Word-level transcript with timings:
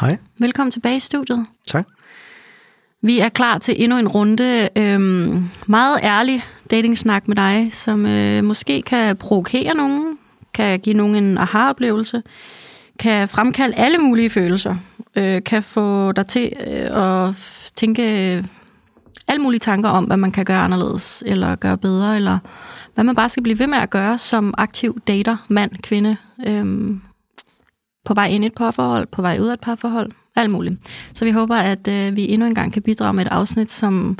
Hej. 0.00 0.18
Velkommen 0.38 0.70
tilbage 0.70 0.96
i 0.96 1.00
studiet. 1.00 1.46
Tak. 1.66 1.86
Vi 3.02 3.18
er 3.18 3.28
klar 3.28 3.58
til 3.58 3.82
endnu 3.82 3.98
en 3.98 4.08
runde 4.08 4.68
øhm, 4.76 5.48
meget 5.66 5.98
ærlig 6.02 6.44
datingsnak 6.70 7.28
med 7.28 7.36
dig, 7.36 7.70
som 7.72 8.06
øh, 8.06 8.44
måske 8.44 8.82
kan 8.82 9.16
provokere 9.16 9.74
nogen, 9.74 10.18
kan 10.54 10.80
give 10.80 10.96
nogen 10.96 11.14
en 11.14 11.38
aha-oplevelse, 11.38 12.22
kan 12.98 13.28
fremkalde 13.28 13.76
alle 13.76 13.98
mulige 13.98 14.30
følelser, 14.30 14.76
øh, 15.16 15.42
kan 15.42 15.62
få 15.62 16.12
dig 16.12 16.26
til 16.26 16.52
øh, 16.66 17.26
at 17.26 17.34
tænke 17.76 18.02
alle 19.28 19.42
mulige 19.42 19.60
tanker 19.60 19.88
om, 19.88 20.04
hvad 20.04 20.16
man 20.16 20.32
kan 20.32 20.44
gøre 20.44 20.60
anderledes, 20.60 21.22
eller 21.26 21.56
gøre 21.56 21.78
bedre, 21.78 22.16
eller 22.16 22.38
hvad 22.94 23.04
man 23.04 23.14
bare 23.14 23.28
skal 23.28 23.42
blive 23.42 23.58
ved 23.58 23.66
med 23.66 23.78
at 23.78 23.90
gøre 23.90 24.18
som 24.18 24.54
aktiv 24.58 25.00
dater, 25.08 25.36
mand, 25.48 25.70
kvinde, 25.82 26.16
øhm, 26.46 27.00
på 28.04 28.14
vej 28.14 28.26
ind 28.26 28.44
i 28.44 28.46
et 28.46 28.54
parforhold, 28.54 29.06
på 29.06 29.22
vej 29.22 29.38
ud 29.40 29.48
af 29.48 29.52
et 29.52 29.60
parforhold, 29.60 30.10
alt 30.36 30.50
muligt. 30.50 30.76
Så 31.14 31.24
vi 31.24 31.30
håber, 31.30 31.56
at 31.56 31.88
øh, 31.88 32.16
vi 32.16 32.28
endnu 32.28 32.46
en 32.46 32.54
gang 32.54 32.72
kan 32.72 32.82
bidrage 32.82 33.12
med 33.12 33.26
et 33.26 33.32
afsnit, 33.32 33.70
som 33.70 34.18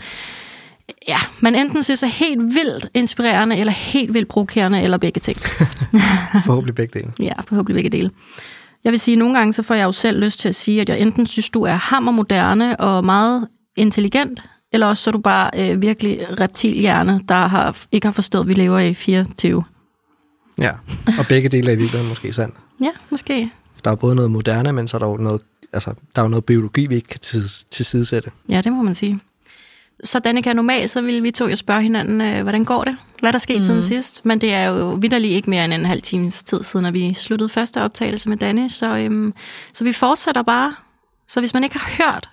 ja, 1.08 1.18
man 1.40 1.54
enten 1.54 1.82
synes 1.82 2.02
er 2.02 2.06
helt 2.06 2.42
vildt 2.42 2.86
inspirerende, 2.94 3.56
eller 3.56 3.72
helt 3.72 4.14
vildt 4.14 4.28
provokerende, 4.28 4.82
eller 4.82 4.98
begge 4.98 5.20
ting. 5.20 5.38
Forhåbentlig 6.46 6.74
begge 6.74 7.00
dele. 7.00 7.12
Ja, 7.18 7.32
forhåbentlig 7.48 7.74
begge 7.82 7.98
dele. 7.98 8.10
Jeg 8.84 8.92
vil 8.92 9.00
sige, 9.00 9.14
at 9.14 9.18
nogle 9.18 9.38
gange 9.38 9.52
så 9.52 9.62
får 9.62 9.74
jeg 9.74 9.84
jo 9.84 9.92
selv 9.92 10.20
lyst 10.20 10.40
til 10.40 10.48
at 10.48 10.54
sige, 10.54 10.80
at 10.80 10.88
jeg 10.88 11.00
enten 11.00 11.26
synes, 11.26 11.50
du 11.50 11.62
er 11.62 11.74
hammermoderne 11.74 12.80
og 12.80 13.04
meget 13.04 13.48
intelligent, 13.76 14.42
eller 14.72 14.86
også 14.86 15.02
så 15.02 15.10
er 15.10 15.12
du 15.12 15.18
bare 15.18 15.50
øh, 15.58 15.82
virkelig 15.82 16.40
reptilhjerne, 16.40 17.20
der 17.28 17.46
har, 17.46 17.78
ikke 17.92 18.06
har 18.06 18.12
forstået, 18.12 18.42
at 18.42 18.48
vi 18.48 18.54
lever 18.54 18.78
i 18.78 18.94
24. 18.94 19.64
Ja, 20.58 20.70
og 21.18 21.26
begge 21.28 21.48
dele 21.48 21.68
er 21.68 21.72
i 21.72 21.76
virkeligheden 21.76 22.08
måske 22.08 22.32
sandt. 22.32 22.54
Ja, 22.80 22.90
måske. 23.10 23.50
Der 23.84 23.90
er 23.90 23.94
både 23.94 24.14
noget 24.14 24.30
moderne, 24.30 24.72
men 24.72 24.88
så 24.88 24.96
er 24.96 24.98
der 24.98 25.08
jo 25.08 25.16
noget, 25.16 25.40
altså, 25.72 25.94
der 26.16 26.22
er 26.22 26.24
jo 26.24 26.28
noget 26.28 26.44
biologi, 26.44 26.86
vi 26.86 26.94
ikke 26.94 27.08
kan 27.08 27.20
tilsidesætte. 27.70 28.30
Ja, 28.48 28.60
det 28.60 28.72
må 28.72 28.82
man 28.82 28.94
sige. 28.94 29.20
Så 30.04 30.18
Danika, 30.18 30.52
normalt 30.52 30.90
så 30.90 31.02
ville 31.02 31.22
vi 31.22 31.30
to 31.30 31.46
jo 31.46 31.56
spørge 31.56 31.82
hinanden, 31.82 32.20
øh, 32.20 32.42
hvordan 32.42 32.64
går 32.64 32.84
det? 32.84 32.96
Hvad 33.20 33.30
er 33.30 33.32
der 33.32 33.38
sket 33.38 33.58
mm. 33.58 33.64
siden 33.64 33.82
sidst? 33.82 34.24
Men 34.24 34.40
det 34.40 34.52
er 34.52 34.64
jo 34.64 34.90
vidderligt 34.90 35.32
ikke 35.32 35.50
mere 35.50 35.64
end 35.64 35.74
en 35.74 35.84
halv 35.84 36.02
times 36.02 36.42
tid 36.42 36.62
siden, 36.62 36.86
at 36.86 36.94
vi 36.94 37.14
sluttede 37.14 37.48
første 37.48 37.82
optagelse 37.82 38.28
med 38.28 38.36
Danne. 38.36 38.70
Så, 38.70 38.96
øhm, 38.96 39.34
så 39.72 39.84
vi 39.84 39.92
fortsætter 39.92 40.42
bare. 40.42 40.74
Så 41.28 41.40
hvis 41.40 41.54
man 41.54 41.64
ikke 41.64 41.78
har 41.78 42.04
hørt 42.04 42.30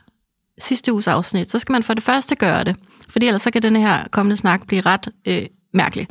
sidste 0.57 0.93
uges 0.93 1.07
afsnit, 1.07 1.51
så 1.51 1.59
skal 1.59 1.73
man 1.73 1.83
for 1.83 1.93
det 1.93 2.03
første 2.03 2.35
gøre 2.35 2.63
det. 2.63 2.75
Fordi 3.09 3.25
ellers 3.25 3.41
så 3.41 3.51
kan 3.51 3.61
den 3.61 3.75
her 3.75 4.07
kommende 4.11 4.37
snak 4.37 4.67
blive 4.67 4.81
ret 4.81 5.07
øh, 5.25 5.41
mærkelig. 5.73 6.07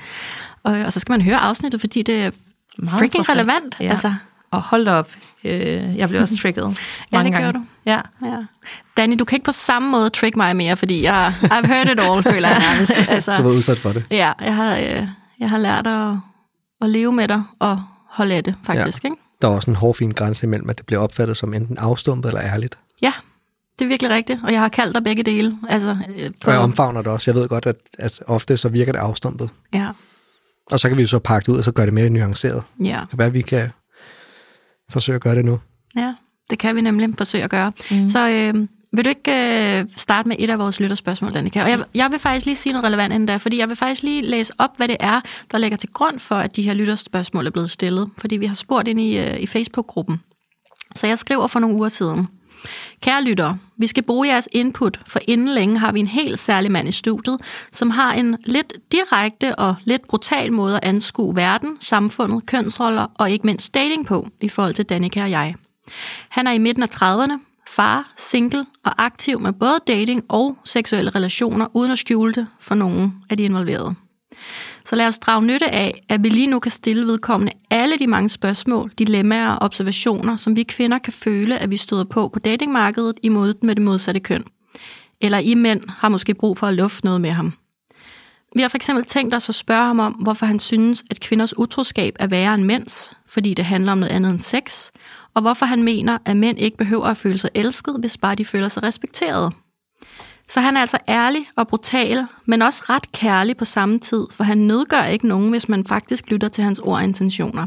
Og, 0.63 0.73
og 0.73 0.93
så 0.93 1.01
skal 1.01 1.13
man 1.13 1.23
høre 1.23 1.39
afsnittet, 1.39 1.81
fordi 1.81 2.03
det 2.03 2.23
er 2.23 2.31
Meget 2.79 2.99
freaking 2.99 3.29
relevant. 3.29 3.77
Ja. 3.81 3.91
Altså. 3.91 4.15
Og 4.51 4.63
hold 4.63 4.85
da 4.85 4.93
op, 4.93 5.11
øh, 5.45 5.97
jeg 5.97 6.09
blev 6.09 6.21
også 6.21 6.37
trigget 6.43 6.65
mange 6.65 6.79
ja, 7.13 7.23
det 7.23 7.33
gange. 7.33 7.53
du. 7.53 7.67
Ja. 7.87 8.01
ja. 8.23 8.45
Danny, 8.97 9.17
du 9.19 9.25
kan 9.25 9.37
ikke 9.37 9.45
på 9.45 9.53
samme 9.53 9.91
måde 9.91 10.11
trick 10.11 10.37
mig 10.37 10.57
mere, 10.57 10.77
fordi 10.77 11.03
jeg, 11.03 11.33
I've 11.43 11.67
heard 11.67 11.89
it 11.89 12.01
all, 12.01 12.23
føler 12.23 12.49
jeg 12.49 12.59
nærmest. 12.59 12.93
Altså, 13.09 13.37
du 13.37 13.43
var 13.43 13.51
udsat 13.51 13.79
for 13.79 13.93
det. 13.93 14.05
Ja, 14.11 14.33
jeg 14.41 14.55
har, 14.57 14.77
øh, 14.77 15.09
jeg 15.41 15.51
har 15.51 15.59
lært 15.59 15.87
at, 15.87 16.17
at 16.81 16.91
leve 16.91 17.13
med 17.13 17.29
dig 17.29 17.43
og 17.59 17.83
holde 18.09 18.35
af 18.35 18.45
det, 18.45 18.55
faktisk. 18.65 19.05
Ja. 19.05 19.09
Ikke? 19.09 19.23
Der 19.43 19.49
er 19.49 19.53
også 19.53 19.71
en 19.71 19.77
hårfin 19.77 20.11
grænse 20.11 20.47
imellem, 20.47 20.71
at 20.71 20.79
det 20.79 20.87
bliver 20.87 21.01
opfattet 21.01 21.37
som 21.37 21.55
enten 21.55 21.79
afstumpet 21.79 22.29
eller 22.29 22.43
ærligt. 22.43 22.79
Ja, 23.03 23.13
det 23.79 23.85
er 23.85 23.89
virkelig 23.89 24.11
rigtigt, 24.11 24.41
og 24.45 24.53
jeg 24.53 24.61
har 24.61 24.69
kaldt 24.69 24.95
dig 24.95 25.05
begge 25.05 25.23
dele. 25.23 25.59
Altså, 25.69 25.97
øh, 26.19 26.31
på... 26.43 26.51
Og 26.51 26.53
jeg 26.53 26.61
omfavner 26.61 27.03
det 27.03 27.13
også. 27.13 27.31
Jeg 27.31 27.41
ved 27.41 27.49
godt, 27.49 27.67
at, 27.67 27.77
at 27.99 28.21
ofte 28.27 28.57
så 28.57 28.69
virker 28.69 28.93
det 28.93 28.99
afstumpet. 28.99 29.51
Ja. 29.75 29.89
Og 30.71 30.81
så 30.81 30.89
kan 30.89 30.99
vi 30.99 31.07
så 31.07 31.19
pakke 31.19 31.47
det 31.47 31.53
ud, 31.53 31.59
og 31.59 31.65
så 31.65 31.73
gøre 31.73 31.87
det 31.87 31.95
mere 31.95 32.11
nuanceret. 32.11 32.63
Ja. 32.85 32.99
Det 33.01 33.09
kan 33.11 33.19
være, 33.19 33.33
vi 33.33 33.43
kan 33.43 33.71
forsøge 34.91 35.17
at 35.17 35.23
gøre 35.23 35.35
det 35.35 35.45
nu. 35.45 35.61
Ja, 35.97 36.15
det 36.51 36.59
kan 36.59 36.77
vi 36.77 36.81
nemlig 36.81 37.15
forsøge 37.19 37.45
at 37.45 37.51
gøre. 37.51 37.73
Mm. 37.91 38.09
Så 38.09 38.29
øh, 38.29 38.69
vil 38.93 39.05
du 39.05 39.09
ikke 39.09 39.33
øh, 39.81 39.87
starte 39.97 40.29
med 40.29 40.37
et 40.39 40.51
af 40.51 40.59
vores 40.59 40.81
lytterspørgsmål, 40.81 41.35
Danika? 41.35 41.63
Og 41.63 41.71
jeg, 41.71 41.85
jeg 41.95 42.11
vil 42.11 42.19
faktisk 42.19 42.47
lige 42.47 42.57
sige 42.57 42.73
noget 42.73 42.85
relevant 42.85 43.13
inden 43.13 43.29
der, 43.29 43.39
fordi 43.39 43.59
jeg 43.59 43.69
vil 43.69 43.77
faktisk 43.77 44.03
lige 44.03 44.23
læse 44.23 44.53
op, 44.59 44.77
hvad 44.77 44.89
det 44.89 44.97
er, 45.01 45.21
der 45.51 45.59
ligger 45.59 45.77
til 45.77 45.89
grund 45.89 46.19
for, 46.19 46.35
at 46.35 46.57
de 46.57 46.63
her 46.63 46.75
lytterspørgsmål 46.75 47.47
er 47.47 47.51
blevet 47.51 47.71
stillet. 47.71 48.11
Fordi 48.19 48.37
vi 48.37 48.47
har 48.47 48.55
spurgt 48.55 48.89
ind 48.89 49.01
i, 49.01 49.19
øh, 49.19 49.41
i 49.41 49.47
Facebook-gruppen. 49.47 50.21
Så 50.97 51.07
jeg 51.07 51.19
skriver 51.19 51.47
for 51.47 51.59
nogle 51.61 51.77
uger 51.77 51.89
siden. 51.89 52.29
Kære 53.03 53.25
lyttere, 53.25 53.59
vi 53.77 53.87
skal 53.87 54.03
bruge 54.03 54.29
jeres 54.29 54.49
input, 54.53 55.01
for 55.07 55.21
inden 55.29 55.49
længe 55.49 55.79
har 55.79 55.93
vi 55.93 56.01
en 56.01 56.07
helt 56.07 56.39
særlig 56.39 56.71
mand 56.71 56.89
i 56.89 56.93
studiet, 56.93 57.41
som 57.73 57.91
har 57.91 58.13
en 58.13 58.37
lidt 58.45 58.73
direkte 58.93 59.55
og 59.57 59.77
lidt 59.85 60.09
brutal 60.09 60.53
måde 60.53 60.77
at 60.77 60.85
anskue 60.85 61.37
verden, 61.37 61.77
samfundet, 61.81 62.47
kønsroller 62.47 63.07
og 63.19 63.31
ikke 63.31 63.47
mindst 63.47 63.75
dating 63.75 64.07
på 64.07 64.29
i 64.41 64.49
forhold 64.49 64.75
til 64.75 64.85
Danika 64.85 65.23
og 65.23 65.31
jeg. 65.31 65.55
Han 66.29 66.47
er 66.47 66.53
i 66.53 66.59
midten 66.59 66.83
af 66.83 66.89
30'erne, 67.03 67.33
far, 67.69 68.13
single 68.17 68.67
og 68.85 69.05
aktiv 69.05 69.41
med 69.41 69.53
både 69.53 69.79
dating 69.87 70.25
og 70.29 70.59
seksuelle 70.65 71.11
relationer, 71.11 71.67
uden 71.75 71.93
at 71.93 71.99
skjule 71.99 72.33
det 72.33 72.47
for 72.61 72.75
nogen 72.75 73.15
af 73.31 73.37
de 73.37 73.43
involverede. 73.43 73.95
Så 74.89 74.97
lad 74.97 75.07
os 75.07 75.19
drage 75.19 75.47
nytte 75.47 75.71
af, 75.71 76.05
at 76.09 76.25
vi 76.25 76.29
lige 76.29 76.47
nu 76.47 76.59
kan 76.59 76.71
stille 76.71 77.07
vedkommende 77.07 77.53
alle 77.71 77.99
de 77.99 78.07
mange 78.07 78.29
spørgsmål, 78.29 78.93
dilemmaer 78.99 79.51
og 79.51 79.63
observationer, 79.63 80.37
som 80.37 80.57
vi 80.57 80.63
kvinder 80.63 80.99
kan 80.99 81.13
føle, 81.13 81.59
at 81.59 81.71
vi 81.71 81.77
støder 81.77 82.05
på 82.05 82.29
på 82.29 82.39
datingmarkedet 82.39 83.15
i 83.23 83.29
mødet 83.29 83.63
med 83.63 83.75
det 83.75 83.85
modsatte 83.85 84.21
køn. 84.21 84.45
Eller 85.21 85.39
I 85.39 85.55
mænd 85.55 85.81
har 85.89 86.09
måske 86.09 86.35
brug 86.35 86.59
for 86.59 86.67
at 86.67 86.75
lufte 86.75 87.05
noget 87.05 87.21
med 87.21 87.31
ham. 87.31 87.53
Vi 88.55 88.63
har 88.63 88.69
for 88.69 88.77
eksempel 88.77 89.05
tænkt 89.05 89.35
os 89.35 89.49
at 89.49 89.55
spørge 89.55 89.87
ham 89.87 89.99
om, 89.99 90.13
hvorfor 90.13 90.47
han 90.47 90.61
synes, 90.61 91.05
at 91.11 91.21
kvinders 91.21 91.59
utroskab 91.59 92.17
er 92.21 92.27
værre 92.27 92.55
end 92.55 92.65
mænds, 92.65 93.13
fordi 93.27 93.55
det 93.55 93.65
handler 93.65 93.93
om 93.93 93.99
noget 93.99 94.13
andet 94.13 94.31
end 94.31 94.41
sex, 94.41 94.91
og 95.35 95.43
hvorfor 95.43 95.67
han 95.67 95.83
mener, 95.83 96.19
at 96.25 96.37
mænd 96.37 96.59
ikke 96.59 96.77
behøver 96.77 97.07
at 97.07 97.17
føle 97.17 97.39
sig 97.39 97.51
elsket, 97.55 97.97
hvis 98.01 98.17
bare 98.17 98.35
de 98.35 98.45
føler 98.45 98.69
sig 98.69 98.83
respekteret. 98.83 99.53
Så 100.49 100.61
han 100.61 100.77
er 100.77 100.81
altså 100.81 100.99
ærlig 101.09 101.51
og 101.57 101.69
brutal, 101.69 102.27
men 102.47 102.63
også 102.63 102.83
ret 102.89 103.13
kærlig 103.13 103.57
på 103.57 103.65
samme 103.65 103.99
tid, 103.99 104.27
for 104.33 104.45
han 104.45 104.59
nedgør 104.59 105.05
ikke 105.05 105.29
nogen, 105.29 105.51
hvis 105.51 105.69
man 105.69 105.85
faktisk 105.85 106.31
lytter 106.31 106.49
til 106.49 106.65
hans 106.65 106.79
ord 106.79 106.97
og 106.97 107.05
intentioner. 107.05 107.67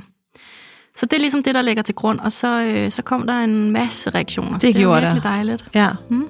Så 0.95 1.05
det 1.05 1.13
er 1.13 1.19
ligesom 1.19 1.43
det, 1.43 1.55
der 1.55 1.61
ligger 1.61 1.83
til 1.83 1.95
grund, 1.95 2.19
og 2.19 2.31
så, 2.31 2.61
øh, 2.61 2.91
så 2.91 3.01
kom 3.01 3.27
der 3.27 3.33
en 3.33 3.71
masse 3.71 4.09
reaktioner. 4.09 4.51
Det, 4.51 4.61
det 4.61 4.75
gjorde 4.75 5.01
det. 5.01 5.03
virkelig 5.03 5.23
dejligt. 5.23 5.65
Ja, 5.75 5.89
hmm? 6.09 6.29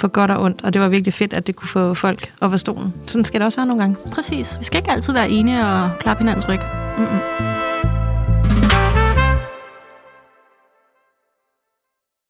for 0.00 0.08
godt 0.08 0.30
og 0.30 0.42
ondt, 0.42 0.64
og 0.64 0.72
det 0.72 0.82
var 0.82 0.88
virkelig 0.88 1.14
fedt, 1.14 1.32
at 1.32 1.46
det 1.46 1.56
kunne 1.56 1.68
få 1.68 1.94
folk 1.94 2.32
op 2.40 2.52
af 2.52 2.60
stolen. 2.60 2.94
Sådan 3.06 3.24
skal 3.24 3.40
det 3.40 3.44
også 3.46 3.58
være 3.58 3.66
nogle 3.66 3.82
gange. 3.82 3.96
Præcis. 4.12 4.56
Vi 4.58 4.64
skal 4.64 4.78
ikke 4.78 4.90
altid 4.90 5.12
være 5.12 5.30
enige 5.30 5.66
og 5.66 5.90
klappe 6.00 6.20
hinandens 6.20 6.48
ryg. 6.48 6.60
Mm-mm. 6.98 7.18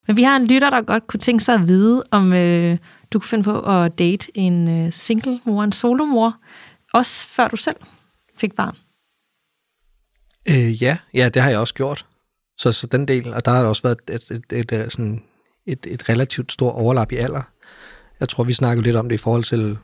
Men 0.07 0.17
vi 0.17 0.23
har 0.23 0.37
en 0.37 0.47
lytter, 0.47 0.71
der 0.71 0.83
godt 0.83 1.07
kunne 1.07 1.21
tænke 1.21 1.45
sig 1.45 1.55
at 1.55 1.67
vide, 1.69 2.03
om 2.11 2.33
øh, 2.33 2.79
du 3.13 3.19
kunne 3.19 3.29
finde 3.29 3.45
på 3.45 3.61
at 3.61 3.99
date 3.99 4.39
en 4.39 4.69
øh, 4.69 4.93
single 4.93 5.41
mor, 5.45 5.65
en 5.65 5.73
solomor, 5.73 6.37
også 6.95 7.27
før 7.27 7.49
du 7.49 7.57
selv 7.57 7.77
fik 8.37 8.55
barn. 8.55 8.77
Øh, 10.49 10.83
ja, 10.83 10.99
ja, 11.15 11.29
det 11.29 11.43
har 11.43 11.51
jeg 11.51 11.59
også 11.59 11.75
gjort. 11.75 12.07
Så, 12.59 12.73
så 12.73 12.87
den 12.87 13.09
del, 13.09 13.35
og 13.35 13.45
der 13.45 13.51
har 13.51 13.65
også 13.65 13.83
været 13.83 13.99
et, 14.09 14.31
et, 14.31 14.43
et, 14.53 14.73
et, 14.73 14.93
sådan 14.93 15.23
et, 15.67 15.87
et 15.87 16.09
relativt 16.09 16.53
stort 16.53 16.75
overlap 16.75 17.13
i 17.13 17.17
alder. 17.17 17.43
Jeg 18.21 18.29
tror, 18.29 18.45
vi 18.45 18.53
snakkede 18.53 18.85
lidt 18.85 18.97
om 18.97 19.09
det 19.09 19.15
i 19.15 19.19
forhold 19.19 19.45
til, 19.45 19.79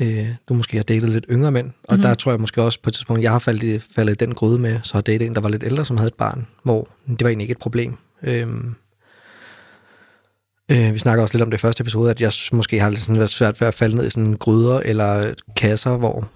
øh, 0.00 0.28
du 0.48 0.54
måske 0.54 0.76
har 0.76 0.84
datet 0.84 1.10
lidt 1.10 1.26
yngre 1.30 1.52
mænd, 1.52 1.66
og 1.66 1.94
mm-hmm. 1.94 2.02
der 2.02 2.14
tror 2.14 2.32
jeg 2.32 2.40
måske 2.40 2.62
også 2.62 2.80
på 2.82 2.90
et 2.90 2.94
tidspunkt, 2.94 3.22
jeg 3.22 3.30
har 3.30 3.38
faldet 3.38 3.62
i, 3.62 3.78
faldet 3.78 4.20
den 4.20 4.34
gryde 4.34 4.58
med, 4.58 4.80
så 4.82 4.94
har 4.94 5.00
datet 5.00 5.26
en, 5.26 5.34
der 5.34 5.40
var 5.40 5.48
lidt 5.48 5.64
ældre, 5.64 5.84
som 5.84 5.96
havde 5.96 6.08
et 6.08 6.14
barn, 6.14 6.46
hvor 6.62 6.88
det 7.06 7.22
var 7.22 7.28
egentlig 7.28 7.44
ikke 7.44 7.52
et 7.52 7.58
problem. 7.58 7.96
Øh, 8.22 8.48
Øh, 10.70 10.94
vi 10.94 10.98
snakker 10.98 11.22
også 11.22 11.34
lidt 11.34 11.42
om 11.42 11.50
det 11.50 11.60
første 11.60 11.80
episode, 11.80 12.10
at 12.10 12.20
jeg 12.20 12.32
måske 12.52 12.80
har 12.80 12.90
lidt 12.90 13.00
sådan 13.00 13.18
været 13.18 13.30
svært 13.30 13.60
ved 13.60 13.68
at 13.68 13.74
falde 13.74 13.96
ned 13.96 14.06
i 14.06 14.10
sådan 14.10 14.34
gryder 14.34 14.80
eller 14.80 15.34
kasser, 15.56 15.96
hvor, 15.96 16.28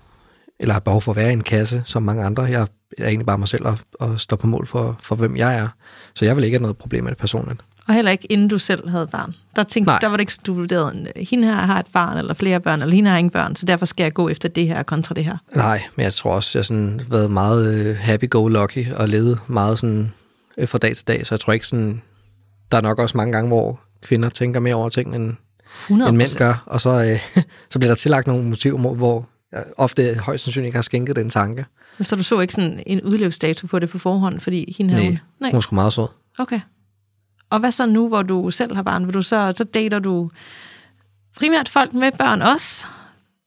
eller 0.60 0.72
har 0.72 0.80
behov 0.80 1.02
for 1.02 1.12
at 1.12 1.16
være 1.16 1.30
i 1.30 1.32
en 1.32 1.42
kasse, 1.42 1.82
som 1.84 2.02
mange 2.02 2.24
andre. 2.24 2.42
Jeg 2.42 2.66
er 2.98 3.06
egentlig 3.06 3.26
bare 3.26 3.38
mig 3.38 3.48
selv 3.48 3.66
og, 3.66 3.78
og 4.00 4.20
står 4.20 4.36
på 4.36 4.46
mål 4.46 4.66
for, 4.66 4.98
for, 5.02 5.14
hvem 5.14 5.36
jeg 5.36 5.58
er. 5.58 5.68
Så 6.14 6.24
jeg 6.24 6.36
vil 6.36 6.44
ikke 6.44 6.54
have 6.54 6.62
noget 6.62 6.76
problem 6.76 7.04
med 7.04 7.10
det 7.10 7.18
personligt. 7.18 7.60
Og 7.88 7.94
heller 7.94 8.10
ikke 8.10 8.32
inden 8.32 8.48
du 8.48 8.58
selv 8.58 8.88
havde 8.88 9.06
barn. 9.06 9.34
Der, 9.56 9.62
tænkte, 9.62 9.90
Nej. 9.90 9.98
der 9.98 10.06
var 10.06 10.16
det 10.16 10.20
ikke, 10.20 10.32
du 10.46 10.54
vurderede, 10.54 11.12
hende 11.16 11.48
her 11.48 11.54
har 11.54 11.78
et 11.78 11.86
barn, 11.92 12.18
eller 12.18 12.34
flere 12.34 12.60
børn, 12.60 12.82
eller 12.82 12.94
hende 12.94 13.10
har 13.10 13.18
ingen 13.18 13.30
børn, 13.30 13.56
så 13.56 13.66
derfor 13.66 13.86
skal 13.86 14.04
jeg 14.04 14.12
gå 14.14 14.28
efter 14.28 14.48
det 14.48 14.66
her 14.66 14.82
kontra 14.82 15.14
det 15.14 15.24
her. 15.24 15.36
Nej, 15.54 15.82
men 15.96 16.04
jeg 16.04 16.12
tror 16.12 16.34
også, 16.34 16.58
jeg 16.58 16.60
har 16.60 16.64
sådan 16.64 17.00
været 17.08 17.30
meget 17.30 17.90
uh, 17.90 17.96
happy-go-lucky 17.96 18.92
og 18.94 19.08
levet 19.08 19.38
meget 19.46 19.78
sådan 19.78 20.12
uh, 20.56 20.68
fra 20.68 20.78
dag 20.78 20.96
til 20.96 21.08
dag, 21.08 21.26
så 21.26 21.34
jeg 21.34 21.40
tror 21.40 21.52
ikke 21.52 21.66
sådan, 21.66 22.02
der 22.70 22.76
er 22.76 22.82
nok 22.82 22.98
også 22.98 23.16
mange 23.16 23.32
gange, 23.32 23.48
hvor 23.48 23.80
kvinder 24.02 24.28
tænker 24.28 24.60
mere 24.60 24.74
over 24.74 24.88
ting, 24.88 25.16
end, 25.16 25.34
100 25.84 26.08
end 26.08 26.16
mænd 26.18 26.38
gør, 26.38 26.62
og 26.66 26.80
så, 26.80 26.90
øh, 26.90 27.42
så 27.70 27.78
bliver 27.78 27.90
der 27.90 27.94
tillagt 27.96 28.26
nogle 28.26 28.44
motiver, 28.44 28.94
hvor- 28.94 29.28
jeg 29.52 29.64
ofte 29.76 30.14
højst 30.14 30.44
sandsynligt 30.44 30.68
ikke 30.68 30.76
har 30.76 30.82
skænket 30.82 31.16
den 31.16 31.30
tanke. 31.30 31.64
Så 32.02 32.16
du 32.16 32.22
så 32.22 32.40
ikke 32.40 32.54
sådan 32.54 32.82
en 32.86 33.02
udløbsdato 33.02 33.66
på 33.66 33.78
det 33.78 33.90
på 33.90 33.98
forhånd, 33.98 34.40
fordi 34.40 34.74
hende 34.78 34.94
havde 34.94 35.04
Nej, 35.06 35.10
hun- 35.10 35.20
Nej. 35.40 35.50
hun 35.52 35.62
sgu 35.62 35.74
meget 35.74 35.92
sød. 35.92 36.06
Okay. 36.38 36.60
Og 37.50 37.58
hvad 37.60 37.70
så 37.72 37.86
nu, 37.86 38.08
hvor 38.08 38.22
du 38.22 38.50
selv 38.50 38.74
har 38.74 38.82
barn? 38.82 39.06
Vil 39.06 39.14
du 39.14 39.22
så, 39.22 39.52
så 39.56 39.64
dater 39.64 39.98
du 39.98 40.30
primært 41.36 41.68
folk 41.68 41.92
med 41.94 42.12
børn 42.18 42.42
også? 42.42 42.86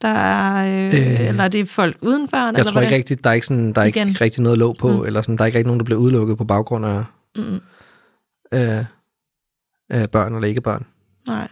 Der 0.01 0.07
er, 0.07 0.67
øh, 0.67 0.85
øh, 0.85 1.27
eller 1.27 1.43
er 1.43 1.47
det 1.47 1.69
folk 1.69 1.97
uden 2.01 2.27
børn? 2.27 2.41
Jeg 2.55 2.59
eller 2.59 2.63
tror 2.63 2.81
ikke 2.81 2.85
hvordan? 2.87 2.97
rigtigt, 2.97 3.23
der 3.23 3.29
er 3.29 3.33
ikke, 3.33 3.47
sådan, 3.47 3.73
der 3.73 3.81
er 3.81 3.85
ikke 3.85 4.03
rigtig 4.21 4.43
noget 4.43 4.59
låg 4.59 4.75
på, 4.79 4.97
mm. 4.97 5.05
eller 5.05 5.21
sådan, 5.21 5.37
der 5.37 5.41
er 5.43 5.45
ikke 5.45 5.57
rigtig 5.57 5.67
nogen, 5.67 5.79
der 5.79 5.85
bliver 5.85 5.99
udelukket 5.99 6.37
på 6.37 6.43
baggrund 6.45 6.85
af 6.85 7.03
Mm, 7.35 7.59
øh, 8.53 8.85
øh, 9.91 10.07
børn 10.07 10.35
eller 10.35 10.47
ikke 10.47 10.61
børn. 10.61 10.85
nej. 11.27 11.47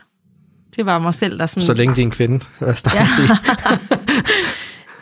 Det 0.76 0.86
var 0.86 1.00
mig 1.00 1.16
selv, 1.16 1.40
der 1.40 1.46
sådan... 1.46 1.66
Så 1.66 1.74
længe 1.74 1.96
de 1.96 2.02
er 2.02 2.06
en 2.06 2.12
kvinde. 2.12 2.46
Ja. 2.62 3.08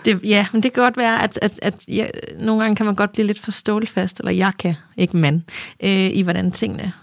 Det, 0.06 0.20
ja, 0.24 0.48
men 0.54 0.64
det 0.64 0.74
kan 0.74 0.84
godt 0.84 0.98
være, 0.98 1.24
at, 1.24 1.40
at, 1.42 1.60
at 1.62 1.88
ja, 1.88 2.08
nogle 2.40 2.62
gange 2.62 2.76
kan 2.76 2.86
man 2.86 2.96
godt 2.96 3.12
blive 3.12 3.28
lidt 3.28 3.40
for 3.40 3.52
stålfast, 3.52 4.20
eller 4.20 4.32
jeg 4.32 4.54
kan, 4.60 4.76
ikke 4.98 5.18
mand, 5.18 5.42
øh, 5.84 5.90
i 5.90 6.22
hvordan 6.22 6.52
tingene 6.52 6.94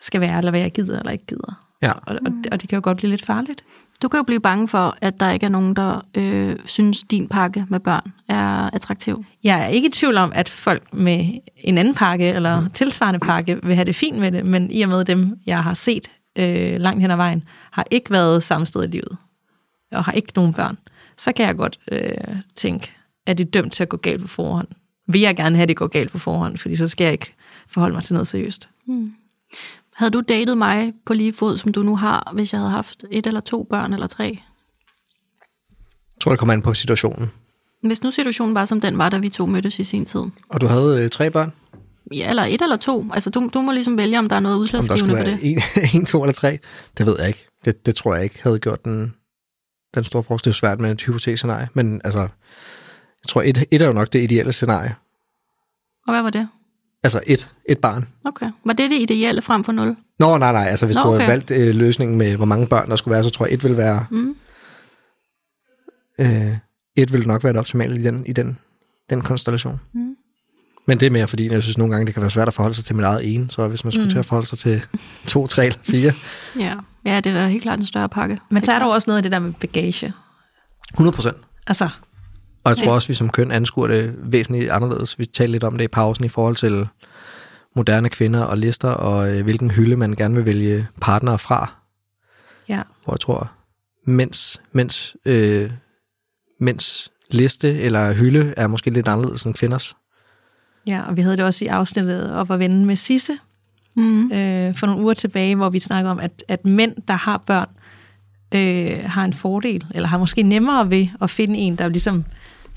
skal 0.00 0.20
være, 0.20 0.38
eller 0.38 0.50
hvad 0.50 0.60
jeg 0.60 0.72
gider 0.72 0.98
eller 0.98 1.12
ikke 1.12 1.26
gider. 1.26 1.66
Ja. 1.82 1.92
Og, 1.92 2.18
og, 2.26 2.32
og 2.52 2.60
det 2.60 2.68
kan 2.68 2.76
jo 2.76 2.80
godt 2.84 2.96
blive 2.96 3.10
lidt 3.10 3.24
farligt. 3.24 3.64
Du 4.02 4.08
kan 4.08 4.18
jo 4.18 4.24
blive 4.24 4.40
bange 4.40 4.68
for, 4.68 4.96
at 5.00 5.20
der 5.20 5.30
ikke 5.30 5.46
er 5.46 5.50
nogen, 5.50 5.76
der 5.76 6.00
øh, 6.14 6.56
synes, 6.64 7.02
din 7.02 7.28
pakke 7.28 7.66
med 7.68 7.80
børn 7.80 8.12
er 8.28 8.70
attraktiv. 8.74 9.24
Jeg 9.44 9.62
er 9.62 9.66
ikke 9.66 9.88
i 9.88 9.90
tvivl 9.90 10.16
om, 10.16 10.32
at 10.34 10.48
folk 10.48 10.94
med 10.94 11.40
en 11.56 11.78
anden 11.78 11.94
pakke, 11.94 12.28
eller 12.28 12.68
tilsvarende 12.68 13.20
pakke, 13.20 13.60
vil 13.62 13.74
have 13.74 13.84
det 13.84 13.96
fint 13.96 14.18
med 14.18 14.32
det, 14.32 14.46
men 14.46 14.70
i 14.70 14.82
og 14.82 14.88
med 14.88 15.04
dem, 15.04 15.36
jeg 15.46 15.62
har 15.62 15.74
set 15.74 16.10
øh, 16.38 16.80
langt 16.80 17.00
hen 17.00 17.10
ad 17.10 17.16
vejen, 17.16 17.44
har 17.70 17.86
ikke 17.90 18.10
været 18.10 18.42
samme 18.42 18.66
sted 18.66 18.84
i 18.84 18.86
livet, 18.86 19.16
og 19.92 20.04
har 20.04 20.12
ikke 20.12 20.32
nogen 20.36 20.52
børn, 20.52 20.78
så 21.16 21.32
kan 21.32 21.46
jeg 21.46 21.56
godt 21.56 21.78
øh, 21.92 22.36
tænke, 22.56 22.92
at 23.26 23.38
det 23.38 23.46
er 23.46 23.50
dømt 23.50 23.72
til 23.72 23.82
at 23.82 23.88
gå 23.88 23.96
galt 23.96 24.22
på 24.22 24.28
forhånd. 24.28 24.68
Vil 25.08 25.20
jeg 25.20 25.36
gerne 25.36 25.56
have, 25.56 25.62
at 25.62 25.68
det 25.68 25.76
går 25.76 25.86
galt 25.86 26.12
på 26.12 26.18
forhånd, 26.18 26.58
fordi 26.58 26.76
så 26.76 26.88
skal 26.88 27.04
jeg 27.04 27.12
ikke 27.12 27.34
forholde 27.68 27.94
mig 27.94 28.02
til 28.02 28.14
noget 28.14 28.28
seriøst. 28.28 28.68
Havde 29.96 30.10
du 30.10 30.20
datet 30.20 30.58
mig 30.58 30.92
på 31.06 31.14
lige 31.14 31.32
fod, 31.32 31.58
som 31.58 31.72
du 31.72 31.82
nu 31.82 31.96
har, 31.96 32.32
hvis 32.34 32.52
jeg 32.52 32.60
havde 32.60 32.70
haft 32.70 33.04
et 33.10 33.26
eller 33.26 33.40
to 33.40 33.66
børn 33.70 33.92
eller 33.92 34.06
tre? 34.06 34.24
Jeg 36.14 36.20
tror, 36.20 36.32
det 36.32 36.38
kommer 36.38 36.52
an 36.52 36.62
på 36.62 36.74
situationen. 36.74 37.30
Hvis 37.82 38.02
nu 38.02 38.10
situationen 38.10 38.54
var, 38.54 38.64
som 38.64 38.80
den 38.80 38.98
var, 38.98 39.08
da 39.08 39.18
vi 39.18 39.28
to 39.28 39.46
mødtes 39.46 39.78
i 39.78 39.84
sin 39.84 40.04
tid. 40.04 40.20
Og 40.48 40.60
du 40.60 40.66
havde 40.66 41.04
øh, 41.04 41.10
tre 41.10 41.30
børn? 41.30 41.52
Ja, 42.12 42.30
eller 42.30 42.42
et 42.42 42.62
eller 42.62 42.76
to. 42.76 43.06
Altså, 43.12 43.30
du, 43.30 43.50
du 43.54 43.60
må 43.60 43.72
ligesom 43.72 43.98
vælge, 43.98 44.18
om 44.18 44.28
der 44.28 44.36
er 44.36 44.40
noget 44.40 44.56
udslagsgivende 44.56 45.16
på 45.16 45.22
det. 45.22 45.38
en, 45.42 45.60
en, 45.94 46.06
to 46.06 46.22
eller 46.22 46.32
tre? 46.32 46.58
Det 46.98 47.06
ved 47.06 47.16
jeg 47.18 47.28
ikke. 47.28 47.46
Det, 47.64 47.86
det 47.86 47.96
tror 47.96 48.14
jeg 48.14 48.24
ikke 48.24 48.42
havde 48.42 48.58
gjort 48.58 48.84
den, 48.84 49.14
den 49.94 50.04
store 50.04 50.22
forskel. 50.22 50.44
Det 50.44 50.56
er 50.56 50.58
svært 50.58 50.80
med 50.80 50.90
et 50.90 51.02
hypotese-scenarie. 51.02 51.68
Men 51.74 52.00
altså, 52.04 52.20
jeg 52.20 53.28
tror, 53.28 53.42
et, 53.42 53.64
et 53.70 53.82
er 53.82 53.86
jo 53.86 53.92
nok 53.92 54.12
det 54.12 54.22
ideelle 54.22 54.52
scenarie. 54.52 54.94
Og 56.06 56.12
hvad 56.12 56.22
var 56.22 56.30
det? 56.30 56.48
Altså 57.02 57.20
et, 57.26 57.48
et 57.68 57.78
barn. 57.78 58.08
Okay. 58.24 58.50
Var 58.64 58.72
det 58.72 58.90
det 58.90 59.00
ideelle 59.00 59.42
frem 59.42 59.64
for 59.64 59.72
nul? 59.72 59.96
Nå, 60.18 60.38
nej, 60.38 60.52
nej. 60.52 60.66
Altså, 60.68 60.86
hvis 60.86 60.96
Nå, 60.96 61.00
Nå, 61.02 61.06
du 61.06 61.12
havde 61.12 61.22
okay. 61.24 61.32
valgt 61.32 61.50
øh, 61.50 61.74
løsningen 61.74 62.18
med, 62.18 62.36
hvor 62.36 62.44
mange 62.44 62.66
børn 62.66 62.90
der 62.90 62.96
skulle 62.96 63.12
være, 63.14 63.24
så 63.24 63.30
tror 63.30 63.46
jeg, 63.46 63.54
et 63.54 63.64
vil 63.64 63.76
være... 63.76 64.06
Mm. 64.10 64.36
Øh, 66.20 66.56
et 66.96 67.12
vil 67.12 67.26
nok 67.26 67.44
være 67.44 67.52
det 67.52 67.60
optimale 67.60 68.00
i 68.00 68.02
den, 68.02 68.26
i 68.26 68.32
den, 68.32 68.58
den 69.10 69.22
konstellation. 69.22 69.80
Mm. 69.94 70.14
Men 70.86 71.00
det 71.00 71.06
er 71.06 71.10
mere, 71.10 71.28
fordi 71.28 71.52
jeg 71.52 71.62
synes 71.62 71.78
nogle 71.78 71.92
gange, 71.94 72.06
det 72.06 72.14
kan 72.14 72.20
være 72.20 72.30
svært 72.30 72.48
at 72.48 72.54
forholde 72.54 72.74
sig 72.74 72.84
til 72.84 72.96
mit 72.96 73.04
eget 73.04 73.34
ene. 73.34 73.50
Så 73.50 73.68
hvis 73.68 73.84
man 73.84 73.92
skulle 73.92 74.04
Mm. 74.04 74.10
til 74.10 74.18
at 74.18 74.24
forholde 74.24 74.46
sig 74.46 74.58
til 74.58 74.82
to, 75.26 75.46
tre 75.46 75.66
eller 75.66 75.78
fire, 75.82 76.12
Ja. 76.58 76.74
ja, 77.04 77.20
det 77.20 77.26
er 77.32 77.34
da 77.40 77.46
helt 77.46 77.62
klart 77.62 77.78
en 77.78 77.86
større 77.86 78.08
pakke. 78.08 78.38
Men 78.50 78.64
så 78.64 78.70
er 78.72 78.74
klart. 78.74 78.80
der 78.80 78.86
jo 78.86 78.92
også 78.92 79.10
noget 79.10 79.16
af 79.16 79.22
det 79.22 79.32
der 79.32 79.38
med 79.38 79.52
bagage. 79.52 80.12
100 80.94 81.14
procent. 81.14 81.36
Altså, 81.66 81.88
Og 82.66 82.70
jeg 82.70 82.76
tror 82.76 82.86
Ja. 82.86 82.92
også, 82.92 83.08
vi 83.08 83.14
som 83.14 83.30
køn 83.30 83.50
anskuer 83.50 83.86
det 83.86 84.14
væsentligt 84.22 84.70
anderledes. 84.70 85.18
Vi 85.18 85.26
talte 85.26 85.52
lidt 85.52 85.64
om 85.64 85.76
det 85.78 85.84
i 85.84 85.88
pausen 85.88 86.24
i 86.24 86.28
forhold 86.28 86.56
til 86.56 86.88
moderne 87.76 88.08
kvinder 88.08 88.42
og 88.42 88.58
lister, 88.58 88.88
og 88.88 89.36
øh, 89.36 89.44
hvilken 89.44 89.70
hylde 89.70 89.96
man 89.96 90.12
gerne 90.14 90.34
vil 90.34 90.46
vælge 90.46 90.86
partnere 91.00 91.38
fra. 91.38 91.72
ja. 92.68 92.82
Hvor 93.04 93.14
jeg 93.14 93.20
tror, 93.20 93.50
mens, 94.06 94.60
mens, 94.72 95.16
øh, 95.24 95.70
mens 96.60 97.10
liste 97.30 97.78
eller 97.78 98.12
hylde 98.14 98.54
er 98.56 98.66
måske 98.66 98.90
lidt 98.90 99.08
anderledes 99.08 99.42
end 99.42 99.54
kvinders. 99.54 99.94
Ja, 100.86 101.02
og 101.08 101.16
vi 101.16 101.20
havde 101.22 101.36
det 101.36 101.44
også 101.44 101.64
i 101.64 101.68
afsnittet 101.68 102.32
op 102.34 102.50
at 102.50 102.58
vende 102.58 102.86
med 102.86 102.96
Sisse 102.96 103.32
Mm. 103.98 104.32
øh, 104.32 104.74
for 104.74 104.86
nogle 104.86 105.02
uger 105.02 105.14
tilbage, 105.14 105.56
hvor 105.56 105.70
vi 105.70 105.78
snakker 105.78 106.10
om, 106.10 106.18
at, 106.20 106.44
at 106.48 106.64
mænd, 106.64 106.92
der 107.08 107.14
har 107.14 107.38
børn, 107.46 107.68
øh, 108.54 109.10
har 109.10 109.24
en 109.24 109.32
fordel, 109.32 109.86
eller 109.94 110.08
har 110.08 110.18
måske 110.18 110.42
nemmere 110.42 110.90
ved 110.90 111.08
at 111.20 111.30
finde 111.30 111.58
en, 111.58 111.76
der 111.76 111.84
er 111.84 111.88
ligesom 111.88 112.24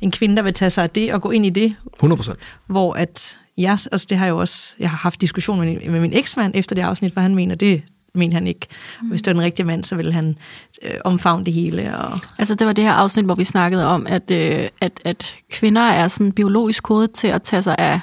en 0.02 0.12
kvinde, 0.12 0.36
der 0.36 0.42
vil 0.42 0.54
tage 0.54 0.70
sig 0.70 0.84
af 0.84 0.90
det 0.90 1.14
og 1.14 1.22
gå 1.22 1.32
ind 1.32 1.46
i 1.46 1.50
det, 1.50 1.76
100 1.96 2.18
procent. 2.18 2.40
hvor 2.68 2.94
at 2.94 3.40
jeg, 3.58 3.72
altså 3.72 4.06
det 4.10 4.18
har 4.18 4.26
jeg 4.26 4.32
jo 4.32 4.38
også, 4.38 4.76
jeg 4.80 4.90
har 4.90 4.98
haft 4.98 5.22
diskussion 5.22 5.60
med, 5.60 5.90
med 5.90 6.00
min 6.00 6.14
eksmand 6.14 6.52
efter 6.56 6.76
det 6.76 6.82
afsnit, 6.82 7.14
for 7.14 7.22
han 7.22 7.36
mener, 7.36 7.56
det 7.56 7.84
mener 8.16 8.34
han 8.34 8.48
ikke. 8.48 8.68
Og 9.00 9.08
hvis 9.08 9.22
det 9.22 9.28
var 9.28 9.34
den 9.34 9.42
rigtige 9.44 9.66
mand, 9.66 9.84
så 9.84 9.96
ville 9.96 10.14
han 10.14 10.38
øh, 10.84 10.92
omfavne 11.06 11.46
det 11.46 11.54
hele. 11.54 11.98
Og, 11.98 12.20
Altså, 12.38 12.56
det 12.56 12.68
var 12.68 12.74
det 12.74 12.84
her 12.84 12.92
afsnit, 12.92 13.26
hvor 13.26 13.36
vi 13.36 13.44
snakkede 13.44 13.88
om, 13.88 14.08
at, 14.08 14.32
øh, 14.32 14.68
at, 14.82 15.02
at 15.06 15.36
kvinder 15.52 15.82
er 15.82 16.08
sådan 16.08 16.32
biologisk 16.32 16.84
kodet 16.84 17.12
til 17.12 17.28
at 17.28 17.42
tage 17.42 17.62
sig 17.62 17.76
af 17.80 18.00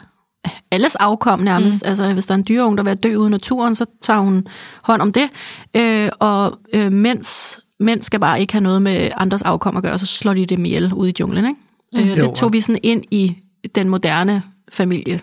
alles 0.70 0.94
afkom 0.96 1.40
nærmest. 1.40 1.82
Mm. 1.84 1.88
Altså, 1.88 2.12
hvis 2.12 2.26
der 2.26 2.34
er 2.34 2.38
en 2.38 2.44
dyreunge, 2.48 2.76
der 2.76 2.82
vil 2.82 2.96
dø 2.96 3.16
ude 3.16 3.28
i 3.28 3.30
naturen, 3.30 3.74
så 3.74 3.84
tager 4.02 4.20
hun 4.20 4.46
hånd 4.82 5.02
om 5.02 5.12
det. 5.12 5.28
Øh, 5.76 6.08
og 6.18 6.58
øh, 6.74 6.92
mens 6.92 7.60
mænd 7.80 8.02
skal 8.02 8.20
bare 8.20 8.40
ikke 8.40 8.52
have 8.52 8.62
noget 8.62 8.82
med 8.82 9.10
andres 9.16 9.42
afkom 9.42 9.76
at 9.76 9.82
gøre, 9.82 9.98
så 9.98 10.06
slår 10.06 10.34
de 10.34 10.46
dem 10.46 10.64
ihjel 10.64 10.92
ude 10.94 11.10
i 11.10 11.14
junglen, 11.20 11.46
ikke? 11.46 11.60
Mm. 11.92 11.98
Øh, 11.98 12.18
Jo, 12.18 12.26
det 12.26 12.34
tog 12.34 12.52
vi 12.52 12.60
sådan 12.60 12.80
ind 12.82 13.04
i 13.10 13.36
den 13.74 13.88
moderne 13.88 14.42
familie, 14.72 15.20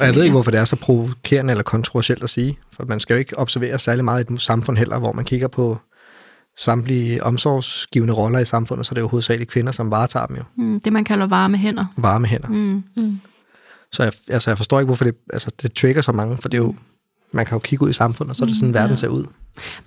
Og 0.00 0.06
jeg 0.06 0.14
ved 0.14 0.22
ikke, 0.22 0.32
hvorfor 0.32 0.50
det 0.50 0.60
er 0.60 0.64
så 0.64 0.76
provokerende 0.76 1.50
eller 1.50 1.62
kontroversielt 1.62 2.22
at 2.22 2.30
sige. 2.30 2.58
For 2.72 2.84
man 2.84 3.00
skal 3.00 3.14
jo 3.14 3.18
ikke 3.18 3.38
observere 3.38 3.78
særlig 3.78 4.04
meget 4.04 4.30
i 4.30 4.34
et 4.34 4.42
samfund 4.42 4.78
heller, 4.78 4.98
hvor 4.98 5.12
man 5.12 5.24
kigger 5.24 5.48
på 5.48 5.78
samtlige 6.58 7.24
omsorgsgivende 7.24 8.14
roller 8.14 8.38
i 8.38 8.44
samfundet, 8.44 8.86
så 8.86 8.94
det 8.94 8.98
er 8.98 9.02
jo 9.02 9.08
hovedsageligt 9.08 9.50
kvinder, 9.50 9.72
som 9.72 9.90
varetager 9.90 10.26
dem 10.26 10.36
jo. 10.36 10.42
Mm, 10.56 10.80
det, 10.80 10.92
man 10.92 11.04
kalder 11.04 11.26
varme 11.26 11.56
hænder. 11.56 11.84
Varme 11.96 12.26
hænder. 12.26 12.48
Mm. 12.48 12.82
mm. 12.96 13.20
Så 13.92 14.02
jeg, 14.02 14.12
altså, 14.28 14.50
jeg 14.50 14.56
forstår 14.56 14.80
ikke, 14.80 14.86
hvorfor 14.86 15.04
det, 15.04 15.14
altså, 15.32 15.50
det 15.62 15.72
trigger 15.72 16.02
så 16.02 16.12
mange, 16.12 16.36
for 16.40 16.48
det 16.48 16.58
er 16.58 16.62
jo, 16.62 16.74
man 17.32 17.46
kan 17.46 17.54
jo 17.54 17.58
kigge 17.58 17.84
ud 17.84 17.90
i 17.90 17.92
samfundet, 17.92 18.30
og 18.30 18.36
så 18.36 18.44
er 18.44 18.48
det 18.48 18.56
sådan, 18.56 18.74
verden 18.74 18.96
ser 18.96 19.08
ud. 19.08 19.24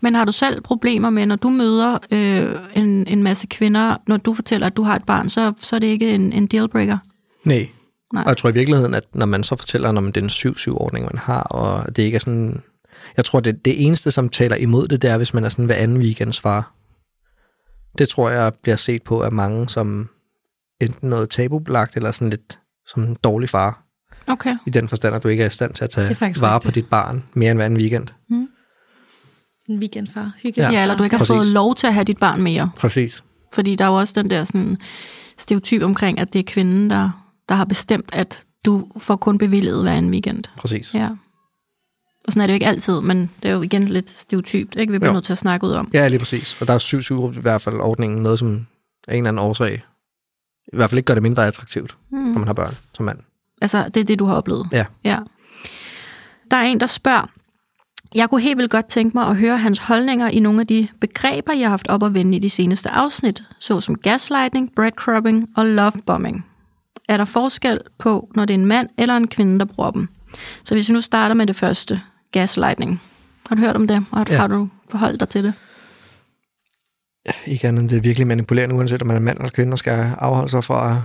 Men 0.01 0.15
har 0.15 0.25
du 0.25 0.31
selv 0.31 0.61
problemer 0.61 1.09
med, 1.09 1.25
når 1.25 1.35
du 1.35 1.49
møder 1.49 1.97
øh, 2.11 2.55
en, 2.83 3.07
en 3.07 3.23
masse 3.23 3.47
kvinder, 3.47 3.97
når 4.07 4.17
du 4.17 4.33
fortæller, 4.33 4.67
at 4.67 4.77
du 4.77 4.83
har 4.83 4.95
et 4.95 5.03
barn, 5.03 5.29
så, 5.29 5.53
så 5.59 5.75
er 5.75 5.79
det 5.79 5.87
ikke 5.87 6.11
en, 6.11 6.33
en 6.33 6.47
dealbreaker? 6.47 6.97
Nej. 7.45 7.69
Nej. 8.13 8.23
Og 8.23 8.29
jeg 8.29 8.37
tror 8.37 8.49
i 8.49 8.53
virkeligheden, 8.53 8.93
at 8.93 9.03
når 9.13 9.25
man 9.25 9.43
så 9.43 9.55
fortæller, 9.55 9.91
når 9.91 10.01
man 10.01 10.11
det 10.11 10.21
er 10.21 10.49
en 10.49 10.53
7-7-ordning, 10.55 11.05
man 11.05 11.17
har, 11.17 11.41
og 11.41 11.95
det 11.95 12.03
ikke 12.03 12.15
er 12.15 12.19
sådan... 12.19 12.61
Jeg 13.17 13.25
tror, 13.25 13.39
det, 13.39 13.65
det 13.65 13.85
eneste, 13.85 14.11
som 14.11 14.29
taler 14.29 14.55
imod 14.55 14.87
det, 14.87 15.01
det 15.01 15.09
er, 15.09 15.17
hvis 15.17 15.33
man 15.33 15.43
er 15.43 15.49
sådan 15.49 15.65
hver 15.65 15.75
anden 15.75 15.97
weekends 15.97 16.39
far. 16.39 16.73
Det 17.97 18.09
tror 18.09 18.29
jeg 18.29 18.53
bliver 18.63 18.75
set 18.75 19.03
på 19.03 19.21
af 19.21 19.31
mange 19.31 19.69
som 19.69 20.09
enten 20.81 21.09
noget 21.09 21.29
tabubelagt, 21.29 21.95
eller 21.95 22.11
sådan 22.11 22.29
lidt 22.29 22.59
som 22.87 23.03
en 23.03 23.17
dårlig 23.23 23.49
far. 23.49 23.83
Okay. 24.27 24.57
I 24.65 24.69
den 24.69 24.89
forstand, 24.89 25.15
at 25.15 25.23
du 25.23 25.27
ikke 25.27 25.43
er 25.43 25.47
i 25.47 25.49
stand 25.49 25.73
til 25.73 25.83
at 25.83 25.89
tage 25.89 26.17
vare 26.19 26.55
rigtigt. 26.55 26.63
på 26.65 26.71
dit 26.71 26.89
barn 26.89 27.23
mere 27.33 27.51
end 27.51 27.57
hver 27.57 27.65
anden 27.65 27.79
weekend. 27.79 28.07
En 29.69 29.79
weekendfar. 29.79 30.31
Hygge. 30.43 30.61
Ja, 30.61 30.71
ja 30.71 30.81
eller 30.81 30.97
du 30.97 31.03
ikke 31.03 31.13
har 31.15 31.19
præcis. 31.25 31.35
fået 31.35 31.45
lov 31.47 31.75
til 31.75 31.87
at 31.87 31.93
have 31.93 32.03
dit 32.03 32.17
barn 32.17 32.41
mere. 32.41 32.71
Præcis. 32.77 33.23
Fordi 33.53 33.75
der 33.75 33.85
er 33.85 33.89
jo 33.89 33.95
også 33.95 34.21
den 34.21 34.29
der 34.29 34.43
sådan, 34.43 34.77
stereotyp 35.37 35.81
omkring, 35.81 36.19
at 36.19 36.33
det 36.33 36.39
er 36.39 36.43
kvinden, 36.47 36.89
der, 36.89 37.09
der 37.49 37.55
har 37.55 37.65
bestemt, 37.65 38.09
at 38.13 38.43
du 38.65 38.87
får 38.97 39.15
kun 39.15 39.37
bevillet 39.37 39.81
hver 39.83 39.93
en 39.93 40.09
weekend. 40.09 40.43
Præcis. 40.57 40.93
Ja. 40.95 41.09
Og 42.27 42.33
sådan 42.33 42.41
er 42.41 42.47
det 42.47 42.53
jo 42.53 42.55
ikke 42.55 42.65
altid, 42.67 43.01
men 43.01 43.29
det 43.43 43.49
er 43.51 43.53
jo 43.55 43.61
igen 43.61 43.87
lidt 43.87 44.21
stereotypt, 44.21 44.75
ikke? 44.79 44.91
Vi 44.93 44.99
bliver 44.99 45.09
Jo. 45.11 45.13
nødt 45.13 45.25
til 45.25 45.31
at 45.33 45.37
snakke 45.37 45.67
ud 45.67 45.71
om. 45.71 45.89
Ja, 45.93 46.07
lige 46.07 46.19
præcis. 46.19 46.61
Og 46.61 46.67
der 46.67 46.73
er 46.73 47.31
7-7 47.33 47.37
i 47.37 47.41
hvert 47.41 47.61
fald 47.61 47.75
ordningen 47.75 48.23
noget, 48.23 48.39
som 48.39 48.67
af 49.07 49.13
en 49.15 49.17
eller 49.17 49.29
anden 49.29 49.45
årsag 49.45 49.83
i 50.73 50.75
hvert 50.75 50.89
fald 50.89 50.97
ikke 50.99 51.05
gør 51.07 51.13
det 51.13 51.23
mindre 51.23 51.47
attraktivt, 51.47 51.97
Mm. 52.11 52.17
når 52.17 52.39
man 52.39 52.47
har 52.47 52.53
børn 52.53 52.75
som 52.93 53.05
mand. 53.05 53.19
Altså, 53.61 53.89
det 53.93 53.97
er 54.01 54.03
det, 54.03 54.19
du 54.19 54.25
har 54.25 54.35
oplevet? 54.35 54.67
Ja. 54.71 54.85
ja. 55.03 55.19
Der 56.51 56.57
er 56.57 56.63
en, 56.63 56.79
der 56.79 56.85
spørger, 56.85 57.29
jeg 58.15 58.29
kunne 58.29 58.41
helt 58.41 58.57
vildt 58.57 58.71
godt 58.71 58.85
tænke 58.85 59.17
mig 59.17 59.27
at 59.27 59.35
høre 59.35 59.57
hans 59.57 59.79
holdninger 59.79 60.27
i 60.27 60.39
nogle 60.39 60.61
af 60.61 60.67
de 60.67 60.87
begreber, 61.01 61.53
jeg 61.53 61.65
har 61.65 61.69
haft 61.69 61.87
op 61.87 62.03
at 62.03 62.13
vende 62.13 62.37
i 62.37 62.39
de 62.39 62.49
seneste 62.49 62.89
afsnit, 62.89 63.43
såsom 63.59 63.95
gaslighting, 63.95 64.71
breadcrumbing 64.75 65.49
og 65.55 65.65
lovebombing. 65.65 66.45
Er 67.09 67.17
der 67.17 67.25
forskel 67.25 67.79
på, 67.97 68.29
når 68.35 68.45
det 68.45 68.53
er 68.53 68.57
en 68.57 68.65
mand 68.65 68.89
eller 68.97 69.17
en 69.17 69.27
kvinde, 69.27 69.59
der 69.59 69.65
bruger 69.65 69.91
dem? 69.91 70.07
Så 70.63 70.75
hvis 70.75 70.89
vi 70.89 70.93
nu 70.93 71.01
starter 71.01 71.35
med 71.35 71.47
det 71.47 71.55
første, 71.55 72.01
gaslighting. 72.31 73.01
Har 73.47 73.55
du 73.55 73.61
hørt 73.61 73.75
om 73.75 73.87
det? 73.87 74.05
Har, 74.13 74.25
ja. 74.27 74.33
Ja. 74.33 74.39
har 74.39 74.47
du 74.47 74.69
forholdt 74.89 75.19
dig 75.19 75.29
til 75.29 75.43
det? 75.43 75.53
Ikke 77.45 77.67
andet 77.67 77.81
end 77.81 77.89
det 77.89 77.97
er 77.97 78.01
virkelig 78.01 78.27
manipulerende, 78.27 78.75
uanset 78.75 79.01
om 79.01 79.07
man 79.07 79.17
er 79.17 79.21
mand 79.21 79.37
eller 79.37 79.49
kvinde, 79.49 79.73
og 79.73 79.77
skal 79.77 80.11
afholde 80.17 80.49
sig 80.49 80.63
fra 80.63 80.91
at 80.91 80.97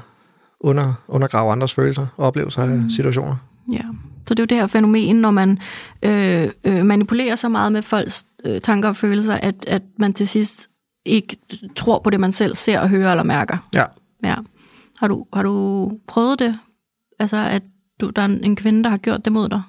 under, 0.61 0.95
undergrave 1.09 1.52
andres 1.52 1.75
følelser 1.75 2.07
og 2.17 2.26
oplevelser 2.26 2.62
af 2.62 2.81
situationer. 2.97 3.37
Ja. 3.73 3.83
Så 4.30 4.34
det 4.34 4.38
er 4.38 4.42
jo 4.42 4.46
det 4.46 4.56
her 4.56 4.66
fænomen, 4.66 5.16
når 5.16 5.30
man 5.30 5.58
øh, 6.02 6.50
øh, 6.64 6.84
manipulerer 6.87 7.34
så 7.37 7.49
meget 7.49 7.72
med 7.72 7.82
folks 7.82 8.25
øh, 8.44 8.60
tanker 8.60 8.88
og 8.88 8.96
følelser, 8.96 9.34
at, 9.34 9.54
at 9.66 9.82
man 9.99 10.12
til 10.12 10.28
sidst 10.28 10.68
ikke 11.04 11.37
tror 11.76 11.99
på 11.99 12.10
det, 12.10 12.20
man 12.20 12.32
selv 12.32 12.54
ser 12.54 12.80
og 12.80 12.88
hører 12.88 13.10
eller 13.10 13.22
mærker. 13.25 13.68
Ja. 13.75 13.84
Ja. 14.25 14.34
Har 14.99 15.08
du, 15.08 15.26
har 15.34 15.42
du 15.42 15.90
prøvet 16.08 16.38
det? 16.38 16.58
Altså, 17.18 17.37
at 17.37 17.62
du, 18.00 18.10
der 18.10 18.22
er 18.22 18.26
en, 18.26 18.56
kvinde, 18.56 18.84
der 18.84 18.90
har 18.90 18.96
gjort 18.96 19.25
det 19.25 19.32
mod 19.32 19.49
dig? 19.49 19.62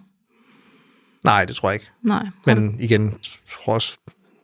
Nej, 1.23 1.45
det 1.45 1.55
tror 1.55 1.69
jeg 1.69 1.73
ikke. 1.75 1.89
Nej. 2.03 2.23
Du- 2.23 2.29
Men 2.55 2.77
igen, 2.79 3.03
jeg 3.05 3.11
tror 3.63 3.73
også, 3.73 3.97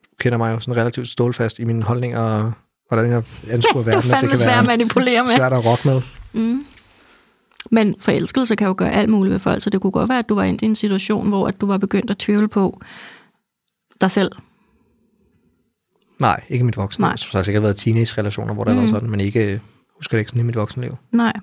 du 0.04 0.16
kender 0.20 0.38
mig 0.38 0.52
jo 0.54 0.60
sådan 0.60 0.82
relativt 0.82 1.08
stålfast 1.08 1.60
i 1.60 1.64
mine 1.64 1.84
holdninger, 1.84 2.20
og 2.20 2.52
hvordan 2.90 3.12
jeg 3.12 3.24
anskuer 3.50 3.84
Du 3.84 3.90
er 3.90 3.94
verden. 3.94 4.12
at 4.12 4.18
fandme 4.18 4.38
svær 4.38 4.60
at 4.60 4.66
manipulere 4.66 5.22
med. 5.24 5.32
svært 5.36 5.54
at 5.54 5.66
rokke 5.66 5.88
med. 5.88 6.02
Men 7.72 7.96
forelskelse 8.00 8.56
kan 8.56 8.68
jo 8.68 8.76
gøre 8.78 8.92
alt 8.92 9.10
muligt 9.10 9.34
ved 9.34 9.40
folk, 9.40 9.64
så 9.64 9.70
det 9.70 9.82
kunne 9.82 9.92
godt 9.92 10.10
være, 10.10 10.20
at 10.20 10.30
du 10.30 10.36
var 10.36 10.44
inde 10.44 10.66
i 10.66 10.70
en 10.70 10.76
situation, 10.76 11.30
hvor 11.30 11.48
at 11.48 11.62
du 11.62 11.68
var 11.68 11.78
begyndt 11.78 12.12
at 12.12 12.18
tvivle 12.18 12.48
på 12.48 12.82
dig 14.02 14.12
selv. 14.12 14.32
Nej, 16.20 16.44
ikke 16.50 16.64
i 16.64 16.66
mit 16.66 16.78
voksenliv. 16.78 17.08
Nej. 17.08 17.18
Så 17.18 17.38
har 17.38 17.44
sikkert 17.44 17.64
været 17.64 17.76
teenage-relationer, 17.76 18.54
hvor 18.54 18.64
der 18.64 18.72
mm. 18.72 18.78
har 18.78 18.84
været 18.84 18.96
sådan, 18.96 19.10
men 19.10 19.20
ikke, 19.20 19.62
husker 19.96 20.18
det 20.18 20.20
ikke 20.20 20.30
sådan 20.30 20.44
i 20.44 20.46
mit 20.46 20.56
voksenliv. 20.56 20.98
Nej. 21.12 21.34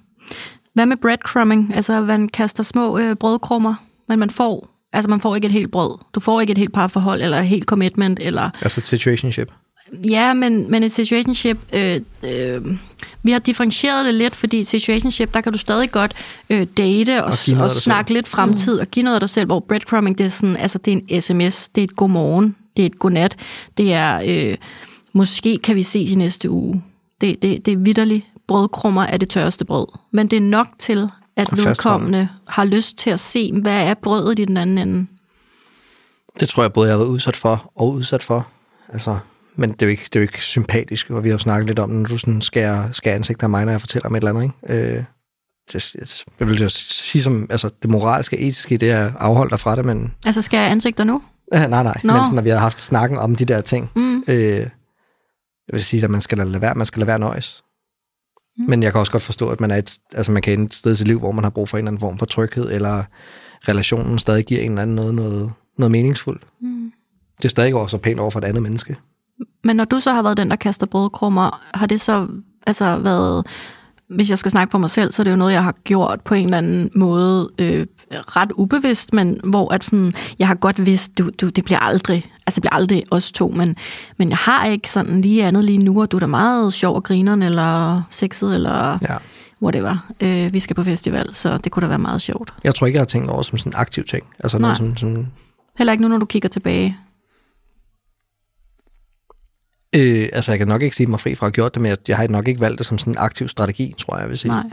Hvad 0.75 0.87
med 0.87 0.97
breadcrumbing? 0.97 1.75
Altså, 1.75 2.01
man 2.01 2.29
kaster 2.29 2.63
små 2.63 2.99
øh, 2.99 3.17
brødkrummer, 3.17 3.75
men 4.09 4.19
man 4.19 4.31
får, 4.31 4.69
altså 4.93 5.11
man 5.11 5.21
får 5.21 5.35
ikke 5.35 5.47
et 5.47 5.53
helt 5.53 5.71
brød. 5.73 5.99
Du 6.15 6.21
får 6.21 6.41
ikke 6.41 6.51
et 6.51 6.59
helt 6.59 6.73
parforhold, 6.73 7.23
eller 7.23 7.39
et 7.39 7.47
helt 7.47 7.65
commitment, 7.65 8.19
eller 8.23 8.51
Altså 8.63 8.81
situationship. 8.85 9.53
Ja, 9.93 10.35
men, 10.35 10.71
men 10.71 10.83
et 10.83 10.93
situationship, 10.93 11.59
øh, 11.73 12.01
øh, 12.23 12.77
vi 13.23 13.31
har 13.31 13.39
differentieret 13.39 14.07
det 14.07 14.15
lidt, 14.15 14.35
fordi 14.35 14.65
situationship, 14.65 15.35
der 15.35 15.41
kan 15.41 15.53
du 15.53 15.59
stadig 15.59 15.91
godt 15.91 16.13
øh, 16.51 16.67
date 16.79 17.25
og, 17.25 17.33
Og 17.57 17.63
og, 17.63 17.71
snakke 17.71 18.13
lidt 18.13 18.29
fremtid 18.29 18.81
og 18.81 18.87
give 18.87 19.03
noget 19.03 19.15
af 19.15 19.21
dig 19.21 19.31
selv, 19.31 19.47
hvor 19.47 19.61
breadcrumbing, 19.61 20.19
det 20.19 20.27
er 20.27 20.31
sådan, 20.31 20.57
altså 20.57 20.79
det 20.79 20.93
er 20.93 21.01
en 21.09 21.21
sms, 21.21 21.69
det 21.69 21.81
er 21.81 21.85
et 21.85 21.97
godmorgen, 21.97 22.57
det 22.77 22.83
er 22.83 22.87
et 22.87 22.99
godnat, 22.99 23.37
det 23.79 23.93
er, 23.93 24.23
øh, 24.27 24.57
måske 25.13 25.59
kan 25.59 25.77
vi 25.77 25.83
ses 25.83 26.13
i 26.13 26.15
næste 26.15 26.51
uge. 26.51 26.83
Det, 27.21 27.43
det, 27.43 27.67
det 27.67 27.73
er 27.73 27.79
vidderligt, 27.79 28.25
brødkrummer 28.49 29.03
er 29.03 29.17
det 29.17 29.29
tørreste 29.29 29.65
brød, 29.65 29.87
men 30.11 30.29
det 30.29 30.37
er 30.37 30.41
nok 30.41 30.67
til, 30.79 31.09
at 31.37 31.49
vedkommende 31.57 32.29
har 32.49 32.65
lyst 32.65 32.99
til 32.99 33.11
at 33.11 33.21
se, 33.21 33.53
hvad 33.53 33.87
er 33.87 33.95
brødet 33.95 34.39
i 34.39 34.45
den 34.45 34.57
anden 34.57 34.79
ende. 34.79 35.07
Det 36.41 36.49
tror 36.49 36.63
jeg 36.63 36.73
både, 36.73 36.89
jeg 36.89 36.95
har 36.95 36.99
været 36.99 37.11
udsat 37.11 37.37
for 37.37 37.73
og 37.77 37.93
udsat 37.93 38.23
for. 38.23 38.47
Altså, 38.93 39.19
men 39.57 39.73
det 39.73 39.83
er, 39.83 39.87
jo 39.87 39.91
ikke, 39.91 40.05
det 40.05 40.17
er 40.17 40.21
jo 40.21 40.23
ikke 40.23 40.43
sympatisk, 40.43 41.11
og 41.11 41.25
vi 41.25 41.29
har 41.29 41.35
jo 41.35 41.39
snakket 41.39 41.67
lidt 41.67 41.79
om, 41.79 41.91
når 41.91 42.09
du 42.09 42.19
sådan 42.19 42.41
skærer, 42.43 42.93
skærer 42.93 43.15
ansigt 43.15 43.43
af 43.43 43.51
mig, 43.51 43.65
når 43.65 43.73
jeg 43.73 43.81
fortæller 43.81 44.07
om 44.09 44.15
et 44.15 44.21
eller 44.25 44.31
andet. 44.41 44.43
Ikke? 44.69 44.83
Øh, 44.97 45.05
det, 45.73 45.95
jeg- 45.95 46.07
jeg 46.41 46.49
vil 46.49 46.61
jo 46.63 46.69
sige 46.69 47.23
som, 47.23 47.47
altså 47.51 47.71
det 47.83 47.91
moralske 47.91 48.37
og 48.37 48.43
etiske, 48.43 48.77
det 48.77 48.91
er 48.91 49.13
afholdt 49.19 49.51
dig 49.51 49.61
fra 49.61 49.77
det, 49.77 49.85
men 49.85 50.15
Altså, 50.27 50.43
skal 50.43 50.57
jeg 50.59 50.71
ansigter 50.71 51.05
nu? 51.05 51.23
nej, 51.53 51.69
nej, 51.75 51.83
nej. 51.83 52.01
Nå. 52.05 52.13
Men 52.13 52.23
sådan, 52.23 52.35
når 52.35 52.43
vi 52.43 52.49
har 52.51 52.59
haft 52.59 52.81
snakken 52.81 53.19
om 53.19 53.37
de 53.37 53.45
der 53.45 53.61
ting, 53.61 53.91
Mm. 53.95 54.25
øh, 54.29 54.37
jeg 55.69 55.73
vil 55.73 55.85
sige, 55.85 56.05
at 56.05 56.11
man 56.11 56.21
skal 56.21 56.39
lade 56.39 56.61
være, 56.61 56.75
man 56.75 56.87
skal 56.87 57.01
lade 57.01 57.07
være 57.09 57.19
nøjes. 57.19 57.63
Mm. 58.59 58.65
Men 58.69 58.83
jeg 58.83 58.93
kan 58.93 58.99
også 58.99 59.13
godt 59.13 59.23
forstå, 59.23 59.49
at 59.49 59.61
man 59.61 59.71
er 59.71 59.77
et, 59.77 59.99
altså 60.15 60.33
man 60.33 60.43
kan 60.43 60.53
ende 60.53 60.65
et 60.65 60.75
sted 60.75 60.93
i 60.93 60.95
sit 60.95 61.07
liv, 61.07 61.19
hvor 61.19 61.33
man 61.33 61.45
har 61.45 61.51
brug 61.51 61.69
for 61.69 61.77
en 61.77 61.85
eller 61.85 61.91
anden 61.91 62.01
form 62.01 62.19
for 62.19 62.27
tryghed, 62.27 62.71
eller 62.73 63.05
relationen 63.69 64.19
stadig 64.19 64.45
giver 64.45 64.61
en 64.61 64.71
eller 64.71 64.83
anden 64.83 64.97
noget, 64.97 65.15
noget, 65.15 65.53
noget 65.79 65.91
meningsfuldt. 65.91 66.43
Mm. 66.61 66.91
Det 67.39 67.45
er 67.45 67.49
stadig 67.49 67.75
også 67.75 67.99
pænt 67.99 68.21
over 68.21 68.31
for 68.31 68.41
et 68.41 68.45
andet 68.45 68.63
menneske. 68.63 68.97
Men 69.65 69.77
når 69.77 69.85
du 69.85 70.01
så 70.01 70.13
har 70.13 70.23
været 70.23 70.37
den, 70.37 70.51
der 70.51 70.57
kaster 70.57 70.87
brødkrummer, 70.87 71.61
har 71.75 71.87
det 71.87 72.01
så 72.01 72.27
altså 72.67 72.97
været, 72.99 73.47
hvis 74.09 74.31
jeg 74.31 74.39
skal 74.39 74.51
snakke 74.51 74.71
for 74.71 74.79
mig 74.79 74.91
selv, 74.91 75.13
så 75.13 75.23
er 75.23 75.25
det 75.25 75.31
jo 75.31 75.37
noget, 75.37 75.53
jeg 75.53 75.65
har 75.65 75.75
gjort 75.85 76.21
på 76.25 76.35
en 76.35 76.45
eller 76.45 76.59
anden 76.59 76.91
måde 76.95 77.51
øh, 77.59 77.87
ret 78.13 78.53
ubevidst, 78.55 79.13
men 79.13 79.41
hvor 79.45 79.75
at 79.75 79.85
sådan, 79.85 80.15
jeg 80.39 80.49
har 80.49 80.55
godt 80.55 80.87
vidst, 80.87 81.19
du, 81.19 81.31
du, 81.41 81.49
det 81.49 81.65
bliver 81.65 81.79
aldrig, 81.79 82.31
altså 82.47 82.55
det 82.61 82.63
bliver 82.63 82.75
aldrig 82.75 83.05
os 83.11 83.33
to, 83.33 83.49
men, 83.49 83.77
men 84.19 84.29
jeg 84.29 84.39
har 84.39 84.67
ikke 84.67 84.91
sådan 84.91 85.21
lige 85.21 85.45
andet 85.45 85.65
lige 85.65 85.79
nu, 85.79 86.01
og 86.03 86.11
du 86.13 86.17
er 86.17 86.21
da 86.21 86.27
meget 86.27 86.73
sjov 86.73 86.95
og 86.95 87.05
grineren, 87.05 87.43
eller 87.43 88.03
sexet, 88.11 88.55
eller 88.55 88.99
Ja. 89.09 89.17
whatever. 89.63 90.07
Øh, 90.21 90.53
vi 90.53 90.61
skal 90.61 90.77
på 90.77 90.85
festival, 90.85 91.35
så 91.35 91.59
det 91.59 91.73
kunne 91.73 91.81
da 91.83 91.89
være 91.89 91.99
meget 91.99 92.23
sjovt. 92.23 92.55
Jeg 92.65 92.75
tror 92.75 92.87
ikke, 92.87 92.97
jeg 92.97 93.01
har 93.01 93.07
tænkt 93.07 93.31
over 93.31 93.43
som 93.43 93.59
sådan 93.59 93.71
en 93.73 93.77
aktiv 93.77 94.05
ting. 94.05 94.27
Altså 94.39 94.59
noget 94.59 94.81
Nej. 94.81 94.89
som, 94.89 94.97
som 94.97 95.27
Heller 95.79 95.93
ikke 95.93 96.03
nu, 96.03 96.09
når 96.09 96.19
du 96.19 96.27
kigger 96.27 96.49
tilbage. 96.49 96.99
Øh, 99.95 100.29
altså 100.33 100.53
jeg 100.53 100.59
kan 100.59 100.69
nok 100.69 100.83
ikke 100.83 100.97
sige 100.97 101.07
mig 101.07 101.21
fri 101.21 101.35
fra 101.35 101.47
at 101.47 101.49
have 101.49 101.55
gjort 101.55 101.75
det, 101.75 101.83
men 101.83 101.89
jeg, 101.89 101.99
jeg 102.09 102.17
har 102.17 102.29
nok 102.29 102.49
ikke 102.49 102.61
valgt 102.61 102.79
det 102.79 102.87
som 102.87 102.99
sådan 102.99 103.13
en 103.13 103.19
aktiv 103.19 103.49
strategi, 103.49 103.95
tror 103.99 104.15
jeg, 104.15 104.23
jeg 104.23 104.31
vil 104.31 104.39
sige. 104.39 104.53
Nej. 104.53 104.65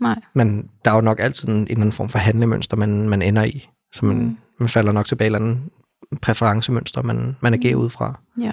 Nej. 0.00 0.20
Men 0.34 0.68
der 0.84 0.90
er 0.90 0.94
jo 0.94 1.00
nok 1.00 1.20
altid 1.20 1.48
en, 1.48 1.54
en 1.54 1.62
eller 1.62 1.76
anden 1.76 1.92
form 1.92 2.08
for 2.08 2.18
handlemønster, 2.18 2.76
man, 2.76 3.08
man 3.08 3.22
ender 3.22 3.44
i. 3.44 3.68
Så 3.92 4.04
man, 4.04 4.16
mm. 4.16 4.36
man 4.60 4.68
falder 4.68 4.92
nok 4.92 5.06
tilbage 5.06 5.26
i 5.26 5.32
et 5.32 5.36
eller 5.36 5.48
andet 5.48 5.58
præferencemønster, 6.22 7.02
man, 7.02 7.36
man 7.40 7.54
agerer 7.54 7.76
ud 7.76 7.90
fra. 7.90 8.20
Ja. 8.40 8.52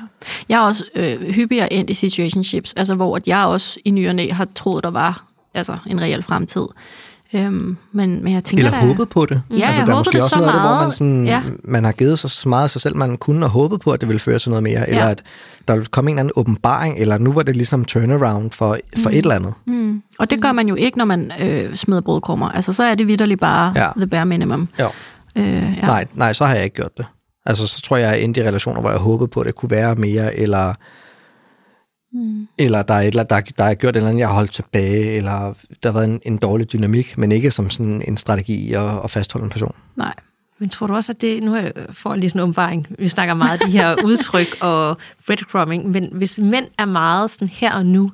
Jeg 0.49 0.61
er 0.63 0.67
også 0.67 0.85
øh, 0.95 1.21
hyppigere 1.21 1.73
endt 1.73 1.89
i 1.89 1.93
situationships, 1.93 2.73
altså 2.73 2.95
hvor 2.95 3.15
at 3.15 3.27
jeg 3.27 3.45
også 3.45 3.79
i 3.85 3.91
ny 3.91 4.07
og 4.07 4.15
næ 4.15 4.29
har 4.29 4.47
troet, 4.55 4.83
der 4.83 4.91
var 4.91 5.25
altså, 5.53 5.77
en 5.87 6.01
reel 6.01 6.23
fremtid. 6.23 6.65
Øhm, 7.33 7.77
men, 7.91 8.23
men 8.23 8.33
jeg 8.33 8.43
tænker 8.43 8.65
Eller 8.65 8.79
da, 8.79 8.85
håbet 8.87 9.09
på 9.09 9.25
det. 9.25 9.41
Ja, 9.49 9.55
jeg 9.55 9.61
der 9.61 9.67
er 9.67 9.79
håbede 9.79 9.97
måske 9.97 10.11
det 10.17 10.23
så 10.23 10.35
noget 10.35 10.47
af 10.47 10.53
det, 10.53 10.61
hvor 10.61 10.69
man, 10.69 10.77
meget. 10.79 10.93
sådan, 10.93 11.25
Ja. 11.25 11.41
man 11.63 11.83
har 11.83 11.91
givet 11.91 12.19
sig 12.19 12.29
så 12.29 12.49
meget 12.49 12.63
af 12.63 12.69
sig 12.69 12.81
selv, 12.81 12.97
man 12.97 13.17
kunne, 13.17 13.45
og 13.45 13.49
håbet 13.49 13.81
på, 13.81 13.91
at 13.91 14.01
det 14.01 14.07
ville 14.09 14.19
føre 14.19 14.39
til 14.39 14.49
noget 14.49 14.63
mere. 14.63 14.89
Eller 14.89 15.05
at 15.05 15.23
der 15.67 15.73
ville 15.73 15.85
komme 15.85 16.11
en 16.11 16.15
eller 16.17 16.19
anden 16.21 16.33
åbenbaring, 16.35 16.97
eller 16.99 17.17
nu 17.17 17.31
var 17.31 17.43
det 17.43 17.55
ligesom 17.55 17.85
turnaround 17.85 18.51
for, 18.51 18.77
for 18.97 19.09
Mm. 19.09 19.15
et 19.15 19.17
eller 19.17 19.35
andet. 19.35 19.53
Mm. 19.67 20.01
Og 20.19 20.29
det 20.29 20.41
gør 20.41 20.51
man 20.51 20.67
jo 20.67 20.75
ikke, 20.75 20.97
når 20.97 21.05
man 21.05 21.31
øh, 21.41 21.75
smider 21.75 22.01
brødkrummer. 22.01 22.49
Altså, 22.49 22.73
så 22.73 22.83
er 22.83 22.95
det 22.95 23.07
vidderligt 23.07 23.39
bare 23.39 23.73
Ja. 23.75 23.87
the 23.97 24.07
bare 24.07 24.25
minimum. 24.25 24.67
Jo. 24.79 24.89
Øh, 25.35 25.45
ja. 25.81 25.85
Nej, 25.85 26.05
nej, 26.15 26.33
så 26.33 26.45
har 26.45 26.55
jeg 26.55 26.63
ikke 26.63 26.75
gjort 26.75 26.97
det. 26.97 27.05
Altså, 27.45 27.67
så 27.67 27.81
tror 27.81 27.97
jeg, 27.97 28.03
jeg 28.07 28.11
er 28.11 28.23
endt 28.23 28.37
i 28.37 28.41
relationer, 28.43 28.81
hvor 28.81 28.89
jeg 28.89 28.99
håbede 28.99 29.27
på, 29.27 29.39
at 29.39 29.45
det 29.47 29.55
kunne 29.55 29.71
være 29.71 29.95
mere, 29.95 30.35
eller, 30.35 30.73
mm. 32.13 32.47
eller 32.57 32.81
der 32.81 32.93
er, 32.93 33.01
et, 33.01 33.07
eller- 33.07 33.23
der, 33.23 33.41
der 33.57 33.63
er 33.63 33.73
gjort 33.73 33.95
et 33.95 33.97
eller 33.97 34.09
andet, 34.09 34.19
jeg 34.19 34.27
har 34.27 34.35
holdt 34.35 34.51
tilbage, 34.53 35.11
eller 35.17 35.53
der 35.83 35.91
har 35.91 35.99
været 35.99 36.09
en, 36.09 36.19
en 36.25 36.37
dårlig 36.37 36.73
dynamik, 36.73 37.17
men 37.17 37.31
ikke 37.31 37.51
som 37.51 37.69
sådan 37.69 38.01
en 38.07 38.17
strategi 38.17 38.73
at, 38.73 38.89
at 39.03 39.11
fastholde 39.11 39.43
en 39.45 39.49
person. 39.51 39.75
Nej. 39.95 40.13
Men 40.59 40.69
tror 40.69 40.87
du 40.87 40.93
også, 40.93 41.11
at 41.11 41.21
det... 41.21 41.43
Nu 41.43 41.51
har 41.51 41.59
jeg 41.61 41.71
får 41.91 42.15
lige 42.15 42.29
sådan 42.29 42.39
en 42.39 42.43
åbenbaring. 42.43 42.87
Vi 42.99 43.07
snakker 43.07 43.33
meget 43.33 43.61
af 43.61 43.67
de 43.67 43.71
her 43.71 43.95
udtryk 44.07 44.57
og 44.61 44.97
breadcrumbing, 45.25 45.89
men 45.89 46.09
hvis 46.11 46.39
mænd 46.39 46.65
er 46.77 46.85
meget 46.85 47.29
sådan 47.29 47.47
her 47.47 47.73
og 47.73 47.85
nu, 47.85 48.11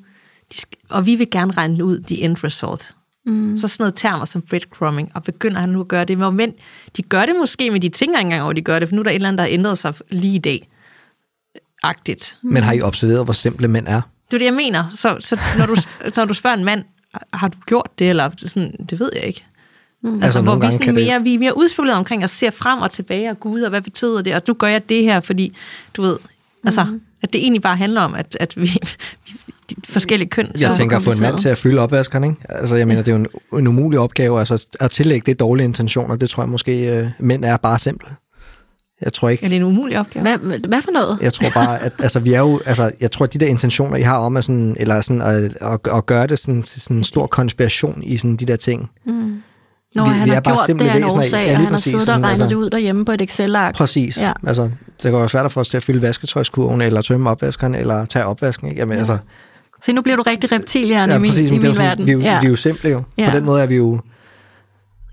de 0.53 0.57
skal, 0.59 0.77
og 0.89 1.05
vi 1.05 1.15
vil 1.15 1.29
gerne 1.31 1.51
regne 1.51 1.83
ud 1.85 1.99
the 1.99 2.21
end 2.21 2.43
result, 2.43 2.95
mm. 3.25 3.57
så 3.57 3.67
sådan 3.67 3.83
noget 3.83 3.95
termer 3.95 4.25
som 4.25 4.41
breadcrumbing, 4.41 5.11
og 5.13 5.23
begynder 5.23 5.59
han 5.59 5.69
nu 5.69 5.79
at 5.81 5.87
gøre 5.87 6.05
det. 6.05 6.17
Men 6.17 6.35
mænd, 6.35 6.53
de 6.97 7.01
gør 7.01 7.25
det 7.25 7.35
måske, 7.39 7.71
men 7.71 7.81
de 7.81 7.89
tænker 7.89 8.19
ikke 8.19 8.25
engang 8.25 8.41
over, 8.41 8.49
at 8.51 8.55
de 8.57 8.61
gør 8.61 8.79
det, 8.79 8.89
for 8.89 8.95
nu 8.95 9.01
er 9.01 9.03
der 9.03 9.11
et 9.11 9.15
eller 9.15 9.27
andet, 9.27 9.37
der 9.37 9.43
har 9.43 9.51
ændret 9.51 9.77
sig 9.77 9.93
lige 10.09 10.35
i 10.35 10.39
dag. 10.39 10.67
Agtigt. 11.89 12.37
Men 12.41 12.63
har 12.63 12.73
I 12.73 12.81
observeret, 12.81 13.23
hvor 13.23 13.33
simple 13.33 13.67
mænd 13.67 13.87
er? 13.87 14.01
Det 14.31 14.33
er 14.33 14.37
det, 14.37 14.45
jeg 14.45 14.53
mener. 14.53 14.83
Så, 14.89 15.17
så 15.19 15.39
når, 15.57 15.65
du, 15.65 15.75
så 16.13 16.21
når 16.21 16.25
du 16.25 16.33
spørger 16.33 16.57
en 16.57 16.63
mand, 16.65 16.83
har 17.33 17.47
du 17.47 17.57
gjort 17.67 17.89
det, 17.99 18.09
eller 18.09 18.29
sådan, 18.37 18.71
det 18.89 18.99
ved 18.99 19.09
jeg 19.15 19.23
ikke. 19.23 19.43
Mm. 20.03 20.09
Altså, 20.13 20.23
altså 20.25 20.41
hvor 20.41 20.55
vi, 20.55 20.61
sådan 20.71 20.79
kan 20.85 20.95
det- 20.95 21.05
mere, 21.07 21.23
vi 21.23 21.33
er 21.35 21.39
mere 21.39 21.57
udspekuleret 21.57 21.97
omkring 21.97 22.23
at 22.23 22.29
se 22.29 22.51
frem 22.51 22.79
og 22.79 22.91
tilbage, 22.91 23.29
og 23.29 23.39
gud, 23.39 23.61
og 23.61 23.69
hvad 23.69 23.81
betyder 23.81 24.21
det, 24.21 24.35
og 24.35 24.41
nu 24.47 24.53
gør 24.53 24.67
jeg 24.67 24.89
det 24.89 25.03
her, 25.03 25.21
fordi, 25.21 25.55
du 25.93 26.01
ved, 26.01 26.17
altså, 26.65 26.83
Mhm. 26.83 27.01
at 27.21 27.33
det 27.33 27.41
egentlig 27.41 27.61
bare 27.61 27.75
handler 27.75 28.01
om, 28.01 28.13
at, 28.15 28.37
at 28.39 28.53
vi, 28.57 28.67
de 29.69 29.75
forskellige 29.85 30.29
køn. 30.29 30.51
Jeg 30.59 30.69
så- 30.69 30.77
tænker 30.77 30.97
at 30.97 31.03
få 31.03 31.11
en 31.11 31.19
mand 31.21 31.39
til 31.39 31.49
at 31.49 31.57
fylde 31.57 31.79
opvaskeren, 31.81 32.23
ikke? 32.23 32.35
Altså, 32.49 32.75
jeg 32.75 32.87
mener, 32.87 33.01
det 33.01 33.11
er 33.13 33.17
jo 33.17 33.25
en, 33.53 33.59
en 33.59 33.67
umulig 33.67 33.99
opgave. 33.99 34.39
Altså, 34.39 34.67
at 34.79 34.91
tillægge 34.91 35.25
det 35.25 35.39
dårlige 35.39 35.65
intentioner, 35.65 36.15
det 36.15 36.29
tror 36.29 36.43
jeg 36.43 36.49
måske, 36.49 36.89
øh, 36.97 37.07
mænd 37.19 37.45
er 37.45 37.57
bare 37.57 37.79
simple. 37.79 38.09
Jeg 39.01 39.13
tror 39.13 39.29
ikke, 39.29 39.45
Er 39.45 39.49
det 39.49 39.55
en 39.55 39.63
umulig 39.63 39.99
opgave? 39.99 40.21
Hvad, 40.37 40.59
hvad 40.67 40.81
for 40.81 40.91
noget? 40.91 41.17
Jeg 41.21 41.33
tror 41.33 41.49
bare, 41.53 41.79
at 41.83 41.93
altså, 41.99 42.19
vi 42.19 42.33
er 42.33 42.39
jo, 42.39 42.61
altså, 42.65 42.91
jeg 43.01 43.11
tror, 43.11 43.23
at 43.25 43.33
de 43.33 43.37
der 43.39 43.45
intentioner, 43.45 43.95
I 43.97 44.01
har 44.01 44.17
om 44.17 44.37
at, 44.37 44.43
sådan, 44.45 44.75
eller 44.79 45.01
sådan, 45.01 45.21
at, 45.21 45.57
at, 45.61 45.79
at 45.95 46.05
gøre 46.05 46.27
det 46.27 46.39
sådan, 46.39 46.63
til 46.63 46.81
sådan 46.81 46.97
en 46.97 47.03
stor 47.03 47.27
konspiration 47.27 48.03
i 48.03 48.17
sådan 48.17 48.35
de 48.35 48.45
der 48.45 48.55
ting. 48.55 48.89
Når 49.05 50.03
vi- 50.05 50.09
han 50.09 50.25
vi 50.25 50.29
har 50.29 50.37
er 50.37 50.41
bare 50.41 50.55
gjort 50.67 50.79
det 50.79 50.87
af 50.89 50.97
en 50.97 51.03
årsag, 51.03 51.45
Ja, 51.45 51.51
og 51.51 51.57
han 51.57 51.65
har 51.65 51.71
præcis, 51.71 51.83
siddet 51.83 51.99
og 51.99 52.05
sådan, 52.05 52.23
regnet 52.23 52.29
altså. 52.41 52.47
det 52.55 52.55
ud 52.55 52.69
derhjemme 52.69 53.05
på 53.05 53.11
et 53.11 53.21
Excel-ark. 53.21 53.75
Præcis. 53.75 54.21
Ja. 54.21 54.31
Altså, 54.47 54.63
det 54.63 55.11
kan 55.11 55.13
være 55.13 55.29
svært 55.29 55.51
få 55.51 55.59
os 55.59 55.67
til 55.67 55.77
at 55.77 55.83
fylde 55.83 56.01
vasketøjskurven, 56.01 56.81
eller 56.81 57.01
tømme 57.01 57.29
opvaskeren, 57.29 57.75
eller 57.75 58.05
tage 58.05 58.25
opvasken. 58.25 58.67
Ikke? 58.67 58.79
Jamen, 58.79 58.93
ja. 58.93 58.99
altså, 58.99 59.17
Se, 59.85 59.91
nu 59.93 60.01
bliver 60.01 60.15
du 60.15 60.21
rigtig 60.21 60.51
reptilian 60.51 61.09
ja, 61.09 61.15
i 61.15 61.19
min, 61.19 61.31
præcis, 61.31 61.43
i 61.43 61.47
er 61.47 61.51
min 61.51 61.61
jo 61.65 61.73
sådan, 61.73 61.87
verden. 61.89 62.07
vi, 62.07 62.11
ja. 62.25 62.39
vi 62.39 62.45
er 62.45 62.49
jo 62.49 62.55
simple 62.55 62.89
jo. 62.89 63.03
Ja. 63.17 63.29
På 63.29 63.35
den 63.35 63.45
måde 63.45 63.61
er 63.63 63.67
vi 63.67 63.75
jo 63.75 63.99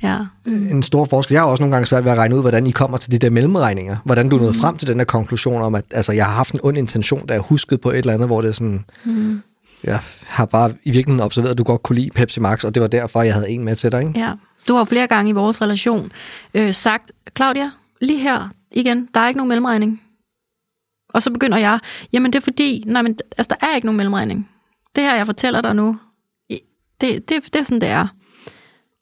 ja. 0.04 0.18
en 0.46 0.82
stor 0.82 1.04
forskel. 1.04 1.34
Jeg 1.34 1.42
har 1.42 1.48
også 1.48 1.62
nogle 1.62 1.74
gange 1.74 1.86
svært 1.86 2.04
ved 2.04 2.12
at 2.12 2.18
regne 2.18 2.36
ud, 2.36 2.40
hvordan 2.40 2.66
I 2.66 2.70
kommer 2.70 2.96
til 2.96 3.12
de 3.12 3.18
der 3.18 3.30
mellemregninger. 3.30 3.96
Hvordan 4.04 4.28
du 4.28 4.36
nåede 4.36 4.54
frem 4.54 4.76
til 4.76 4.88
den 4.88 4.98
der 4.98 5.04
konklusion 5.04 5.62
om, 5.62 5.74
at 5.74 5.84
altså, 5.90 6.12
jeg 6.12 6.26
har 6.26 6.34
haft 6.34 6.54
en 6.54 6.60
ond 6.62 6.78
intention, 6.78 7.26
da 7.26 7.34
jeg 7.34 7.42
huskede 7.42 7.78
på 7.78 7.90
et 7.90 7.98
eller 7.98 8.12
andet, 8.12 8.28
hvor 8.28 8.42
det 8.42 8.48
er 8.48 8.52
sådan... 8.52 8.84
Mm. 9.04 9.42
Jeg 9.84 10.00
har 10.26 10.46
bare 10.46 10.70
i 10.84 10.90
virkeligheden 10.90 11.20
observeret, 11.20 11.52
at 11.52 11.58
du 11.58 11.64
godt 11.64 11.82
kunne 11.82 11.98
lide 11.98 12.10
Pepsi 12.10 12.40
Max, 12.40 12.64
og 12.64 12.74
det 12.74 12.80
var 12.80 12.86
derfor, 12.88 13.22
jeg 13.22 13.34
havde 13.34 13.50
en 13.50 13.64
med 13.64 13.76
til 13.76 13.92
dig. 13.92 14.00
Ikke? 14.00 14.18
Ja. 14.20 14.32
Du 14.68 14.74
har 14.74 14.84
flere 14.84 15.06
gange 15.06 15.28
i 15.28 15.32
vores 15.32 15.62
relation 15.62 16.12
øh, 16.54 16.74
sagt, 16.74 17.12
Claudia, 17.36 17.70
lige 18.00 18.20
her 18.20 18.48
igen, 18.72 19.08
der 19.14 19.20
er 19.20 19.28
ikke 19.28 19.38
nogen 19.38 19.48
mellemregning. 19.48 20.02
Og 21.14 21.22
så 21.22 21.30
begynder 21.30 21.58
jeg, 21.58 21.78
jamen 22.12 22.32
det 22.32 22.38
er 22.38 22.42
fordi, 22.42 22.84
nej, 22.86 23.02
men 23.02 23.18
altså, 23.38 23.56
der 23.60 23.66
er 23.66 23.74
ikke 23.74 23.86
nogen 23.86 23.96
mellemregning. 23.96 24.48
Det 24.96 25.04
her, 25.04 25.16
jeg 25.16 25.26
fortæller 25.26 25.60
dig 25.60 25.74
nu, 25.74 25.98
det, 27.00 27.28
det, 27.28 27.52
det 27.52 27.56
er 27.56 27.62
sådan, 27.62 27.80
det 27.80 27.88
er. 27.88 28.06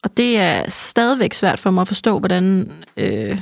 Og 0.03 0.17
det 0.17 0.39
er 0.39 0.71
stadigvæk 0.71 1.33
svært 1.33 1.59
for 1.59 1.71
mig 1.71 1.81
at 1.81 1.89
forstå, 1.89 2.19
hvordan, 2.19 2.73
øh, 2.97 3.41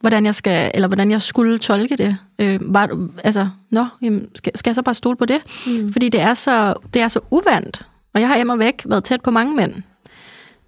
hvordan 0.00 0.26
jeg 0.26 0.34
skal, 0.34 0.70
eller 0.74 0.88
hvordan 0.88 1.10
jeg 1.10 1.22
skulle 1.22 1.58
tolke 1.58 1.96
det. 1.96 2.16
Øh, 2.38 2.74
var, 2.74 3.08
altså, 3.24 3.48
nå, 3.70 3.86
jamen, 4.02 4.28
skal, 4.34 4.58
skal 4.58 4.70
jeg 4.70 4.74
så 4.74 4.82
bare 4.82 4.94
stole 4.94 5.16
på 5.16 5.24
det? 5.26 5.40
Mm. 5.66 5.92
Fordi 5.92 6.08
det 6.08 6.20
er, 6.20 6.34
så, 6.34 6.74
det 6.94 7.02
er 7.02 7.08
så 7.08 7.20
uvandt. 7.30 7.86
Og 8.14 8.20
jeg 8.20 8.28
har 8.28 8.36
hjemme 8.36 8.58
væk 8.58 8.82
været 8.86 9.04
tæt 9.04 9.22
på 9.22 9.30
mange 9.30 9.56
mænd. 9.56 9.74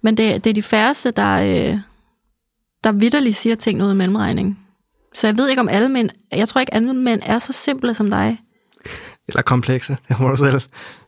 Men 0.01 0.17
det, 0.17 0.43
det 0.43 0.49
er 0.49 0.53
de 0.53 0.61
færreste, 0.61 1.11
der, 1.11 1.33
øh, 1.41 1.79
der 2.83 2.91
vidderligt 2.91 3.35
siger 3.35 3.55
ting 3.55 3.83
uden 3.83 3.97
mellemregning. 3.97 4.59
Så 5.13 5.27
jeg 5.27 5.37
ved 5.37 5.49
ikke 5.49 5.59
om 5.59 5.69
alle 5.69 5.89
mænd, 5.89 6.09
jeg 6.31 6.47
tror 6.47 6.61
ikke 6.61 6.73
alle 6.73 6.93
mænd 6.93 7.21
er 7.25 7.39
så 7.39 7.53
simple 7.53 7.93
som 7.93 8.09
dig. 8.09 8.41
Eller 9.27 9.41
komplekse. 9.41 9.97
Det 10.07 10.19
må 10.19 10.27
du 10.27 10.35
selv 10.35 10.61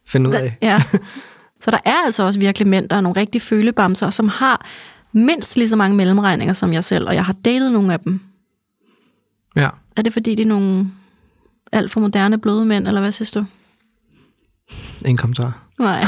finde 0.07 0.29
ud 0.29 0.33
af. 0.33 0.57
Ja. 0.61 0.83
Så 1.63 1.71
der 1.71 1.77
er 1.85 1.95
altså 2.05 2.23
også 2.23 2.39
virkelig 2.39 2.67
mænd, 2.67 2.89
der 2.89 2.95
er 2.95 3.01
nogle 3.01 3.19
rigtig 3.19 3.41
følebamser, 3.41 4.09
som 4.09 4.27
har 4.29 4.65
mindst 5.11 5.55
lige 5.57 5.69
så 5.69 5.75
mange 5.75 5.95
mellemregninger 5.97 6.53
som 6.53 6.73
jeg 6.73 6.83
selv, 6.83 7.07
og 7.07 7.15
jeg 7.15 7.25
har 7.25 7.33
datet 7.45 7.71
nogle 7.71 7.93
af 7.93 7.99
dem. 7.99 8.19
Ja. 9.55 9.69
Er 9.97 10.01
det 10.01 10.13
fordi, 10.13 10.35
det 10.35 10.43
er 10.43 10.47
nogle 10.47 10.91
alt 11.71 11.91
for 11.91 11.99
moderne 11.99 12.37
bløde 12.37 12.65
mænd, 12.65 12.87
eller 12.87 13.01
hvad 13.01 13.11
synes 13.11 13.31
du? 13.31 13.45
Ingen 15.01 15.17
kommentar. 15.17 15.63
Nej. 15.79 16.03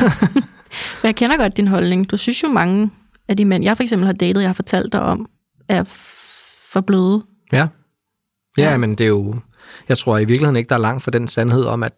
Så 1.01 1.07
jeg 1.07 1.15
kender 1.15 1.37
godt 1.37 1.57
din 1.57 1.67
holdning. 1.67 2.11
Du 2.11 2.17
synes 2.17 2.43
jo 2.43 2.47
mange 2.47 2.91
af 3.27 3.37
de 3.37 3.45
mænd, 3.45 3.63
jeg 3.63 3.77
for 3.77 3.83
eksempel 3.83 4.05
har 4.05 4.13
datet, 4.13 4.41
jeg 4.41 4.49
har 4.49 4.53
fortalt 4.53 4.93
dig 4.93 5.01
om, 5.01 5.29
er 5.67 5.83
for 6.71 6.81
bløde. 6.81 7.23
Ja. 7.51 7.67
Ja, 8.57 8.71
Ja. 8.71 8.77
men 8.77 8.91
det 8.95 9.03
er 9.03 9.07
jo... 9.07 9.35
Jeg 9.89 9.97
tror 9.97 10.17
i 10.17 10.25
virkeligheden 10.25 10.55
ikke, 10.55 10.69
der 10.69 10.75
er 10.75 10.79
langt 10.79 11.03
fra 11.03 11.11
den 11.11 11.27
sandhed 11.27 11.63
om, 11.63 11.83
at, 11.83 11.93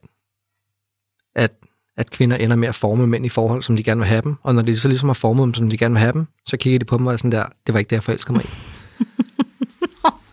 at, 1.97 2.11
kvinder 2.11 2.37
ender 2.37 2.55
med 2.55 2.67
at 2.67 2.75
forme 2.75 3.07
mænd 3.07 3.25
i 3.25 3.29
forhold, 3.29 3.63
som 3.63 3.75
de 3.75 3.83
gerne 3.83 3.99
vil 3.99 4.07
have 4.07 4.21
dem. 4.21 4.35
Og 4.43 4.55
når 4.55 4.61
de 4.61 4.77
så 4.77 4.87
ligesom 4.87 5.09
har 5.09 5.13
formet 5.13 5.43
dem, 5.43 5.53
som 5.53 5.69
de 5.69 5.77
gerne 5.77 5.93
vil 5.93 5.99
have 5.99 6.13
dem, 6.13 6.27
så 6.45 6.57
kigger 6.57 6.79
de 6.79 6.85
på 6.85 6.97
dem 6.97 7.07
og 7.07 7.13
er 7.13 7.17
sådan 7.17 7.31
der, 7.31 7.45
det 7.67 7.73
var 7.73 7.79
ikke 7.79 7.89
det, 7.89 7.95
jeg 7.95 8.03
forelskede 8.03 8.33
mig 8.33 8.45
i. 8.45 8.49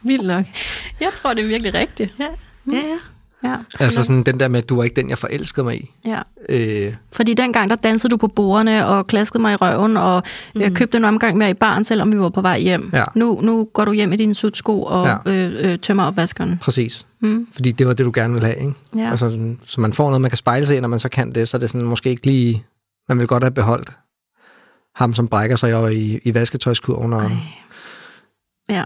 Vildt 0.09 0.27
nok. 0.27 0.45
Jeg 1.01 1.11
tror, 1.15 1.35
det 1.35 1.45
er 1.45 1.49
virkelig 1.49 1.75
rigtigt. 1.75 2.15
Ja, 2.19 2.29
ja, 2.73 2.77
ja. 2.77 2.99
Ja. 3.45 3.55
Altså 3.81 4.03
sådan 4.03 4.23
den 4.23 4.41
der 4.41 4.49
med, 4.49 4.59
at 4.59 4.69
du 4.69 4.77
var 4.77 4.85
ikke 4.85 4.97
den, 4.97 5.11
jeg 5.11 5.19
forelskede 5.19 5.65
mig 5.65 5.77
i. 5.77 5.91
ja. 6.07 6.21
Øh, 6.49 6.95
Fordi 7.13 7.35
dengang, 7.35 7.71
der 7.71 7.77
dansede 7.77 8.11
du 8.11 8.17
på 8.17 8.29
bordene 8.29 8.87
og 8.87 9.07
klaskede 9.07 9.43
mig 9.43 9.53
i 9.53 9.57
røven, 9.57 9.97
og 9.97 10.23
mm. 10.55 10.61
jeg 10.61 10.73
købte 10.73 10.99
en 10.99 11.05
omgang 11.05 11.37
med 11.39 11.49
i 11.49 11.55
barn, 11.55 11.85
selvom 11.85 12.13
vi 12.13 12.19
var 12.19 12.29
på 12.29 12.41
vej 12.41 12.59
hjem. 12.61 12.91
Ja. 12.93 13.05
Nu, 13.15 13.41
nu 13.43 13.69
går 13.73 13.85
du 13.85 13.93
hjem 13.93 14.13
i 14.13 14.17
dine 14.17 14.35
sutsko 14.35 14.83
og 14.83 15.07
ja. 15.27 15.33
Øh, 15.33 15.73
øh, 15.73 15.79
tømmer 15.79 16.05
opvaskeren. 16.05 16.59
præcis. 16.63 17.07
Mm. 17.21 17.47
Fordi 17.53 17.73
det 17.73 17.87
var 17.87 17.93
det, 17.93 18.07
du 18.07 18.13
gerne 18.15 18.35
ville 18.35 18.47
have, 18.47 18.59
ikke? 18.61 18.73
Ja. 18.97 19.11
Altså, 19.11 19.55
så 19.67 19.81
man 19.81 19.93
får 19.93 20.07
noget, 20.09 20.21
man 20.21 20.31
kan 20.31 20.39
spejle 20.39 20.67
sig 20.67 20.77
i, 20.77 20.81
når 20.81 20.89
man 20.89 20.99
så 20.99 21.09
kan 21.09 21.35
det, 21.35 21.49
så 21.49 21.57
er 21.57 21.59
det 21.59 21.71
sådan 21.71 21.87
måske 21.87 22.11
ikke 22.11 22.27
lige... 22.27 22.65
Man 23.09 23.19
vil 23.19 23.27
godt 23.27 23.43
have 23.43 23.51
beholdt 23.55 23.93
ham, 24.95 25.15
som 25.15 25.29
brækker 25.29 25.57
sig 25.57 25.75
over 25.75 25.89
i, 25.89 26.21
i 26.23 26.35
vasketøjskurven 26.35 27.13
og 27.13 27.23
Ej. 27.23 27.31
Ja. 28.69 28.85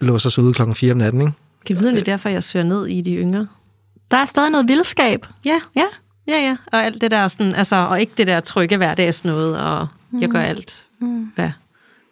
låser 0.00 0.30
sig 0.30 0.44
ude 0.44 0.54
klokken 0.54 0.74
4 0.74 0.92
om 0.92 0.98
natten, 0.98 1.20
ikke? 1.20 1.32
Kan 1.66 1.76
vi 1.76 1.80
vide, 1.80 1.88
om 1.90 1.94
det 1.94 2.00
er 2.00 2.12
derfor, 2.12 2.28
jeg 2.28 2.42
søger 2.44 2.64
ned 2.64 2.86
i 2.86 3.00
de 3.00 3.14
yngre? 3.16 3.46
Der 4.10 4.16
er 4.16 4.24
stadig 4.24 4.50
noget 4.50 4.68
vildskab. 4.68 5.26
Ja, 5.44 5.60
Ja. 5.76 5.84
ja, 6.28 6.38
ja. 6.48 6.56
Og 6.72 6.84
alt 6.84 7.00
det 7.00 7.10
der 7.10 7.28
sådan, 7.28 7.54
altså, 7.54 7.76
og 7.76 8.00
ikke 8.00 8.12
det 8.18 8.26
der 8.26 8.40
trygge 8.40 8.76
hverdags 8.76 9.24
noget, 9.24 9.60
og 9.60 9.86
mm. 10.10 10.20
jeg 10.20 10.28
gør 10.28 10.40
alt, 10.40 10.84
Mm. 11.02 11.32
hvad 11.34 11.50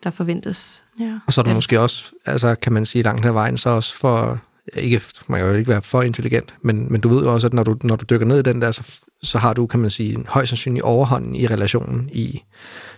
der 0.05 0.11
forventes. 0.11 0.83
ja. 1.01 1.19
Og 1.27 1.33
så 1.33 1.41
er 1.41 1.43
du 1.43 1.51
Ja. 1.51 1.55
måske 1.55 1.81
også, 1.81 2.05
altså 2.27 2.55
kan 2.55 2.73
man 2.73 2.87
sige 2.87 3.03
langt 3.03 3.27
ad 3.27 3.33
vejen, 3.33 3.59
så 3.59 3.71
også 3.71 3.95
for, 3.97 4.39
ikke, 4.75 5.01
man 5.29 5.41
kan 5.41 5.49
jo 5.49 5.55
ikke 5.55 5.69
være 5.69 5.83
for 5.83 6.03
intelligent, 6.03 6.55
men, 6.63 6.93
men 6.93 7.01
du 7.01 7.09
ved 7.09 7.23
jo 7.23 7.33
også, 7.35 7.47
at 7.47 7.53
når 7.53 7.63
du, 7.63 7.77
når 7.83 7.97
du 7.97 8.05
dykker 8.11 8.27
ned 8.27 8.39
i 8.39 8.43
den 8.43 8.63
der, 8.63 8.73
så, 8.73 8.99
så 9.23 9.39
har 9.39 9.53
du, 9.53 9.67
kan 9.67 9.81
man 9.81 9.91
sige, 9.91 10.15
en 10.15 10.27
højst 10.29 10.49
sandsynlig 10.49 10.85
overhånd 10.85 11.37
i 11.37 11.47
relationen. 11.47 12.09
I, 12.13 12.43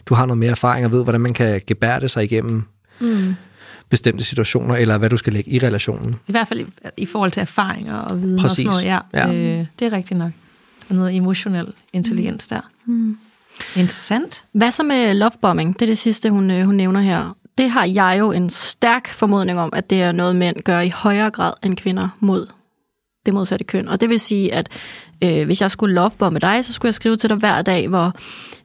du 0.07 0.15
har 0.15 0.27
noget 0.27 0.39
mere 0.39 0.51
erfaring 0.51 0.87
og 0.87 0.93
ved, 0.93 1.03
hvordan 1.03 1.21
man 1.21 1.35
kan 1.35 1.61
gebærde 1.67 2.09
sig 2.09 2.25
igennem 2.25 2.63
Mm. 3.01 3.35
Bestemte 3.91 4.25
situationer, 4.25 4.77
eller 4.77 4.99
hvad 4.99 5.11
du 5.11 5.17
skal 5.17 5.33
lægge 5.33 5.51
i 5.51 5.59
relationen. 5.59 6.17
I 6.29 6.33
hvert 6.33 6.49
fald 6.49 6.61
i, 6.61 6.67
i 6.97 7.07
forhold 7.07 7.31
til 7.33 7.41
erfaringer 7.41 7.97
og 7.99 8.23
viden 8.23 8.39
Præcis. 8.39 8.67
og 8.67 8.73
sådan 8.75 8.91
noget. 8.91 9.03
Ja, 9.15 9.29
Ja. 9.29 9.59
Øh, 9.61 9.67
det 9.79 9.87
er 9.87 9.93
rigtigt 9.93 10.19
nok. 10.19 10.31
Der 10.89 10.95
er 10.95 10.99
noget 10.99 11.17
emotionel 11.17 11.73
intelligens 11.93 12.47
der. 12.49 12.61
Mm. 12.87 13.19
Interessant. 13.77 14.45
Hvad 14.53 14.71
så 14.71 14.83
med 14.83 15.15
lovebombing? 15.15 15.75
Det 15.75 15.83
er 15.83 15.87
det 15.87 15.99
sidste, 15.99 16.31
hun, 16.31 16.51
øh, 16.51 16.65
hun 16.65 16.75
nævner 16.75 17.01
her. 17.01 17.37
Det 17.59 17.71
har 17.71 17.85
jeg 17.85 18.17
jo 18.19 18.33
en 18.33 18.51
stærk 18.51 19.09
formodning 19.09 19.59
om, 19.59 19.71
at 19.73 19.91
det 19.91 20.03
er 20.03 20.13
noget, 20.13 20.37
mænd 20.37 20.57
gør 20.63 20.81
i 20.81 20.89
højere 20.89 21.31
grad 21.31 21.53
end 21.63 21.77
kvinder 21.77 22.09
mod 22.21 22.47
det 23.27 23.35
modsatte 23.35 23.65
køn. 23.65 23.89
Og 23.89 24.01
det 24.01 24.09
vil 24.09 24.21
sige, 24.21 24.55
at 24.55 24.69
øh, 25.25 25.47
hvis 25.47 25.61
jeg 25.61 25.71
skulle 25.71 25.95
lovebombe 25.95 26.41
dig, 26.41 26.65
så 26.65 26.73
skulle 26.73 26.89
jeg 26.89 26.95
skrive 26.95 27.17
til 27.17 27.31
dig 27.31 27.37
hver 27.39 27.63
dag, 27.63 27.89
hvor 27.89 28.13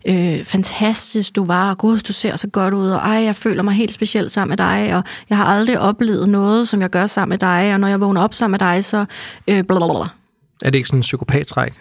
øh, 0.08 0.44
fantastisk 0.44 1.36
du 1.36 1.46
var, 1.46 1.70
og 1.70 1.78
gud, 1.78 2.00
du 2.00 2.14
ser 2.14 2.36
så 2.36 2.48
godt 2.48 2.74
ud, 2.74 2.90
og 2.90 2.98
ej, 2.98 3.24
jeg 3.24 3.36
føler 3.36 3.64
mig 3.64 3.74
helt 3.74 3.92
specielt 3.94 4.32
sammen 4.32 4.50
med 4.50 4.58
dig, 4.58 4.96
og 4.96 5.04
jeg 5.30 5.38
har 5.38 5.46
aldrig 5.46 5.80
oplevet 5.80 6.30
noget, 6.30 6.68
som 6.68 6.82
jeg 6.82 6.90
gør 6.90 7.08
sammen 7.08 7.30
med 7.30 7.38
dig, 7.38 7.74
og 7.74 7.80
når 7.80 7.88
jeg 7.88 8.02
vågner 8.02 8.22
op 8.22 8.34
sammen 8.34 8.52
med 8.52 8.60
dig, 8.60 8.84
så 8.84 9.06
øh, 9.48 9.64
blablabla. 9.64 10.08
Er 10.62 10.70
det 10.70 10.76
ikke 10.76 10.88
sådan 10.88 10.98
en 10.98 11.02
psykopattræk? 11.02 11.74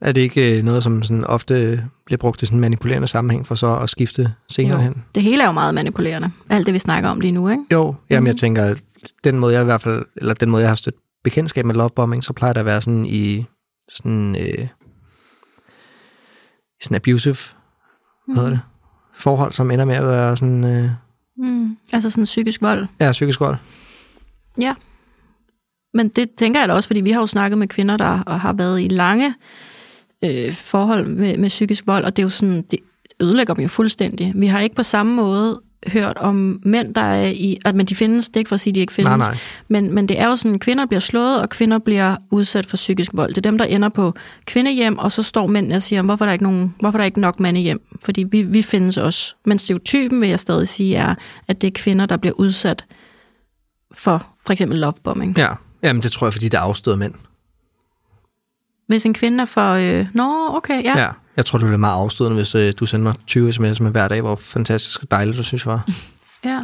Er 0.00 0.12
det 0.12 0.20
ikke 0.20 0.58
øh, 0.58 0.64
noget, 0.64 0.82
som 0.82 1.02
sådan 1.02 1.24
ofte 1.24 1.84
bliver 2.06 2.18
brugt 2.18 2.42
i 2.42 2.46
sådan 2.46 2.56
en 2.56 2.60
manipulerende 2.60 3.08
sammenhæng 3.08 3.46
for 3.46 3.54
så 3.54 3.76
at 3.76 3.90
skifte 3.90 4.32
senere 4.48 4.76
Jo. 4.76 4.82
hen? 4.82 5.04
Det 5.14 5.22
hele 5.22 5.42
er 5.42 5.46
jo 5.46 5.52
meget 5.52 5.74
manipulerende. 5.74 6.30
Alt 6.48 6.66
det, 6.66 6.74
vi 6.74 6.78
snakker 6.78 7.10
om 7.10 7.20
lige 7.20 7.32
nu, 7.32 7.48
ikke? 7.48 7.62
Jo, 7.72 7.94
jamen 8.10 8.26
jeg 8.26 8.36
tænker, 8.36 8.64
at 8.64 8.78
den 9.24 9.38
måde 9.38 9.54
jeg 9.54 9.62
i 9.62 9.64
hvert 9.64 9.82
fald, 9.82 10.04
eller 10.16 10.34
den 10.34 10.50
måde 10.50 10.62
jeg 10.62 10.70
har 10.70 10.74
stødt 10.76 10.94
bekendtskab 11.24 11.64
med 11.64 11.74
lovebombing, 11.74 12.24
så 12.24 12.32
plejer 12.32 12.52
det 12.52 12.60
at 12.60 12.66
være 12.66 12.82
sådan 12.82 13.06
i 13.06 13.44
sådan, 13.88 14.36
øh, 14.40 14.68
sådan 16.82 16.94
abusive, 16.94 17.36
hvad 18.26 18.36
hedder 18.36 18.50
det, 18.50 18.60
forhold, 19.14 19.52
som 19.52 19.70
ender 19.70 19.84
med 19.84 19.94
at 19.94 20.06
være 20.06 20.36
sådan, 20.36 20.64
øh, 20.64 20.90
Mm. 21.40 21.76
Altså 21.92 22.10
sådan 22.10 22.24
psykisk 22.24 22.62
vold. 22.62 22.86
ja, 23.00 23.12
psykisk 23.12 23.40
vold. 23.40 23.56
Ja. 24.60 24.74
Men 25.94 26.08
det 26.08 26.30
tænker 26.30 26.60
jeg 26.60 26.68
da 26.68 26.74
også, 26.74 26.88
fordi 26.88 27.00
vi 27.00 27.10
har 27.10 27.20
jo 27.20 27.26
snakket 27.26 27.58
med 27.58 27.68
kvinder, 27.68 27.96
der 27.96 28.30
har 28.38 28.52
været 28.52 28.80
i 28.80 28.88
lange 28.88 29.34
øh, 30.24 30.54
forhold 30.54 31.06
med, 31.06 31.36
med 31.38 31.48
psykisk 31.48 31.86
vold, 31.86 32.04
og 32.04 32.16
det 32.16 32.22
er 32.22 32.26
jo 32.26 32.30
sådan, 32.30 32.62
det 32.62 32.78
ødelægger 33.22 33.54
dem 33.54 33.62
jo 33.62 33.68
fuldstændig. 33.68 34.32
Vi 34.36 34.46
har 34.46 34.60
ikke 34.60 34.76
på 34.76 34.82
samme 34.82 35.14
måde 35.14 35.60
hørt 35.86 36.18
om 36.18 36.60
mænd, 36.64 36.94
der 36.94 37.00
er 37.00 37.28
i... 37.28 37.58
At, 37.64 37.74
men 37.74 37.86
de 37.86 37.94
findes, 37.94 38.28
det 38.28 38.36
er 38.36 38.40
ikke 38.40 38.48
for 38.48 38.54
at 38.54 38.60
sige, 38.60 38.70
at 38.70 38.74
de 38.74 38.80
ikke 38.80 38.92
findes. 38.92 39.08
Nej, 39.08 39.16
nej. 39.16 39.38
Men, 39.68 39.94
men 39.94 40.08
det 40.08 40.20
er 40.20 40.26
jo 40.26 40.36
sådan, 40.36 40.54
at 40.54 40.60
kvinder 40.60 40.86
bliver 40.86 41.00
slået, 41.00 41.42
og 41.42 41.48
kvinder 41.48 41.78
bliver 41.78 42.16
udsat 42.30 42.66
for 42.66 42.76
psykisk 42.76 43.10
vold. 43.14 43.28
Det 43.28 43.36
er 43.38 43.50
dem, 43.50 43.58
der 43.58 43.64
ender 43.64 43.88
på 43.88 44.14
kvindehjem, 44.46 44.98
og 44.98 45.12
så 45.12 45.22
står 45.22 45.46
mændene 45.46 45.74
og 45.74 45.82
siger, 45.82 46.02
hvorfor 46.02 46.24
er 46.24 46.26
der 46.26 46.32
ikke, 46.32 46.44
nogen, 46.44 46.74
hvorfor 46.80 46.98
er 46.98 47.00
der 47.00 47.06
ikke 47.06 47.20
nok 47.20 47.40
mænd 47.40 47.56
hjem? 47.56 47.82
Fordi 48.02 48.22
vi, 48.22 48.42
vi 48.42 48.62
findes 48.62 48.96
også. 48.96 49.34
Men 49.44 49.58
stereotypen, 49.58 50.20
vil 50.20 50.28
jeg 50.28 50.40
stadig 50.40 50.68
sige, 50.68 50.96
er, 50.96 51.14
at 51.48 51.62
det 51.62 51.66
er 51.66 51.72
kvinder, 51.74 52.06
der 52.06 52.16
bliver 52.16 52.34
udsat 52.34 52.84
for 53.92 54.26
for 54.46 54.52
eksempel 54.52 54.78
lovebombing. 54.78 55.38
Ja, 55.38 55.48
jamen 55.82 56.02
det 56.02 56.12
tror 56.12 56.26
jeg, 56.26 56.32
fordi 56.32 56.48
det 56.48 56.54
er 56.54 56.62
afstøder 56.62 56.96
mænd. 56.96 57.14
Hvis 58.86 59.06
en 59.06 59.14
kvinde 59.14 59.42
er 59.42 59.44
for... 59.44 59.72
Øh, 59.72 60.06
Nå, 60.14 60.56
okay, 60.56 60.84
ja. 60.84 60.98
Ja. 60.98 61.08
Jeg 61.38 61.46
tror, 61.46 61.58
det 61.58 61.64
ville 61.64 61.70
være 61.70 61.78
meget 61.78 61.94
afstødende, 61.94 62.36
hvis 62.36 62.54
øh, 62.54 62.74
du 62.80 62.86
sendte 62.86 63.02
mig 63.02 63.14
20 63.26 63.50
sms'er 63.50 63.82
med 63.82 63.90
hver 63.90 64.08
dag, 64.08 64.20
hvor 64.20 64.36
fantastisk 64.36 65.02
og 65.02 65.10
dejligt 65.10 65.36
du 65.36 65.42
synes 65.42 65.66
var. 65.66 65.88
ja. 66.44 66.58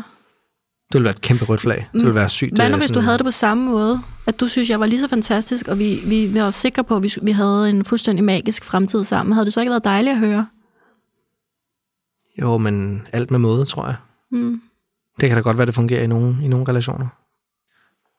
Det 0.93 0.93
ville 0.93 1.05
være 1.05 1.15
et 1.15 1.21
kæmpe 1.21 1.45
rødt 1.45 1.61
flag. 1.61 1.89
Det 1.93 2.01
ville 2.01 2.15
være 2.15 2.29
sygt. 2.29 2.55
Hvad 2.55 2.69
nu, 2.69 2.75
øh, 2.75 2.81
hvis 2.81 2.91
du 2.91 3.01
havde 3.01 3.19
det 3.19 3.25
på 3.25 3.31
samme 3.31 3.65
måde? 3.65 4.01
At 4.27 4.41
du 4.41 4.49
synes, 4.49 4.71
jeg 4.71 4.81
var 4.81 4.87
lige 4.87 5.01
så 5.01 5.09
fantastisk, 5.09 5.69
og 5.69 5.79
vi, 5.79 5.99
vi, 6.07 6.27
vi 6.27 6.41
var 6.41 6.51
sikre 6.51 6.85
på, 6.85 6.97
at 6.97 7.03
vi, 7.03 7.13
vi 7.23 7.31
havde 7.31 7.71
en 7.71 7.85
fuldstændig 7.85 8.25
magisk 8.25 8.65
fremtid 8.65 9.05
sammen. 9.05 9.33
Havde 9.33 9.45
det 9.45 9.53
så 9.53 9.61
ikke 9.61 9.71
været 9.71 9.85
dejligt 9.85 10.13
at 10.13 10.19
høre? 10.19 10.47
Jo, 12.41 12.59
men 12.59 13.03
alt 13.13 13.31
med 13.31 13.39
måde, 13.39 13.65
tror 13.65 13.87
jeg. 13.87 13.97
Mm. 14.31 14.63
Det 15.21 15.29
kan 15.29 15.37
da 15.37 15.43
godt 15.43 15.59
være, 15.59 15.67
det 15.67 15.75
fungerer 15.75 16.03
i 16.03 16.07
nogle, 16.07 16.37
i 16.43 16.49
nogle 16.49 16.69
relationer. 16.69 17.07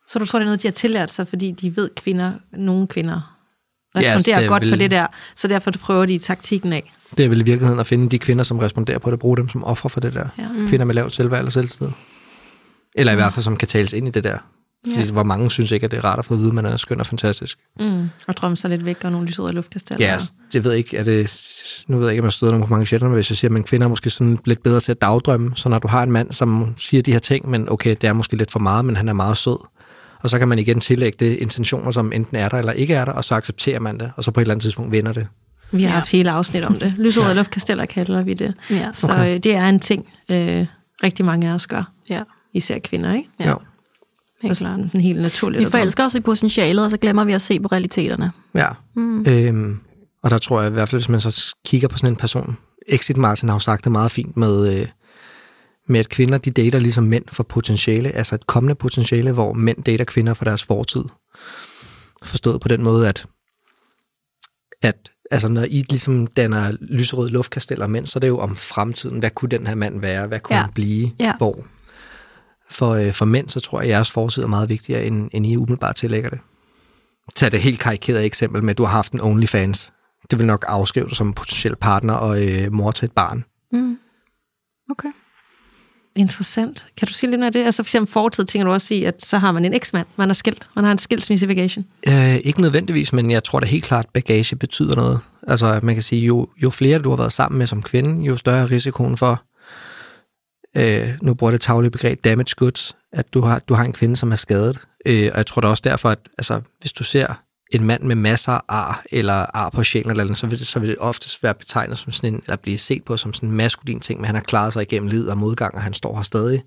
Så 0.07 0.19
du 0.19 0.25
tror, 0.25 0.39
det 0.39 0.43
er 0.43 0.47
noget, 0.47 0.63
de 0.63 0.67
har 0.67 0.73
tillært 0.73 1.11
sig, 1.11 1.27
fordi 1.27 1.51
de 1.51 1.75
ved, 1.75 1.89
kvinder, 1.95 2.33
nogle 2.51 2.87
kvinder 2.87 3.34
responderer 3.97 4.13
altså, 4.13 4.31
det 4.31 4.43
er 4.43 4.47
godt 4.47 4.63
vel- 4.63 4.69
på 4.71 4.75
det 4.75 4.91
der, 4.91 5.07
så 5.35 5.47
derfor 5.47 5.71
prøver 5.71 6.05
de 6.05 6.17
taktikken 6.17 6.73
af. 6.73 6.93
Det 7.17 7.25
er 7.25 7.29
vel 7.29 7.39
i 7.41 7.43
virkeligheden 7.43 7.79
at 7.79 7.87
finde 7.87 8.09
de 8.09 8.17
kvinder, 8.19 8.43
som 8.43 8.59
responderer 8.59 8.99
på 8.99 9.11
det, 9.11 9.19
bruge 9.19 9.37
dem 9.37 9.49
som 9.49 9.63
offer 9.63 9.89
for 9.89 9.99
det 9.99 10.13
der. 10.13 10.27
Ja. 10.37 10.47
Mm. 10.47 10.67
Kvinder 10.67 10.85
med 10.85 10.95
lavt 10.95 11.15
selvværd 11.15 11.39
eller 11.39 11.51
selvtid. 11.51 11.87
Eller 12.95 13.11
i 13.11 13.15
hvert 13.15 13.33
fald, 13.33 13.43
som 13.43 13.57
kan 13.57 13.67
tales 13.67 13.93
ind 13.93 14.07
i 14.07 14.11
det 14.11 14.23
der. 14.23 14.37
Fordi 14.93 15.05
Ja. 15.05 15.11
hvor 15.11 15.23
mange 15.23 15.51
synes 15.51 15.71
ikke, 15.71 15.85
at 15.85 15.91
det 15.91 15.97
er 15.97 16.05
rart 16.05 16.19
at 16.19 16.25
få 16.25 16.33
at 16.33 16.39
vide, 16.39 16.47
at 16.49 16.53
man 16.53 16.65
er 16.65 16.77
skøn 16.77 16.99
og 16.99 17.05
fantastisk. 17.05 17.57
Mm. 17.79 18.09
Og 18.27 18.37
drømme 18.37 18.57
sig 18.57 18.69
lidt 18.69 18.85
væk, 18.85 18.97
og 19.03 19.11
nogle 19.11 19.27
lysrøde 19.27 19.53
luftkasteller. 19.53 20.05
Ja, 20.05 20.11
altså, 20.13 20.31
det 20.53 20.63
ved 20.63 20.71
jeg 20.71 20.77
ikke, 20.77 20.97
er 20.97 21.03
det, 21.03 21.37
nu 21.87 21.97
ved 21.97 22.05
jeg 22.05 22.11
ikke, 22.13 22.21
om 22.21 22.25
jeg 22.25 22.33
støder 22.33 22.51
nogle 22.53 22.67
på 22.67 22.73
mange 22.73 22.85
chatterne, 22.85 23.13
hvis 23.13 23.29
jeg 23.31 23.37
siger, 23.37 23.55
at 23.57 23.65
kvinder 23.65 23.85
er 23.85 23.89
måske 23.89 24.09
sådan 24.09 24.39
lidt 24.45 24.63
bedre 24.63 24.79
til 24.79 24.91
at 24.91 25.01
dagdrømme, 25.01 25.51
så 25.55 25.69
når 25.69 25.79
du 25.79 25.87
har 25.87 26.03
en 26.03 26.11
mand, 26.11 26.31
som 26.31 26.75
siger 26.77 27.01
de 27.03 27.11
her 27.11 27.19
ting, 27.19 27.49
men 27.49 27.69
okay, 27.69 27.95
det 28.01 28.03
er 28.07 28.13
måske 28.13 28.35
lidt 28.35 28.51
for 28.51 28.59
meget, 28.59 28.85
men 28.85 28.95
han 28.95 29.09
er 29.09 29.13
meget 29.13 29.37
sød, 29.37 29.57
og 30.23 30.29
så 30.29 30.39
kan 30.39 30.47
man 30.47 30.59
igen 30.59 30.79
tillægge 30.79 31.25
det 31.25 31.37
intentioner, 31.37 31.91
som 31.91 32.11
enten 32.11 32.37
er 32.37 32.49
der 32.49 32.57
eller 32.57 32.71
ikke 32.71 32.93
er 32.93 33.05
der, 33.05 33.11
og 33.11 33.23
så 33.23 33.35
accepterer 33.35 33.79
man 33.79 33.99
det, 33.99 34.11
og 34.15 34.23
så 34.23 34.31
på 34.31 34.39
et 34.39 34.41
eller 34.43 34.53
andet 34.53 34.61
tidspunkt 34.63 34.91
vinder 34.91 35.13
det. 35.13 35.27
Vi 35.71 35.81
har 35.83 35.89
Ja. 35.89 35.95
haft 35.95 36.11
hele 36.11 36.31
afsnit 36.31 36.63
om 36.63 36.75
det. 36.79 36.93
Lysrøde 36.97 37.27
ja. 37.27 37.33
luftkasteller 37.33 37.85
kalder 37.85 38.21
vi 38.23 38.33
det. 38.33 38.53
Ja. 38.69 38.89
Så 38.93 39.11
Okay. 39.11 39.35
øh, 39.35 39.43
det 39.43 39.55
er 39.55 39.69
en 39.69 39.79
ting, 39.79 40.05
øh, 40.31 40.65
rigtig 41.03 41.25
mange 41.25 41.49
af 41.49 41.53
os 41.53 41.67
gør. 41.67 41.91
ja. 42.09 42.21
Især 42.53 42.79
kvinder, 42.79 43.13
ikke? 43.13 43.29
Ja. 43.39 43.49
Jo. 43.49 43.57
Helt 44.41 44.51
Og 44.51 44.57
klart. 44.57 44.57
sådan 44.57 44.91
en 44.93 45.01
helt 45.01 45.21
naturligt. 45.21 45.65
Vi 45.65 45.71
forelsker 45.71 46.05
os 46.05 46.15
i 46.15 46.19
potentialet, 46.19 46.85
og 46.85 46.91
så 46.91 46.97
glemmer 46.97 47.23
vi 47.23 47.31
at 47.33 47.41
se 47.41 47.59
på 47.59 47.67
realiteterne. 47.71 48.31
Ja. 48.55 48.67
Mm. 48.95 49.25
Øhm, 49.27 49.79
og 50.23 50.31
der 50.31 50.37
tror 50.37 50.61
jeg 50.61 50.69
i 50.69 50.73
hvert 50.73 50.89
fald, 50.89 51.01
hvis 51.01 51.09
man 51.09 51.21
så 51.21 51.55
kigger 51.65 51.87
på 51.87 51.97
sådan 51.97 52.09
en 52.13 52.15
person 52.15 52.57
Exit 52.87 53.17
Martin 53.17 53.49
har 53.49 53.55
jo 53.55 53.59
sagt 53.59 53.83
det 53.83 53.91
meget 53.91 54.11
fint 54.11 54.37
med, 54.37 54.79
øh, 54.79 54.87
med 55.87 55.99
at 55.99 56.09
kvinder, 56.09 56.37
de 56.37 56.51
dater 56.51 56.79
ligesom 56.79 57.03
mænd 57.03 57.25
for 57.31 57.43
potentiale, 57.43 58.11
altså 58.11 58.35
et 58.35 58.47
kommende 58.47 58.75
potentiale, 58.75 59.31
hvor 59.31 59.53
mænd 59.53 59.83
dater 59.83 60.05
kvinder 60.05 60.33
for 60.33 60.45
deres 60.45 60.63
fortid. 60.63 61.03
Forstået 62.23 62.61
på 62.61 62.67
den 62.67 62.83
måde, 62.83 63.09
at, 63.09 63.25
at 64.81 65.11
altså 65.31 65.47
når 65.47 65.63
I 65.63 65.85
ligesom 65.89 66.27
danner 66.27 66.77
lyserøde 66.81 67.31
luftkasteller 67.31 67.87
mænd, 67.87 68.05
så 68.05 68.17
er 68.17 68.21
det 68.21 68.27
jo 68.27 68.39
om 68.39 68.55
fremtiden. 68.55 69.19
Hvad 69.19 69.29
kunne 69.29 69.49
den 69.49 69.67
her 69.67 69.75
mand 69.75 69.99
være? 70.01 70.27
Hvad 70.27 70.39
kunne 70.39 70.55
Ja. 70.55 70.61
han 70.61 70.71
blive? 70.73 71.11
Ja. 71.19 71.33
Hvor? 71.37 71.65
For, 72.69 72.89
øh, 72.91 73.13
for 73.13 73.25
mænd, 73.25 73.49
så 73.49 73.59
tror 73.59 73.79
jeg, 73.81 73.85
at 73.89 73.91
jeres 73.91 74.11
fortid 74.11 74.43
er 74.43 74.47
meget 74.47 74.69
vigtigere, 74.69 75.05
end, 75.05 75.29
end 75.33 75.45
I 75.45 75.55
umiddelbart 75.57 75.95
tillægger 75.95 76.29
det. 76.29 76.39
Tag 77.35 77.51
det 77.51 77.61
helt 77.61 77.79
karikerede 77.79 78.25
eksempel 78.25 78.63
med, 78.63 78.69
at 78.69 78.77
du 78.77 78.83
har 78.83 78.91
haft 78.91 79.11
en 79.13 79.21
OnlyFans. 79.21 79.91
Det 80.31 80.39
vil 80.39 80.47
nok 80.47 80.65
afskrive 80.67 81.07
dig 81.07 81.15
som 81.15 81.27
en 81.27 81.33
potentiel 81.33 81.75
partner 81.75 82.13
og 82.13 82.45
øh, 82.47 82.73
mor 82.73 82.91
til 82.91 83.05
et 83.05 83.11
barn. 83.11 83.43
Mm. 83.71 83.97
Okay. 84.91 85.09
Interessant. 86.15 86.85
Kan 86.97 87.07
du 87.07 87.13
sige 87.13 87.29
lidt 87.29 87.39
mere 87.39 87.47
af 87.47 87.51
det? 87.51 87.65
Altså 87.65 87.83
for 87.83 87.87
eksempel 87.87 88.11
fortid, 88.11 88.45
tænker 88.45 88.65
du 88.65 88.71
også 88.71 88.93
i, 88.93 89.03
at 89.03 89.21
så 89.21 89.37
har 89.37 89.51
man 89.51 89.65
en 89.65 89.73
eksmand, 89.73 90.07
man 90.15 90.29
er 90.29 90.33
skilt, 90.33 90.67
man 90.75 90.85
har 90.85 90.91
en 90.91 90.97
skilsmisse 90.97 91.47
i. 91.53 91.85
Øh, 92.07 92.35
ikke 92.35 92.61
nødvendigvis, 92.61 93.13
men 93.13 93.31
jeg 93.31 93.43
tror 93.43 93.59
da 93.59 93.65
helt 93.65 93.83
klart, 93.83 94.05
at 94.05 94.11
bagage 94.13 94.55
betyder 94.55 94.95
noget. 94.95 95.19
Altså 95.47 95.79
man 95.83 95.95
kan 95.95 96.03
sige, 96.03 96.25
jo, 96.25 96.47
jo 96.63 96.69
flere 96.69 96.99
du 96.99 97.09
har 97.09 97.17
været 97.17 97.33
sammen 97.33 97.57
med 97.57 97.67
som 97.67 97.81
kvinde, 97.81 98.25
jo 98.25 98.37
større 98.37 98.59
er 98.59 98.71
risikoen 98.71 99.17
for, 99.17 99.43
øh, 100.77 101.09
nu 101.21 101.33
bruger 101.33 101.51
det 101.51 101.61
taglige 101.61 101.91
begreb, 101.91 102.23
damage 102.23 102.55
goods, 102.55 102.95
at 103.13 103.33
du 103.33 103.41
har, 103.41 103.59
du 103.59 103.73
har 103.73 103.83
en 103.83 103.93
kvinde, 103.93 104.15
som 104.15 104.31
er 104.31 104.35
skadet. 104.35 104.79
Øh, 105.05 105.29
og 105.31 105.37
jeg 105.37 105.45
tror 105.45 105.61
da 105.61 105.67
også 105.67 105.81
derfor, 105.85 106.09
at 106.09 106.19
altså, 106.37 106.61
hvis 106.81 106.93
du 106.93 107.03
ser 107.03 107.44
en 107.75 107.87
mand 107.87 108.03
med 108.03 108.15
masser 108.15 108.51
af 108.51 108.61
ar, 108.67 109.03
eller 109.11 109.45
ar 109.53 109.69
på 109.69 109.83
sjælen 109.83 110.11
eller 110.11 110.23
andet, 110.23 110.37
så 110.37 110.47
vil, 110.47 110.59
det, 110.59 110.67
så 110.67 110.79
vil 110.79 110.89
det 110.89 110.97
oftest 110.99 111.43
være 111.43 111.53
betegnet 111.53 111.97
som 111.97 112.11
sådan 112.11 112.33
en, 112.33 112.41
eller 112.45 112.55
blive 112.55 112.77
set 112.77 113.03
på 113.03 113.17
som 113.17 113.33
sådan 113.33 113.49
en 113.49 113.55
maskulin 113.55 113.99
ting, 113.99 114.19
men 114.19 114.25
han 114.25 114.35
har 114.35 114.41
klaret 114.41 114.73
sig 114.73 114.81
igennem 114.81 115.09
livet 115.09 115.29
og 115.29 115.37
modgang, 115.37 115.75
og 115.75 115.81
han 115.81 115.93
står 115.93 116.15
her 116.15 116.23
stadig. 116.23 116.63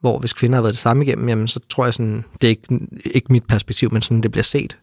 Hvor 0.00 0.18
hvis 0.18 0.32
kvinder 0.32 0.56
har 0.56 0.62
været 0.62 0.74
det 0.74 0.80
samme 0.80 1.04
igennem, 1.04 1.28
jamen, 1.28 1.48
så 1.48 1.60
tror 1.70 1.84
jeg 1.84 1.94
sådan, 1.94 2.24
det 2.40 2.44
er 2.44 2.48
ikke, 2.48 2.80
ikke 3.04 3.32
mit 3.32 3.46
perspektiv, 3.46 3.92
men 3.92 4.02
sådan 4.02 4.22
det 4.22 4.30
bliver 4.30 4.44
set. 4.44 4.78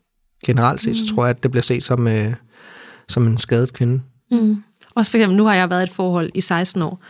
Generelt 0.46 0.82
set, 0.82 0.90
mm. 0.90 0.96
så 0.96 1.16
tror 1.16 1.26
jeg, 1.26 1.36
at 1.36 1.44
det 1.44 1.52
bliver 1.52 1.62
set 1.62 1.84
som, 1.84 2.08
øh, 2.08 2.34
som 3.10 3.28
en 3.28 3.38
skadet 3.38 3.74
kvinde. 3.74 4.02
Mm. 4.32 4.64
Også 4.96 5.12
for 5.12 5.18
eksempel, 5.18 5.38
nu 5.38 5.46
har 5.46 5.56
jeg 5.56 5.70
været 5.70 5.82
i 5.82 5.84
et 5.84 5.90
forhold 5.90 6.32
i 6.34 6.42
16 6.42 6.82
år, 6.82 7.04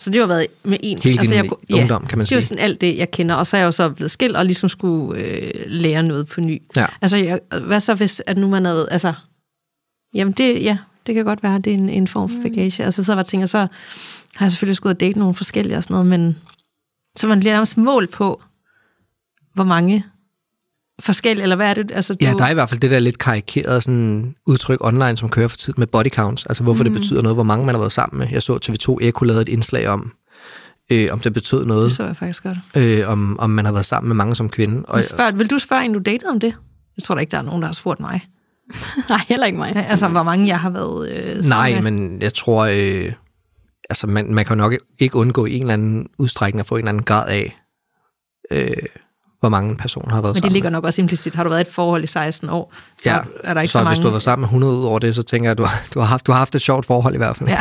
så 0.00 0.10
det 0.10 0.20
har 0.20 0.26
været 0.26 0.46
med 0.64 0.78
en. 0.82 0.98
Hele 1.02 1.18
din 1.18 1.32
jeg, 1.32 1.50
ungdom, 1.72 2.06
kan 2.06 2.18
man 2.18 2.24
Det 2.24 2.32
er 2.32 2.36
jo 2.36 2.40
sige. 2.40 2.48
sådan 2.48 2.64
alt 2.64 2.80
det, 2.80 2.96
jeg 2.96 3.10
kender, 3.10 3.34
og 3.34 3.46
så 3.46 3.56
er 3.56 3.60
jeg 3.60 3.66
jo 3.66 3.72
så 3.72 3.90
blevet 3.90 4.10
skilt 4.10 4.36
og 4.36 4.44
ligesom 4.44 4.68
skulle 4.68 5.20
øh, 5.20 5.50
lære 5.66 6.02
noget 6.02 6.26
på 6.26 6.40
ny. 6.40 6.62
Ja. 6.76 6.86
Altså, 7.02 7.16
jeg, 7.16 7.40
hvad 7.66 7.80
så 7.80 7.94
hvis, 7.94 8.22
at 8.26 8.38
nu 8.38 8.48
man 8.48 8.64
havde, 8.64 8.88
altså, 8.90 9.12
jamen 10.14 10.32
det, 10.32 10.62
ja, 10.62 10.78
det 11.06 11.14
kan 11.14 11.24
godt 11.24 11.42
være, 11.42 11.58
det 11.58 11.72
er 11.72 11.74
en, 11.74 11.88
en 11.88 12.08
form 12.08 12.28
for 12.28 12.36
bagage. 12.42 12.84
Altså, 12.84 13.04
så 13.04 13.12
var 13.12 13.20
jeg 13.20 13.26
tænker, 13.26 13.46
så 13.46 13.58
har 14.34 14.46
jeg 14.46 14.52
selvfølgelig 14.52 14.76
skulle 14.76 14.94
date 14.94 15.18
nogle 15.18 15.34
forskellige 15.34 15.76
og 15.76 15.82
sådan 15.82 15.94
noget, 15.94 16.06
men 16.06 16.36
så 17.16 17.28
man 17.28 17.40
bliver 17.40 17.52
nærmest 17.52 17.78
mål 17.78 18.06
på, 18.06 18.42
hvor 19.54 19.64
mange 19.64 20.04
forskellige, 21.00 21.42
eller 21.42 21.56
hvad 21.56 21.66
er 21.70 21.74
det? 21.74 21.90
Altså, 21.94 22.14
du, 22.14 22.18
Ja, 22.20 22.32
der 22.38 22.44
er 22.44 22.50
i 22.50 22.54
hvert 22.54 22.68
fald 22.68 22.80
det 22.80 22.90
der 22.90 22.98
lidt 22.98 23.18
karikerede 23.18 23.80
sådan, 23.80 24.34
udtryk 24.46 24.84
online, 24.84 25.16
som 25.16 25.28
kører 25.28 25.48
for 25.48 25.56
tid 25.56 25.74
med 25.76 25.86
body 25.86 26.08
counts. 26.08 26.46
Altså 26.46 26.62
hvorfor 26.62 26.84
mm. 26.84 26.90
det 26.90 27.00
betyder 27.00 27.22
noget, 27.22 27.36
hvor 27.36 27.42
mange 27.42 27.66
man 27.66 27.74
har 27.74 27.80
været 27.80 27.92
sammen 27.92 28.18
med. 28.18 28.28
Jeg 28.32 28.42
så 28.42 28.58
TV2 28.64 29.06
Eko 29.06 29.24
lavede 29.24 29.42
et 29.42 29.48
indslag 29.48 29.88
om, 29.88 30.12
øh, 30.90 31.08
om 31.12 31.20
det 31.20 31.32
betød 31.32 31.58
det 31.58 31.66
noget, 31.66 31.92
så 31.92 32.04
jeg 32.04 32.16
faktisk 32.16 32.42
godt. 32.42 32.58
øh, 32.76 33.08
om, 33.08 33.40
om 33.40 33.50
man 33.50 33.64
har 33.64 33.72
været 33.72 33.86
sammen 33.86 34.08
med 34.08 34.16
mange 34.16 34.34
som 34.36 34.48
kvinde. 34.48 34.82
Og, 34.88 35.04
Spørg, 35.04 35.38
vil 35.38 35.50
du 35.50 35.58
spørge 35.58 35.84
en, 35.84 35.92
du 35.92 35.98
datede 35.98 36.30
om 36.30 36.40
det? 36.40 36.54
Jeg 36.96 37.02
tror 37.04 37.14
da 37.14 37.20
ikke, 37.20 37.30
der 37.30 37.38
er 37.38 37.42
nogen, 37.42 37.62
der 37.62 37.68
har 37.68 37.72
spurgt 37.74 38.00
mig. 38.00 38.20
Nej, 39.08 39.20
heller 39.28 39.46
ikke 39.46 39.58
mig. 39.58 39.76
Altså, 39.76 40.08
hvor 40.08 40.22
mange 40.22 40.46
jeg 40.48 40.60
har 40.60 40.70
været 40.70 41.10
øh, 41.10 41.44
nej, 41.44 41.80
med. 41.80 41.90
men 41.90 42.22
jeg 42.22 42.34
tror, 42.34 42.64
øh, 42.64 43.12
altså 43.90 44.06
man, 44.06 44.34
man 44.34 44.44
kan 44.44 44.56
jo 44.56 44.62
nok 44.62 44.74
ikke 44.98 45.16
undgå 45.16 45.46
i 45.46 45.54
en 45.54 45.60
eller 45.60 45.74
anden 45.74 46.08
udstrækning 46.18 46.60
at 46.60 46.66
få 46.66 46.74
en 46.74 46.78
eller 46.78 46.88
anden 46.88 47.04
grad 47.04 47.28
af, 47.28 47.56
øh, 48.50 48.72
hvor 49.40 49.48
mange 49.48 49.76
personer 49.76 50.14
har 50.14 50.20
været 50.22 50.30
Men 50.30 50.34
det 50.34 50.42
sammen 50.42 50.52
ligger 50.52 50.70
nok 50.70 50.84
også 50.84 51.00
implicit. 51.02 51.34
Har 51.34 51.42
du 51.44 51.48
været 51.50 51.60
i 51.60 51.68
et 51.68 51.74
forhold 51.74 52.04
i 52.04 52.06
16 52.06 52.48
år, 52.50 52.72
så 52.98 53.10
ja, 53.10 53.18
er 53.44 53.54
der 53.54 53.60
ikke 53.60 53.68
så, 53.68 53.72
så, 53.72 53.78
mange. 53.78 53.88
hvis 53.90 53.98
du 53.98 54.06
har 54.06 54.10
været 54.12 54.22
sammen 54.22 54.40
med 54.42 54.48
100 54.48 54.72
ud 54.78 54.84
over 54.84 54.98
det, 54.98 55.14
så 55.14 55.22
tænker 55.22 55.46
jeg, 55.46 55.50
at 55.52 55.58
du, 55.58 55.62
har- 55.62 55.82
du, 55.94 56.00
har, 56.00 56.06
haft, 56.06 56.26
du 56.26 56.32
har 56.32 56.38
haft 56.38 56.54
et 56.54 56.60
sjovt 56.62 56.86
forhold 56.86 57.14
i 57.14 57.16
hvert 57.16 57.36
fald. 57.36 57.48
Ja. 57.48 57.58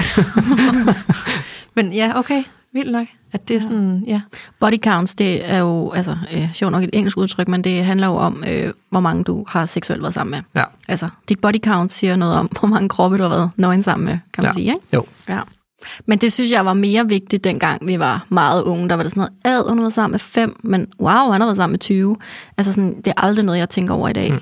Men 1.75 1.93
ja, 1.93 2.11
okay. 2.15 2.43
Vildt 2.73 2.91
nok. 2.91 3.07
At 3.33 3.47
det 3.47 3.55
er 3.55 3.59
sådan, 3.59 4.03
ja. 4.07 4.21
Body 4.59 4.77
counts, 4.83 5.15
det 5.15 5.51
er 5.51 5.57
jo, 5.57 5.91
altså, 5.91 6.17
øh, 6.33 6.53
sjovt 6.53 6.71
nok 6.71 6.83
et 6.83 6.89
engelsk 6.93 7.17
udtryk, 7.17 7.47
men 7.47 7.63
det 7.63 7.85
handler 7.85 8.07
jo 8.07 8.15
om, 8.15 8.43
øh, 8.47 8.73
hvor 8.89 8.99
mange 8.99 9.23
du 9.23 9.45
har 9.47 9.65
seksuelt 9.65 10.01
været 10.01 10.13
sammen 10.13 10.31
med. 10.31 10.61
Ja. 10.61 10.63
Altså, 10.87 11.09
dit 11.29 11.39
body 11.39 11.59
count 11.63 11.91
siger 11.93 12.15
noget 12.15 12.35
om, 12.35 12.45
hvor 12.59 12.67
mange 12.67 12.89
kroppe 12.89 13.17
du 13.17 13.23
har 13.23 13.29
været 13.29 13.49
nøgen 13.57 13.83
sammen 13.83 14.05
med, 14.05 14.13
kan 14.33 14.43
man 14.43 14.45
Ja. 14.45 14.51
sige, 14.53 14.65
ikke? 14.65 14.79
Jo. 14.93 15.05
Ja. 15.29 15.39
Men 16.05 16.17
det 16.17 16.33
synes 16.33 16.51
jeg 16.51 16.65
var 16.65 16.73
mere 16.73 17.07
vigtigt, 17.07 17.43
dengang 17.43 17.87
vi 17.87 17.99
var 17.99 18.25
meget 18.29 18.63
unge. 18.63 18.89
Der 18.89 18.95
var 18.95 19.03
det 19.03 19.11
sådan 19.11 19.21
noget, 19.43 19.57
ad, 19.57 19.69
hun 19.69 19.77
har 19.77 19.83
været 19.83 19.93
sammen 19.93 20.11
med 20.11 20.19
fem, 20.19 20.55
men 20.63 20.87
wow, 20.99 21.31
han 21.31 21.41
har 21.41 21.47
været 21.47 21.57
sammen 21.57 21.73
med 21.73 21.79
20. 21.79 22.17
Altså 22.57 22.73
sådan, 22.73 22.97
det 22.97 23.07
er 23.07 23.21
aldrig 23.21 23.45
noget, 23.45 23.59
jeg 23.59 23.69
tænker 23.69 23.93
over 23.93 24.09
i 24.09 24.13
dag. 24.13 24.31
Mm. 24.31 24.39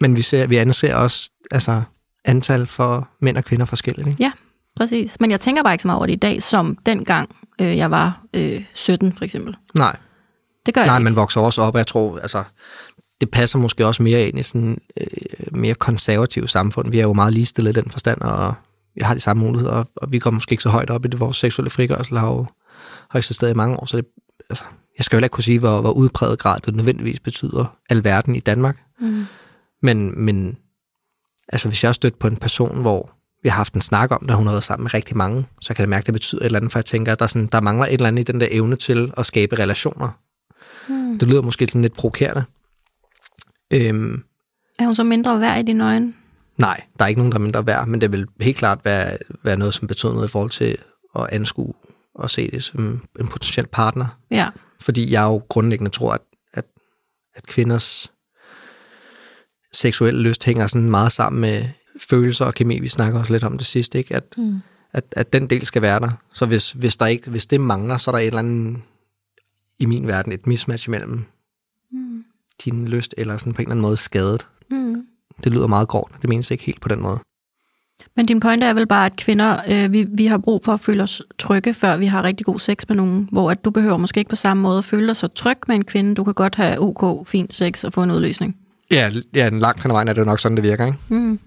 Men 0.00 0.16
vi, 0.16 0.22
ser, 0.22 0.46
vi 0.46 0.56
anser 0.56 0.94
også 0.94 1.30
altså, 1.50 1.82
antal 2.24 2.66
for 2.66 3.08
mænd 3.20 3.36
og 3.36 3.44
kvinder 3.44 3.66
forskelligt. 3.66 4.08
Ikke? 4.08 4.22
Ja, 4.22 4.32
præcis. 4.76 5.20
Men 5.20 5.30
jeg 5.30 5.40
tænker 5.40 5.62
bare 5.62 5.74
ikke 5.74 5.82
så 5.82 5.88
meget 5.88 5.96
over 5.96 6.06
det 6.06 6.12
i 6.12 6.16
dag, 6.16 6.42
som 6.42 6.78
dengang 6.86 7.28
øh, 7.60 7.76
jeg 7.76 7.90
var 7.90 8.22
øh, 8.34 8.64
17, 8.74 9.12
for 9.12 9.24
eksempel. 9.24 9.56
Nej, 9.74 9.96
Det 10.66 10.74
gør 10.74 10.80
jeg 10.80 10.86
Nej 10.86 10.96
ikke. 10.96 11.04
man 11.04 11.16
vokser 11.16 11.40
også 11.40 11.62
op, 11.62 11.74
og 11.74 11.78
jeg 11.78 11.86
tror, 11.86 12.18
altså, 12.18 12.42
det 13.20 13.30
passer 13.30 13.58
måske 13.58 13.86
også 13.86 14.02
mere 14.02 14.28
ind 14.28 14.38
i 14.38 14.42
sådan 14.42 14.78
øh, 15.00 15.06
mere 15.52 15.74
konservativ 15.74 16.48
samfund. 16.48 16.90
Vi 16.90 16.98
er 16.98 17.02
jo 17.02 17.12
meget 17.12 17.32
ligestillet 17.32 17.76
i 17.76 17.80
den 17.80 17.90
forstand, 17.90 18.20
og 18.20 18.54
har 19.02 19.14
de 19.14 19.20
samme 19.20 19.42
muligheder, 19.42 19.72
og, 19.72 19.88
og 19.96 20.12
vi 20.12 20.18
går 20.18 20.30
måske 20.30 20.52
ikke 20.52 20.62
så 20.62 20.68
højt 20.68 20.90
op 20.90 21.04
i 21.04 21.08
det. 21.08 21.20
Vores 21.20 21.36
seksuelle 21.36 21.70
frigørelse 21.70 22.16
har 22.16 22.28
jo 22.28 22.46
har 23.10 23.18
eksisteret 23.18 23.50
i 23.50 23.54
mange 23.54 23.76
år, 23.76 23.86
så 23.86 23.96
det, 23.96 24.06
altså, 24.50 24.64
jeg 24.98 25.04
skal 25.04 25.16
jo 25.16 25.24
ikke 25.24 25.32
kunne 25.32 25.44
sige, 25.44 25.58
hvor, 25.58 25.80
hvor 25.80 25.92
udpræget 25.92 26.38
grad 26.38 26.60
det 26.60 26.74
nødvendigvis 26.74 27.20
betyder 27.20 27.76
alverden 27.90 28.36
i 28.36 28.40
Danmark. 28.40 28.76
Mm. 29.00 29.26
Men, 29.82 30.24
men 30.24 30.58
altså, 31.48 31.68
hvis 31.68 31.84
jeg 31.84 31.88
har 31.88 31.92
stødt 31.92 32.18
på 32.18 32.26
en 32.26 32.36
person, 32.36 32.80
hvor 32.80 33.10
vi 33.42 33.48
har 33.48 33.56
haft 33.56 33.74
en 33.74 33.80
snak 33.80 34.10
om, 34.10 34.26
da 34.28 34.34
hun 34.34 34.46
har 34.46 34.52
været 34.52 34.64
sammen 34.64 34.84
med 34.84 34.94
rigtig 34.94 35.16
mange, 35.16 35.46
så 35.60 35.74
kan 35.74 35.82
jeg 35.82 35.88
mærke, 35.88 36.02
at 36.02 36.06
det 36.06 36.14
betyder 36.14 36.40
et 36.40 36.44
eller 36.44 36.58
andet, 36.58 36.72
for 36.72 36.78
jeg 36.78 36.84
tænker, 36.84 37.12
at 37.12 37.18
der, 37.18 37.22
er 37.22 37.28
sådan, 37.28 37.46
der 37.46 37.60
mangler 37.60 37.86
et 37.86 37.92
eller 37.92 38.08
andet 38.08 38.28
i 38.28 38.32
den 38.32 38.40
der 38.40 38.48
evne 38.50 38.76
til 38.76 39.12
at 39.16 39.26
skabe 39.26 39.58
relationer. 39.58 40.10
Mm. 40.88 41.18
Det 41.18 41.28
lyder 41.28 41.42
måske 41.42 41.66
sådan 41.66 41.82
lidt 41.82 41.96
provokerende. 41.96 42.44
Øhm, 43.72 44.22
Er 44.78 44.84
hun 44.84 44.94
så 44.94 45.04
mindre 45.04 45.40
værd 45.40 45.58
i 45.58 45.62
dine 45.62 45.84
øjne? 45.84 46.12
Nej, 46.56 46.80
der 46.98 47.04
er 47.04 47.08
ikke 47.08 47.20
nogen, 47.20 47.32
der 47.32 47.38
er 47.38 47.42
mindre 47.42 47.66
værd, 47.66 47.88
men 47.88 48.00
det 48.00 48.12
vil 48.12 48.26
helt 48.40 48.56
klart 48.56 48.84
være, 48.84 49.18
være 49.44 49.56
noget, 49.56 49.74
som 49.74 49.88
betyder 49.88 50.12
noget 50.12 50.28
i 50.28 50.30
forhold 50.30 50.50
til 50.50 50.76
at 51.18 51.28
anskue 51.32 51.74
og 52.14 52.30
se 52.30 52.50
det 52.50 52.64
som 52.64 53.00
en 53.20 53.28
potentiel 53.28 53.66
partner. 53.66 54.06
Ja. 54.30 54.48
Fordi 54.80 55.12
jeg 55.12 55.22
jo 55.22 55.36
grundlæggende 55.48 55.90
tror, 55.90 56.12
at, 56.12 56.20
at, 56.52 56.64
at 57.34 57.46
kvinders 57.46 58.12
seksuelle 59.72 60.20
lyst 60.22 60.44
hænger 60.44 60.66
sådan 60.66 60.90
meget 60.90 61.12
sammen 61.12 61.40
med 61.40 61.64
følelser 62.08 62.44
og 62.44 62.54
kemi. 62.54 62.78
Vi 62.80 62.88
snakker 62.88 63.18
også 63.18 63.32
lidt 63.32 63.44
om 63.44 63.58
det 63.58 63.66
sidste, 63.66 63.98
ikke? 63.98 64.14
At, 64.16 64.24
Mm. 64.36 64.58
at, 64.92 65.04
at 65.12 65.32
den 65.32 65.50
del 65.50 65.66
skal 65.66 65.82
være 65.82 66.00
der. 66.00 66.10
Så 66.32 66.46
hvis, 66.46 66.72
hvis, 66.72 66.96
der 66.96 67.06
ikke, 67.06 67.30
hvis 67.30 67.46
det 67.46 67.60
mangler, 67.60 67.96
så 67.96 68.10
er 68.10 68.12
der 68.12 68.18
et 68.18 68.26
eller 68.26 68.38
andet, 68.38 68.78
i 69.78 69.86
min 69.86 70.06
verden, 70.06 70.32
et 70.32 70.46
mismatch 70.46 70.88
imellem 70.88 71.24
Mm. 71.92 72.24
din 72.64 72.88
lyst, 72.88 73.14
eller 73.18 73.36
sådan 73.36 73.52
på 73.54 73.62
en 73.62 73.66
eller 73.66 73.70
anden 73.72 73.82
måde 73.82 73.96
skadet. 73.96 74.46
Mm. 74.70 75.06
Det 75.44 75.52
lyder 75.52 75.66
meget 75.66 75.88
grovt. 75.88 76.12
Det 76.22 76.28
menes 76.28 76.50
ikke 76.50 76.64
helt 76.64 76.80
på 76.80 76.88
den 76.88 77.02
måde. 77.02 77.18
Men 78.16 78.26
din 78.26 78.40
pointe 78.40 78.66
er 78.66 78.74
vel 78.74 78.86
bare, 78.86 79.06
at 79.06 79.16
kvinder, 79.16 79.56
øh, 79.68 79.92
vi, 79.92 80.06
vi 80.08 80.26
har 80.26 80.38
brug 80.38 80.64
for 80.64 80.72
at 80.72 80.80
føle 80.80 81.02
os 81.02 81.22
trygge, 81.38 81.74
før 81.74 81.96
vi 81.96 82.06
har 82.06 82.22
rigtig 82.22 82.46
god 82.46 82.58
sex 82.58 82.78
med 82.88 82.96
nogen, 82.96 83.28
hvor 83.32 83.50
at 83.50 83.64
du 83.64 83.70
behøver 83.70 83.96
måske 83.96 84.18
ikke 84.18 84.28
på 84.28 84.36
samme 84.36 84.62
måde 84.62 84.78
at 84.78 84.84
føle 84.84 85.06
dig 85.06 85.16
så 85.16 85.28
tryg 85.28 85.56
med 85.68 85.76
en 85.76 85.84
kvinde. 85.84 86.14
Du 86.14 86.24
kan 86.24 86.34
godt 86.34 86.54
have 86.54 86.80
ok, 86.80 87.26
fin 87.26 87.46
sex 87.50 87.84
og 87.84 87.92
få 87.92 88.02
en 88.02 88.10
udløsning. 88.10 88.56
Ja, 88.90 89.10
ja 89.34 89.48
langt 89.48 89.82
hen 89.82 89.90
ad 89.90 89.94
vejen 89.94 90.08
er 90.08 90.12
det 90.12 90.20
jo 90.20 90.24
nok 90.24 90.40
sådan, 90.40 90.56
det 90.56 90.64
virker, 90.64 90.86
ikke? 90.86 90.98
Mm. 91.08 91.38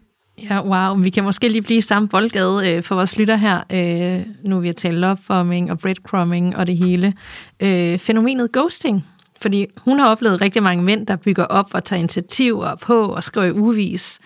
Ja, 0.50 0.62
wow. 0.62 1.02
Vi 1.04 1.10
kan 1.10 1.24
måske 1.24 1.50
lige 1.50 1.62
blive 1.62 1.78
i 1.78 1.82
samme 1.82 2.08
boldgade 2.08 2.70
øh, 2.70 2.84
for 2.84 2.96
vores 2.96 3.18
lytter 3.18 3.36
her. 3.36 3.62
Øh, 3.72 4.26
nu 4.44 4.60
vi 4.60 4.68
har 4.68 4.74
talt 4.74 5.06
opvarming 5.06 5.72
og 5.72 5.80
breadcrumbing 5.80 6.56
og 6.56 6.68
det 6.68 6.78
hele. 6.78 7.14
Øh, 7.60 8.00
fænomenet 8.00 8.52
ghosting. 8.52 9.06
Fordi 9.42 9.66
hun 9.78 10.00
har 10.00 10.10
oplevet 10.10 10.42
rigtig 10.42 10.64
mange 10.64 10.84
mænd, 10.84 11.08
der 11.08 11.16
bygger 11.16 11.46
op 11.46 11.70
og 11.74 11.84
tager 11.84 12.00
initiativer 12.00 12.76
på 12.76 13.06
og 13.06 13.24
skriver 13.24 13.52
uvis. 13.52 14.20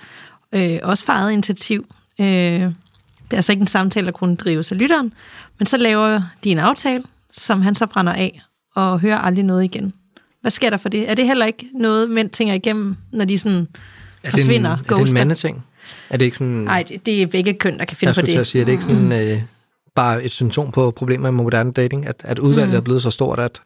Øh, 0.56 0.80
også 0.84 1.06
for 1.06 1.13
eget 1.13 1.32
initiativ. 1.32 1.86
Øh, 2.19 2.26
det 2.26 2.73
er 3.32 3.36
altså 3.36 3.52
ikke 3.52 3.62
en 3.62 3.67
samtale, 3.67 4.06
der 4.06 4.12
kunne 4.12 4.36
drives 4.36 4.71
af 4.71 4.78
lytteren. 4.78 5.13
Men 5.60 5.65
så 5.65 5.78
laver 5.78 6.21
de 6.43 6.52
en 6.52 6.60
aftale, 6.60 7.04
som 7.34 7.62
han 7.62 7.76
så 7.76 7.86
brænder 7.86 8.13
af 8.13 8.41
og 8.76 8.99
hører 8.99 9.17
aldrig 9.17 9.45
noget 9.45 9.63
igen. 9.63 9.93
Hvad 10.41 10.52
sker 10.52 10.69
der 10.69 10.78
for 10.78 10.89
det? 10.89 11.10
Er 11.10 11.15
det 11.15 11.26
heller 11.26 11.45
ikke 11.45 11.69
noget, 11.73 12.10
mænd 12.10 12.30
tænker 12.30 12.54
igennem, 12.54 12.95
når 13.12 13.26
de 13.26 13.39
sådan 13.39 13.67
Er 14.23 14.30
forsvinder, 14.30 14.76
det 14.76 14.86
en, 14.88 14.93
er 14.93 14.97
det 14.97 15.10
en 15.10 15.13
mandeting? 15.13 15.65
Er 16.10 16.17
det 16.17 16.26
ikke 16.26 16.38
sådan... 16.38 16.54
Nej, 16.54 16.84
det, 16.88 17.06
det 17.06 17.21
er 17.21 17.28
begge 17.28 17.54
køn, 17.54 17.80
der 17.80 17.86
kan 17.86 17.97
finde 17.97 18.10
jeg 18.10 18.12
på 18.12 18.13
skulle 18.13 18.32
til 18.32 18.38
at 18.38 18.39
det. 18.39 18.47
sige, 18.47 18.62
er 18.62 18.65
det 18.65 18.71
ikke 18.71 18.84
sådan 18.84 19.12
øh, 19.12 19.41
bare 19.95 20.23
et 20.23 20.32
symptom 20.32 20.71
på 20.71 20.91
problemer 20.91 21.32
med 21.32 21.43
moderne 21.43 21.71
dating? 21.71 22.08
At, 22.08 22.21
at 22.23 22.39
udvalget 22.39 22.69
mm. 22.69 22.78
er 22.78 22.82
blevet 22.82 23.02
så 23.02 23.10
stort, 23.10 23.39
at 23.39 23.62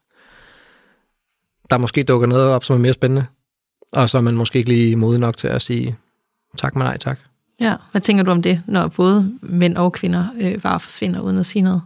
der 1.71 1.77
måske 1.77 2.03
dukker 2.03 2.27
noget 2.27 2.49
op, 2.49 2.63
som 2.63 2.75
er 2.75 2.79
mere 2.79 2.93
spændende, 2.93 3.25
og 3.93 4.09
så 4.09 4.17
er 4.17 4.21
man 4.21 4.35
måske 4.35 4.57
ikke 4.57 4.69
lige 4.69 4.95
modig 4.95 5.19
nok 5.19 5.37
til 5.37 5.47
at 5.47 5.61
sige 5.61 5.97
tak, 6.57 6.75
men 6.75 6.83
nej 6.83 6.97
tak. 6.97 7.19
Ja, 7.59 7.75
hvad 7.91 8.01
tænker 8.01 8.23
du 8.23 8.31
om 8.31 8.41
det, 8.41 8.61
når 8.67 8.87
både 8.87 9.33
mænd 9.41 9.77
og 9.77 9.93
kvinder 9.93 10.27
øh, 10.39 10.61
bare 10.61 10.79
forsvinder 10.79 11.19
uden 11.19 11.37
at 11.37 11.45
sige 11.45 11.61
noget? 11.61 11.81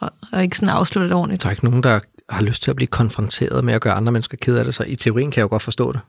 Og, 0.00 0.12
og 0.32 0.42
ikke 0.42 0.56
sådan 0.56 0.74
afslutte 0.74 1.08
det 1.08 1.16
ordentligt. 1.16 1.42
Der 1.42 1.48
er 1.48 1.50
ikke 1.50 1.64
nogen, 1.64 1.82
der 1.82 2.00
har 2.28 2.42
lyst 2.42 2.62
til 2.62 2.70
at 2.70 2.76
blive 2.76 2.86
konfronteret 2.86 3.64
med 3.64 3.74
at 3.74 3.80
gøre 3.80 3.94
andre 3.94 4.12
mennesker 4.12 4.36
ked 4.40 4.56
af 4.56 4.64
det, 4.64 4.74
så 4.74 4.84
i 4.86 4.96
teorien 4.96 5.30
kan 5.30 5.38
jeg 5.38 5.42
jo 5.42 5.48
godt 5.48 5.62
forstå 5.62 5.92
det. 5.92 6.00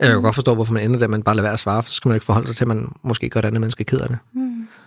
Jeg 0.00 0.06
kan 0.06 0.16
jo 0.16 0.22
godt 0.22 0.34
forstå, 0.34 0.54
hvorfor 0.54 0.72
man 0.72 0.84
ender 0.84 0.98
der, 0.98 1.08
man 1.08 1.22
bare 1.22 1.34
lader 1.34 1.46
være 1.46 1.52
at 1.52 1.60
svare, 1.60 1.82
for 1.82 1.90
så 1.90 1.94
skal 1.94 2.08
man 2.08 2.16
ikke 2.16 2.26
forholde 2.26 2.46
sig 2.46 2.56
til, 2.56 2.64
at 2.64 2.68
man 2.68 2.92
måske 3.02 3.28
gør 3.28 3.40
det 3.40 3.48
andet 3.48 3.60
menneske 3.60 3.84
ked 3.84 3.98
af 4.00 4.08
det. 4.08 4.18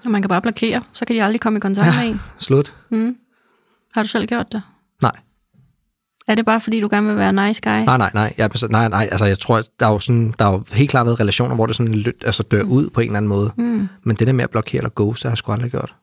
Og 0.05 0.11
man 0.11 0.21
kan 0.21 0.29
bare 0.29 0.41
blokere, 0.41 0.83
så 0.93 1.05
kan 1.05 1.15
de 1.15 1.23
aldrig 1.23 1.41
komme 1.41 1.57
i 1.57 1.59
kontakt 1.59 1.87
ja. 1.87 2.01
med 2.01 2.09
en. 2.09 2.21
Slut. 2.37 2.73
Mm. 2.89 3.15
Har 3.93 4.03
du 4.03 4.07
selv 4.07 4.25
gjort 4.25 4.51
det? 4.51 4.61
Er 6.27 6.35
det 6.35 6.45
bare 6.45 6.61
fordi, 6.61 6.79
du 6.79 6.87
gerne 6.91 7.07
vil 7.07 7.17
være 7.17 7.33
nice 7.47 7.61
guy? 7.61 7.69
Nej, 7.71 7.97
nej, 7.97 8.11
nej. 8.13 8.33
Jeg, 8.37 8.49
nej, 8.69 8.89
nej. 8.89 9.07
Altså, 9.11 9.25
jeg 9.25 9.39
tror, 9.39 9.61
der 9.79 9.87
er 9.87 9.91
jo, 9.91 9.99
sådan, 9.99 10.33
der 10.39 10.45
er 10.45 10.51
jo 10.51 10.63
helt 10.73 10.89
klart 10.89 11.05
været 11.05 11.19
relationer, 11.19 11.55
hvor 11.55 11.65
det 11.65 11.75
sådan 11.75 11.93
lidt, 11.95 12.15
altså 12.25 12.43
dør 12.43 12.61
ud 12.63 12.89
på 12.89 13.01
en 13.01 13.07
eller 13.07 13.17
anden 13.17 13.29
måde. 13.29 13.51
Mm. 13.57 13.87
Men 14.03 14.15
det 14.15 14.27
der 14.27 14.33
med 14.33 14.43
at 14.43 14.49
blokere 14.49 14.77
eller 14.79 14.89
ghost, 14.95 15.19
det 15.23 15.23
har 15.23 15.31
jeg 15.31 15.37
sgu 15.37 15.51
aldrig 15.51 15.71
gjort. 15.71 15.93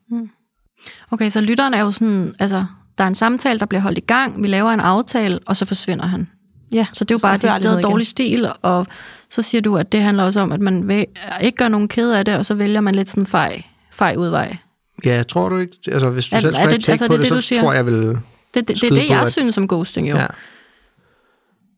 Okay, 1.10 1.28
så 1.30 1.40
lytteren 1.40 1.74
er 1.74 1.80
jo 1.80 1.92
sådan, 1.92 2.34
altså, 2.38 2.64
der 2.98 3.04
er 3.04 3.08
en 3.08 3.14
samtale, 3.14 3.58
der 3.58 3.66
bliver 3.66 3.80
holdt 3.82 3.98
i 3.98 4.04
gang, 4.06 4.42
vi 4.42 4.48
laver 4.48 4.70
en 4.70 4.80
aftale, 4.80 5.38
og 5.46 5.56
så 5.56 5.66
forsvinder 5.66 6.06
han. 6.06 6.28
Ja, 6.72 6.86
Så 6.92 7.04
det 7.04 7.10
er 7.10 7.14
jo 7.14 7.18
bare 7.22 7.30
hører 7.30 7.38
de 7.38 7.46
aldrig 7.46 7.52
steder 7.62 7.70
noget 7.74 7.82
igen. 7.82 7.90
dårlig 7.90 8.06
stil, 8.06 8.48
og 8.62 8.86
så 9.30 9.42
siger 9.42 9.60
du, 9.62 9.76
at 9.76 9.92
det 9.92 10.02
handler 10.02 10.24
også 10.24 10.40
om, 10.40 10.52
at 10.52 10.60
man 10.60 10.88
vil, 10.88 11.06
ikke 11.40 11.56
gør 11.56 11.68
nogen 11.68 11.88
kede 11.88 12.18
af 12.18 12.24
det, 12.24 12.36
og 12.36 12.46
så 12.46 12.54
vælger 12.54 12.80
man 12.80 12.94
lidt 12.94 13.08
sådan 13.08 13.26
fej, 13.26 13.62
fej 13.92 14.14
udvej. 14.18 14.56
Ja, 15.04 15.22
tror 15.28 15.48
du 15.48 15.56
ikke? 15.58 15.76
Altså, 15.92 16.10
hvis 16.10 16.28
du 16.28 16.36
Er- 16.36 16.40
selv 16.40 16.48
er 16.54 16.58
skulle 16.58 16.68
have 16.68 16.76
det- 16.78 16.88
altså, 16.88 17.06
på 17.06 17.12
det 17.12 17.18
er 17.18 17.22
det, 17.22 17.30
det, 17.30 17.36
du 17.36 17.40
så 17.40 17.48
siger? 17.48 17.60
tror 17.62 17.72
jeg 17.72 17.86
vil... 17.86 18.18
Det, 18.54 18.68
det, 18.68 18.80
det 18.80 18.84
er 18.90 18.94
det, 18.94 19.06
på, 19.08 19.12
jeg 19.12 19.22
at- 19.22 19.32
synes 19.32 19.54
som 19.54 19.68
ghosting 19.68 20.10
jo. 20.10 20.16
Ja. 20.16 20.26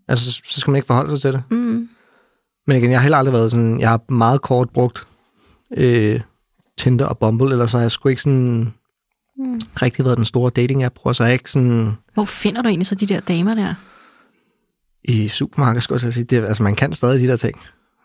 Altså, 0.08 0.32
så, 0.32 0.40
så 0.44 0.60
skal 0.60 0.70
man 0.70 0.76
ikke 0.76 0.86
forholde 0.86 1.10
sig 1.10 1.20
til 1.20 1.32
det. 1.32 1.42
Mm. 1.50 1.88
Men 2.66 2.76
igen, 2.76 2.90
jeg 2.90 2.98
har 2.98 3.02
heller 3.02 3.18
aldrig 3.18 3.32
været 3.32 3.50
sådan... 3.50 3.80
Jeg 3.80 3.88
har 3.88 4.00
meget 4.12 4.42
kort 4.42 4.70
brugt 4.70 5.06
øh, 5.76 6.20
Tinder 6.78 7.06
og 7.06 7.18
Bumble, 7.18 7.50
eller 7.52 7.66
så 7.66 7.76
har 7.76 7.82
jeg 7.82 7.90
sgu 7.90 8.08
ikke 8.08 8.22
sådan... 8.22 8.74
Mm. 9.38 9.60
rigtig 9.82 10.04
været 10.04 10.16
den 10.16 10.24
store 10.24 10.50
dating-app, 10.58 10.94
bruger, 10.94 11.12
så 11.12 11.24
jeg 11.24 11.32
ikke 11.32 11.50
sådan 11.50 11.92
Hvor 12.14 12.24
finder 12.24 12.62
du 12.62 12.68
egentlig 12.68 12.86
så 12.86 12.94
de 12.94 13.06
der 13.06 13.20
damer 13.20 13.54
der? 13.54 13.74
i 15.04 15.28
supermarkedet, 15.28 15.82
skulle 15.82 16.00
jeg 16.04 16.12
sige. 16.14 16.24
Det, 16.24 16.44
altså, 16.44 16.62
man 16.62 16.74
kan 16.76 16.94
stadig 16.94 17.20
de 17.20 17.26
der 17.26 17.36
ting. 17.36 17.60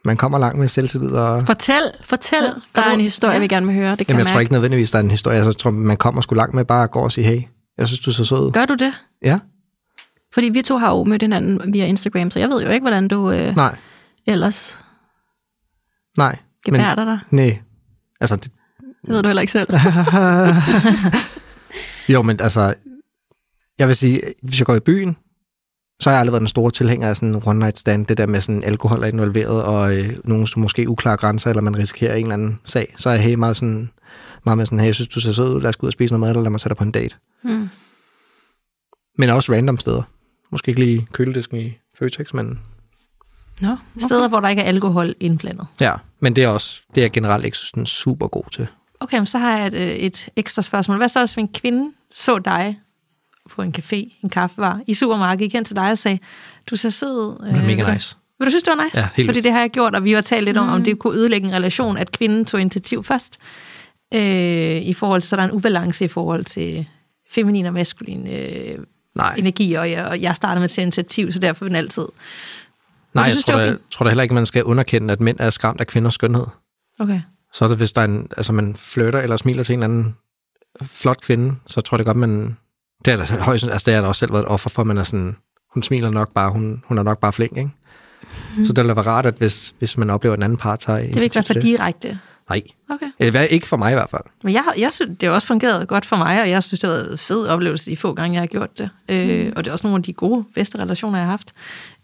Man 0.06 0.18
kommer 0.18 0.38
langt 0.40 0.60
med 0.60 0.68
selvtillid, 0.68 1.10
og 1.12 1.46
Fortæl, 1.46 1.92
fortæl. 2.04 2.44
Ja, 2.44 2.50
der 2.82 2.82
er 2.88 2.92
en 2.94 3.00
historie, 3.02 3.34
ja. 3.34 3.40
vi 3.40 3.48
gerne 3.48 3.66
vil 3.66 3.76
høre. 3.76 3.92
Det 3.96 3.98
kan 3.98 4.06
Jamen, 4.08 4.18
jeg 4.20 4.24
jeg 4.26 4.26
tror 4.32 4.36
mærke. 4.36 4.44
ikke 4.44 4.54
nødvendigvis, 4.54 4.92
der 4.92 4.98
er 5.00 5.04
en 5.04 5.12
historie. 5.12 5.38
Altså, 5.38 5.50
Jeg 5.50 5.58
tror, 5.58 5.72
man 5.72 5.98
kommer 5.98 6.22
sgu 6.22 6.36
langt 6.36 6.56
med 6.56 6.66
bare 6.66 6.84
at 6.84 6.92
gå 6.92 7.00
og 7.00 7.12
sige, 7.12 7.26
hey, 7.28 7.42
jeg 7.78 7.88
synes, 7.88 8.00
du 8.00 8.10
er 8.10 8.14
så 8.14 8.26
sød. 8.26 8.52
Gør 8.52 8.66
du 8.66 8.74
det? 8.74 8.94
Ja, 9.22 9.40
Fordi 10.34 10.50
vi 10.50 10.62
to 10.62 10.78
har 10.78 10.92
jo 10.92 11.04
mødt 11.04 11.22
hinanden 11.22 11.74
via 11.74 11.86
Instagram, 11.86 12.32
så 12.32 12.40
jeg 12.40 12.50
ved 12.50 12.64
jo 12.64 12.70
ikke, 12.70 12.84
hvordan 12.84 13.08
du 13.08 13.32
øh, 13.32 13.56
nej, 13.56 13.76
ellers 14.28 14.80
nej. 16.18 16.38
gebærder 16.66 17.06
dig. 17.06 17.20
Nej, 17.32 17.60
altså, 18.22 18.36
det, 18.36 18.52
Det 18.82 19.10
ved 19.10 19.22
du 19.22 19.28
heller 19.28 19.42
ikke 19.42 19.52
selv. 19.52 19.70
jo, 22.14 22.22
men 22.22 22.42
altså, 22.42 22.74
jeg 23.80 23.88
vil 23.88 23.96
sige, 23.96 24.22
hvis 24.42 24.60
jeg 24.60 24.66
går 24.66 24.76
i 24.76 24.80
byen, 24.80 25.18
så 26.00 26.10
har 26.10 26.16
jeg 26.16 26.20
aldrig 26.20 26.32
været 26.32 26.42
den 26.42 26.48
store 26.48 26.72
tilhænger 26.72 27.10
af 27.10 27.16
sådan 27.16 27.30
en 27.30 27.42
one 27.46 27.60
night 27.60 27.78
stand, 27.78 28.06
det 28.06 28.18
der 28.18 28.28
med 28.28 28.42
sådan 28.42 28.64
alkohol 28.64 29.04
er 29.04 29.08
involveret, 29.08 29.64
og 29.64 29.98
øh, 29.98 30.18
nogle 30.24 30.48
som 30.48 30.62
måske 30.62 30.90
uklare 30.90 31.18
grænser, 31.18 31.50
eller 31.50 31.62
man 31.62 31.78
risikerer 31.78 32.16
en 32.16 32.26
eller 32.26 32.34
anden 32.34 32.60
sag. 32.64 32.94
Så 32.98 33.10
er 33.10 33.14
jeg 33.14 33.24
hey, 33.24 33.34
meget, 33.34 33.58
sådan, 33.58 33.90
meget 34.46 34.58
med 34.58 34.66
sådan, 34.66 34.80
hey, 34.80 34.86
jeg 34.86 34.96
synes, 34.96 35.08
du 35.08 35.20
ser 35.20 35.32
sød 35.32 35.56
ud, 35.56 35.62
lad 35.62 35.70
os 35.70 35.76
gå 35.76 35.86
ud 35.86 35.90
og 35.90 35.94
spise 35.94 36.14
noget 36.14 36.20
mad, 36.20 36.30
eller 36.30 36.42
lad 36.42 36.50
mig 36.52 36.60
sætte 36.60 36.70
dig 36.74 36.78
på 36.78 36.84
en 36.84 36.92
date. 36.92 37.16
Mm. 37.44 37.70
Men 39.18 39.30
også 39.30 39.54
random 39.54 39.78
steder. 39.78 40.02
Måske 40.52 40.70
ikke 40.70 40.82
lige 40.82 41.08
køledisken 41.12 41.58
i 41.58 41.74
Føtex, 42.00 42.34
men 42.34 42.60
Nå, 43.60 43.68
okay. 43.72 44.06
Steder, 44.06 44.28
hvor 44.28 44.40
der 44.40 44.50
ikke 44.50 44.62
er 44.62 44.66
alkohol 44.66 45.16
indblandet. 45.20 45.68
ja. 45.80 45.94
Men 46.20 46.36
det 46.36 46.44
er 46.44 46.48
også, 46.48 46.82
det 46.96 47.02
er 47.02 47.06
jeg 47.06 47.12
generelt 47.12 47.46
ikke 47.46 47.58
sådan 47.58 47.86
super 47.86 48.28
god 48.28 48.44
til. 48.52 48.68
Okay, 49.00 49.18
men 49.18 49.26
så 49.26 49.38
har 49.38 49.58
jeg 49.58 49.68
et, 49.68 49.74
øh, 49.74 49.82
et 49.90 50.30
ekstra 50.36 50.62
spørgsmål. 50.62 50.98
Hvad 50.98 51.08
så, 51.08 51.20
hvis 51.20 51.34
en 51.34 51.48
kvinde 51.48 51.92
så 52.14 52.40
dig 52.40 52.80
på 53.50 53.62
en 53.62 53.76
café, 53.78 54.20
en 54.24 54.30
kaffebar, 54.30 54.80
i 54.88 54.94
supermarkedet, 54.94 55.40
gik 55.40 55.54
hen 55.54 55.66
til 55.66 55.76
dig 55.76 55.92
og 55.92 55.98
sagde, 55.98 56.20
du 56.70 56.76
ser 56.76 56.90
sød 56.90 57.12
ud. 57.28 57.46
Det 57.48 57.52
er 57.52 57.62
øh, 57.62 57.66
mega 57.68 57.76
vil 57.76 57.86
du- 57.86 57.94
nice. 57.94 58.18
Vil 58.40 58.46
du 58.46 58.50
synes, 58.50 58.64
det 58.64 58.74
var 58.78 58.84
nice? 58.84 59.00
Ja, 59.00 59.10
helt 59.16 59.28
Fordi 59.28 59.42
det 59.42 59.52
har 59.52 59.60
jeg 59.60 59.70
gjort, 59.70 59.96
og 59.96 60.04
vi 60.04 60.12
har 60.12 60.22
talt 60.22 60.46
lidt 60.46 60.58
om, 60.58 60.70
om 60.70 60.84
det 60.84 61.00
kunne 61.00 61.18
ødelægge 61.18 61.48
en 61.48 61.54
relation, 61.56 61.98
at 61.98 62.12
kvinden 62.12 62.46
tog 62.46 62.62
initiativ 62.62 63.04
først. 63.04 63.38
Øh, 64.14 64.82
I 64.82 64.94
forhold 64.94 65.22
til, 65.22 65.30
så 65.30 65.36
der 65.36 65.42
er 65.42 65.46
en 65.46 65.52
ubalance 65.52 66.06
i 66.06 66.08
forhold 66.08 66.46
til 66.46 66.88
feminin 67.32 67.66
og 67.66 67.74
maskulin 67.74 68.28
øh, 68.28 68.78
Nej, 69.16 69.36
energi, 69.38 69.74
og 69.74 69.92
jeg, 69.92 70.06
og 70.06 70.22
jeg 70.22 70.36
starter 70.36 70.56
med 70.56 70.64
at 70.64 70.70
tage 70.70 70.84
initiativ, 70.84 71.32
så 71.32 71.40
derfor 71.40 71.66
vil 71.66 71.70
den 71.70 71.76
altid... 71.76 72.06
Nej 73.14 73.24
jeg 73.24 73.32
synes, 73.32 73.46
tror, 73.46 73.56
da, 73.56 73.76
tror 73.92 74.04
da 74.04 74.10
heller 74.10 74.24
ikke, 74.24 74.36
man 74.36 74.46
skal 74.46 74.64
underkende, 74.64 75.12
at 75.12 75.20
mænd 75.20 75.38
er 75.40 75.50
skræmt 75.50 75.82
af 75.82 75.88
kvinders 75.88 76.14
skønhed. 76.14 76.46
Okay. 77.00 77.22
Så 77.54 77.66
er 77.66 77.70
det, 77.70 77.78
hvis 77.78 77.94
der 77.94 78.02
er 78.02 78.06
en, 78.06 78.28
altså 78.38 78.54
man 78.54 78.76
flytter 78.76 79.20
eller 79.20 79.38
smiler 79.38 79.64
til 79.64 79.74
en 79.74 79.84
eller 79.84 79.94
anden 79.94 80.16
flot 80.82 81.22
kvinde, 81.22 81.56
så 81.66 81.82
tror 81.82 81.96
jeg 81.96 82.00
det 82.00 82.06
godt, 82.06 82.18
man... 82.18 82.58
Det 83.06 83.14
er 83.14 83.18
der, 83.18 83.44
højst, 83.44 83.68
altså 83.68 83.86
det 83.86 83.92
jeg 83.92 84.04
da 84.04 84.08
også 84.08 84.20
selv 84.20 84.32
været 84.32 84.44
et 84.44 84.48
offer 84.48 84.70
for, 84.70 84.84
man 84.84 84.98
er 84.98 85.04
sådan, 85.04 85.36
hun 85.74 85.84
smiler 85.84 86.10
nok 86.10 86.34
bare, 86.34 86.52
hun, 86.52 86.84
hun 86.86 86.98
er 86.98 87.04
nok 87.04 87.20
bare 87.20 87.34
flink, 87.34 87.58
ikke? 87.58 87.72
Mm. 88.58 88.66
Så 88.66 88.74
det 88.74 88.84
ville 88.84 88.96
være 88.96 89.06
rart, 89.06 89.26
at 89.26 89.36
hvis, 89.38 89.74
hvis 89.80 89.98
man 89.98 90.10
oplever, 90.10 90.34
at 90.34 90.40
en 90.40 90.44
anden 90.44 90.58
part 90.58 90.80
tager 90.80 91.00
Det 91.00 91.16
vil 91.16 91.24
ikke 91.24 91.36
være 91.36 91.44
for 91.44 91.54
direkte. 91.54 92.20
Nej, 92.50 92.62
Okay. 92.90 93.06
Eller 93.20 93.42
ikke 93.42 93.68
for 93.68 93.78
mig 93.78 93.92
i 93.92 93.94
hvert 93.94 94.10
fald. 94.10 94.22
Men 94.44 94.54
jeg, 94.54 94.62
har- 94.62 94.74
jeg 94.78 94.92
synes, 94.92 95.18
det 95.20 95.28
har 95.30 95.34
også 95.34 95.48
fungeret 95.48 95.88
godt 95.88 96.06
for 96.06 96.16
mig, 96.16 96.42
og 96.42 96.50
jeg 96.50 96.64
synes, 96.64 96.80
det 96.80 96.90
har 96.90 96.96
været 96.98 97.12
en 97.12 97.18
fed 97.18 97.48
oplevelse 97.48 97.92
de 97.92 97.98
få 97.98 98.14
gange, 98.14 98.34
jeg 98.34 98.42
har 98.42 98.48
gjort 98.48 98.78
det. 98.78 98.90
Øh, 99.10 99.54
og 99.56 99.64
det 99.64 99.70
er 99.70 99.72
også 99.74 99.88
nogle 99.88 100.00
af 100.00 100.04
de 100.04 100.14
gode, 100.14 100.44
bedste 100.56 100.78
relationer, 100.80 101.18
jeg 101.18 101.26
har 101.26 101.32
haft. 101.32 101.54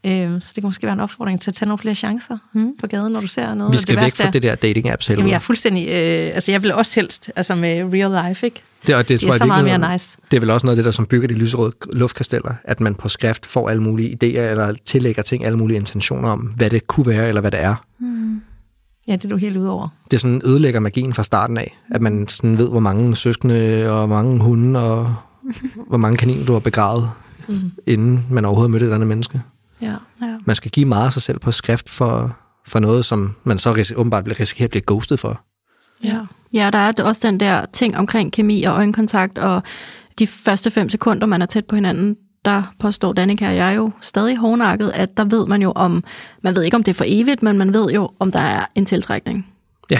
Øh, 0.06 0.41
så 0.41 0.51
det 0.56 0.62
kan 0.62 0.63
måske 0.63 0.84
være 0.84 0.93
en 0.93 0.99
opfordring 0.99 1.41
til 1.41 1.51
at 1.51 1.56
tage 1.56 1.67
nogle 1.67 1.77
flere 1.77 1.95
chancer 1.95 2.38
mm. 2.54 2.73
på 2.80 2.88
gaden, 2.88 3.12
når 3.13 3.21
du 3.21 3.27
ser 3.27 3.54
noget. 3.54 3.73
Vi 3.73 3.77
skal 3.77 3.95
det 3.95 4.04
væk 4.04 4.15
fra 4.15 4.30
det 4.30 4.43
der 4.43 4.56
dating-apps 4.56 5.10
Jamen, 5.10 5.27
jeg 5.27 5.36
er 5.36 5.39
fuldstændig... 5.39 5.88
Øh, 5.88 6.36
altså, 6.36 6.51
jeg 6.51 6.62
vil 6.63 6.73
også 6.73 6.95
helst, 6.95 7.32
altså 7.36 7.56
med 7.56 7.93
real 7.93 8.30
life, 8.30 8.45
ikke? 8.45 8.62
Det, 8.88 8.95
og 8.95 9.01
det, 9.01 9.10
Det 9.10 9.19
tror 9.19 9.27
er 9.30 9.34
jeg 9.34 9.38
så 9.38 9.45
meget 9.45 9.80
mere 9.80 9.93
nice. 9.93 10.17
Det 10.32 10.38
er 10.38 10.41
vel 10.41 10.49
også 10.49 10.65
noget 10.65 10.77
af 10.77 10.77
det, 10.77 10.86
der 10.86 10.91
som 10.91 11.06
bygger 11.06 11.27
de 11.27 11.34
lyserøde 11.34 11.73
luftkasteller, 11.93 12.54
at 12.63 12.80
man 12.80 12.95
på 12.95 13.10
skrift 13.10 13.45
får 13.45 13.69
alle 13.69 13.84
mulige 13.84 14.10
idéer, 14.23 14.39
eller 14.51 14.75
tillægger 14.86 15.21
ting 15.21 15.45
alle 15.45 15.58
mulige 15.58 15.77
intentioner 15.77 16.30
om, 16.30 16.39
hvad 16.39 16.69
det 16.69 16.88
kunne 16.88 17.06
være, 17.06 17.27
eller 17.27 17.41
hvad 17.41 17.51
det 17.51 17.62
er. 17.63 17.75
Ja, 19.07 19.15
det 19.15 19.25
er 19.25 19.29
du 19.29 19.37
helt 19.37 19.57
ude 19.57 19.69
over. 19.69 19.87
det 20.11 20.21
sådan 20.21 20.41
ødelægger 20.45 20.79
magien 20.79 21.13
fra 21.13 21.23
starten 21.23 21.57
af. 21.57 21.77
At 21.91 22.01
man 22.01 22.27
sådan 22.27 22.57
ved, 22.57 22.69
hvor 22.69 22.79
mange 22.79 23.15
søskende 23.15 23.89
og 23.91 24.07
hvor 24.07 24.15
mange 24.15 24.39
hunde 24.39 24.79
og 24.79 25.15
hvor 25.87 25.97
mange 25.97 26.17
kaniner 26.17 26.45
du 26.45 26.53
har 26.53 26.59
begravet, 26.59 27.09
mm. 27.47 27.71
inden 27.87 28.27
man 28.29 28.45
overhovedet 28.45 28.71
mødte 28.71 28.85
et 28.85 28.91
andet 28.91 29.07
menneske. 29.07 29.41
Ja. 29.81 29.95
Ja. 30.21 30.37
Man 30.45 30.55
skal 30.55 30.71
give 30.71 30.85
meget 30.85 31.05
af 31.05 31.13
sig 31.13 31.21
selv 31.21 31.39
på 31.39 31.51
skrift 31.51 31.89
for, 31.89 32.37
for 32.67 32.79
noget, 32.79 33.05
som 33.05 33.35
man 33.43 33.59
så 33.59 33.73
ris- 33.75 33.93
åbenbart 33.95 34.23
bliver 34.23 34.39
risikerer 34.39 34.65
at 34.67 34.71
blive 34.71 34.83
ghostet 34.87 35.19
for. 35.19 35.41
Ja. 36.03 36.19
Ja, 36.53 36.69
der 36.73 36.79
er 36.79 36.93
også 37.03 37.27
den 37.27 37.39
der 37.39 37.65
ting 37.73 37.97
omkring 37.97 38.31
kemi 38.33 38.63
og 38.63 38.73
øjenkontakt, 38.73 39.37
og 39.37 39.63
de 40.19 40.27
første 40.27 40.71
fem 40.71 40.89
sekunder, 40.89 41.27
man 41.27 41.41
er 41.41 41.45
tæt 41.45 41.65
på 41.65 41.75
hinanden, 41.75 42.15
der 42.45 42.63
påstår 42.80 43.13
Danika 43.13 43.47
og 43.49 43.56
jeg 43.56 43.75
jo 43.75 43.91
stadig 44.01 44.38
hårdnakket, 44.38 44.91
at 44.95 45.17
der 45.17 45.23
ved 45.23 45.47
man 45.47 45.62
jo 45.62 45.71
om, 45.75 46.04
man 46.43 46.56
ved 46.56 46.63
ikke 46.63 46.77
om 46.77 46.84
det 46.84 46.91
er 46.91 46.95
for 46.95 47.06
evigt, 47.08 47.43
men 47.43 47.58
man 47.58 47.73
ved 47.73 47.89
jo, 47.89 48.10
om 48.19 48.32
der 48.32 48.39
er 48.39 48.65
en 48.75 48.86
tiltrækning. 48.86 49.47
Ja. 49.91 49.99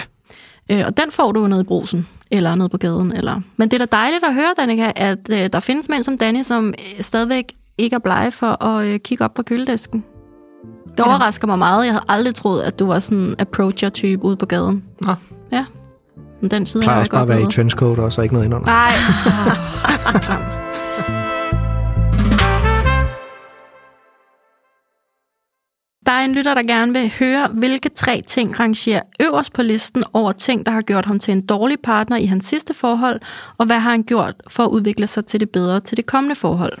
Øh, 0.70 0.82
og 0.86 0.96
den 0.96 1.10
får 1.10 1.32
du 1.32 1.46
nede 1.46 1.60
i 1.60 1.64
brusen, 1.64 2.08
eller 2.30 2.54
nede 2.54 2.68
på 2.68 2.76
gaden. 2.78 3.12
Eller. 3.12 3.40
Men 3.56 3.68
det 3.70 3.80
er 3.82 3.86
da 3.86 3.96
dejligt 3.96 4.24
at 4.24 4.34
høre, 4.34 4.54
Danika, 4.58 4.92
at 4.96 5.18
øh, 5.30 5.48
der 5.52 5.60
findes 5.60 5.88
mænd 5.88 6.02
som 6.02 6.18
Danny, 6.18 6.42
som 6.42 6.66
øh, 6.68 7.02
stadigvæk 7.02 7.52
ikke 7.78 7.94
er 7.96 8.00
blege 8.00 8.30
for 8.30 8.64
at 8.64 8.86
øh, 8.86 9.00
kigge 9.00 9.24
op 9.24 9.34
på 9.34 9.42
køledisken. 9.42 10.04
Det 10.90 10.98
Ja. 10.98 11.08
overrasker 11.08 11.46
mig 11.46 11.58
meget. 11.58 11.84
Jeg 11.84 11.92
havde 11.92 12.04
aldrig 12.08 12.34
troet, 12.34 12.62
at 12.62 12.78
du 12.78 12.86
var 12.86 12.98
sådan 12.98 13.18
en 13.18 13.34
approacher-type 13.38 14.24
ude 14.24 14.36
på 14.36 14.46
gaden. 14.46 14.84
Nå, 15.00 15.14
Ja. 15.52 15.64
Men 16.40 16.50
den 16.50 16.66
side 16.66 16.82
plejer 16.82 16.94
har 16.94 16.98
jeg 16.98 17.02
også 17.02 17.10
bare 17.12 17.22
at 17.22 17.28
være 17.28 17.42
i 17.42 17.46
trenchcoat 17.52 17.98
og 17.98 18.12
så 18.12 18.22
ikke 18.22 18.34
noget 18.34 18.44
indenunder. 18.46 18.66
Nej. 18.66 18.92
Der 26.12 26.18
er 26.18 26.24
en 26.24 26.34
lytter, 26.34 26.54
der 26.54 26.62
gerne 26.62 26.92
vil 26.92 27.12
høre, 27.18 27.48
hvilke 27.48 27.88
tre 27.88 28.22
ting 28.26 28.60
rangerer 28.60 29.02
øverst 29.20 29.52
på 29.52 29.62
listen 29.62 30.04
over 30.12 30.32
ting, 30.32 30.66
der 30.66 30.72
har 30.72 30.82
gjort 30.82 31.06
ham 31.06 31.18
til 31.18 31.32
en 31.32 31.46
dårlig 31.46 31.78
partner 31.84 32.16
i 32.16 32.24
hans 32.24 32.44
sidste 32.44 32.74
forhold, 32.74 33.20
og 33.58 33.66
hvad 33.66 33.78
har 33.78 33.90
han 33.90 34.02
gjort 34.02 34.34
for 34.46 34.64
at 34.64 34.68
udvikle 34.68 35.06
sig 35.06 35.26
til 35.26 35.40
det 35.40 35.50
bedre 35.50 35.80
til 35.80 35.96
det 35.96 36.06
kommende 36.06 36.34
forhold? 36.34 36.78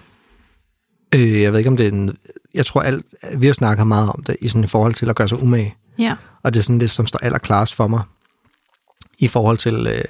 Øh, 1.14 1.42
jeg 1.42 1.52
ved 1.52 1.58
ikke, 1.58 1.70
om 1.70 1.76
det 1.76 1.86
er 1.86 1.90
en... 1.92 2.16
Jeg 2.54 2.66
tror, 2.66 2.82
alt, 2.82 3.06
vi 3.38 3.46
har 3.46 3.54
snakket 3.54 3.86
meget 3.86 4.08
om 4.08 4.22
det 4.22 4.36
i 4.40 4.48
sådan 4.48 4.64
i 4.64 4.66
forhold 4.66 4.94
til 4.94 5.10
at 5.10 5.16
gøre 5.16 5.28
sig 5.28 5.42
umage. 5.42 5.76
Ja. 5.98 6.14
Og 6.42 6.54
det 6.54 6.60
er 6.60 6.64
sådan 6.64 6.80
det, 6.80 6.90
som 6.90 7.06
står 7.06 7.18
allerklarest 7.22 7.74
for 7.74 7.86
mig. 7.86 8.02
I 9.18 9.28
forhold 9.28 9.58
til 9.58 9.86
øh, 9.86 10.04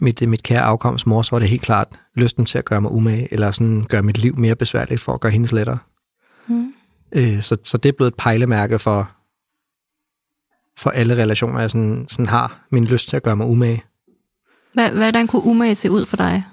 mit, 0.00 0.28
mit 0.28 0.42
kære 0.42 0.62
afkoms 0.62 1.06
mor, 1.06 1.22
så 1.22 1.30
var 1.30 1.38
det 1.38 1.48
helt 1.48 1.62
klart 1.62 1.88
lysten 2.14 2.44
til 2.44 2.58
at 2.58 2.64
gøre 2.64 2.80
mig 2.80 2.90
umage, 2.90 3.28
eller 3.30 3.50
sådan 3.50 3.86
gøre 3.88 4.02
mit 4.02 4.18
liv 4.18 4.36
mere 4.36 4.54
besværligt 4.54 5.00
for 5.00 5.14
at 5.14 5.20
gøre 5.20 5.32
hendes 5.32 5.52
lettere. 5.52 5.78
Mm. 6.46 6.72
Øh, 7.12 7.42
så, 7.42 7.56
så 7.64 7.76
det 7.76 7.88
er 7.88 7.92
blevet 7.92 8.10
et 8.10 8.16
pejlemærke 8.16 8.78
for, 8.78 9.10
for 10.78 10.90
alle 10.90 11.16
relationer, 11.16 11.60
jeg 11.60 11.70
sådan, 11.70 12.06
sådan 12.08 12.26
har. 12.26 12.66
Min 12.70 12.84
lyst 12.84 13.08
til 13.08 13.16
at 13.16 13.22
gøre 13.22 13.36
mig 13.36 13.46
umage. 13.46 13.84
Hvad, 14.74 14.90
hvordan 14.90 15.26
kunne 15.26 15.44
umage 15.44 15.74
se 15.74 15.90
ud 15.90 16.06
for 16.06 16.16
dig? 16.16 16.44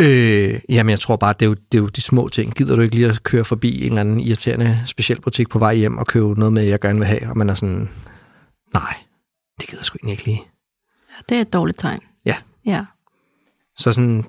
Øh, 0.00 0.60
jamen, 0.68 0.90
jeg 0.90 1.00
tror 1.00 1.16
bare, 1.16 1.32
det 1.32 1.42
er, 1.42 1.46
jo, 1.46 1.54
det 1.54 1.78
er 1.78 1.82
jo 1.82 1.86
de 1.86 2.00
små 2.00 2.28
ting. 2.28 2.54
Gider 2.54 2.76
du 2.76 2.82
ikke 2.82 2.94
lige 2.94 3.08
at 3.08 3.22
køre 3.22 3.44
forbi 3.44 3.78
en 3.80 3.84
eller 3.86 4.00
anden 4.00 4.20
irriterende 4.20 4.78
speciel 4.86 5.20
butik 5.20 5.48
på 5.48 5.58
vej 5.58 5.74
hjem 5.74 5.98
og 5.98 6.06
købe 6.06 6.34
noget 6.34 6.52
med, 6.52 6.62
jeg 6.62 6.80
gerne 6.80 6.98
vil 6.98 7.08
have? 7.08 7.28
Og 7.30 7.36
man 7.36 7.50
er 7.50 7.54
sådan, 7.54 7.88
nej, 8.74 8.96
det 9.60 9.68
gider 9.68 9.80
jeg 9.80 9.84
sgu 9.84 9.98
ikke 10.08 10.24
lige. 10.24 10.42
Ja, 11.10 11.14
det 11.28 11.36
er 11.36 11.40
et 11.40 11.52
dårligt 11.52 11.78
tegn. 11.78 12.00
Ja. 12.24 12.36
Ja. 12.66 12.84
Så 13.78 13.92
sådan, 13.92 14.24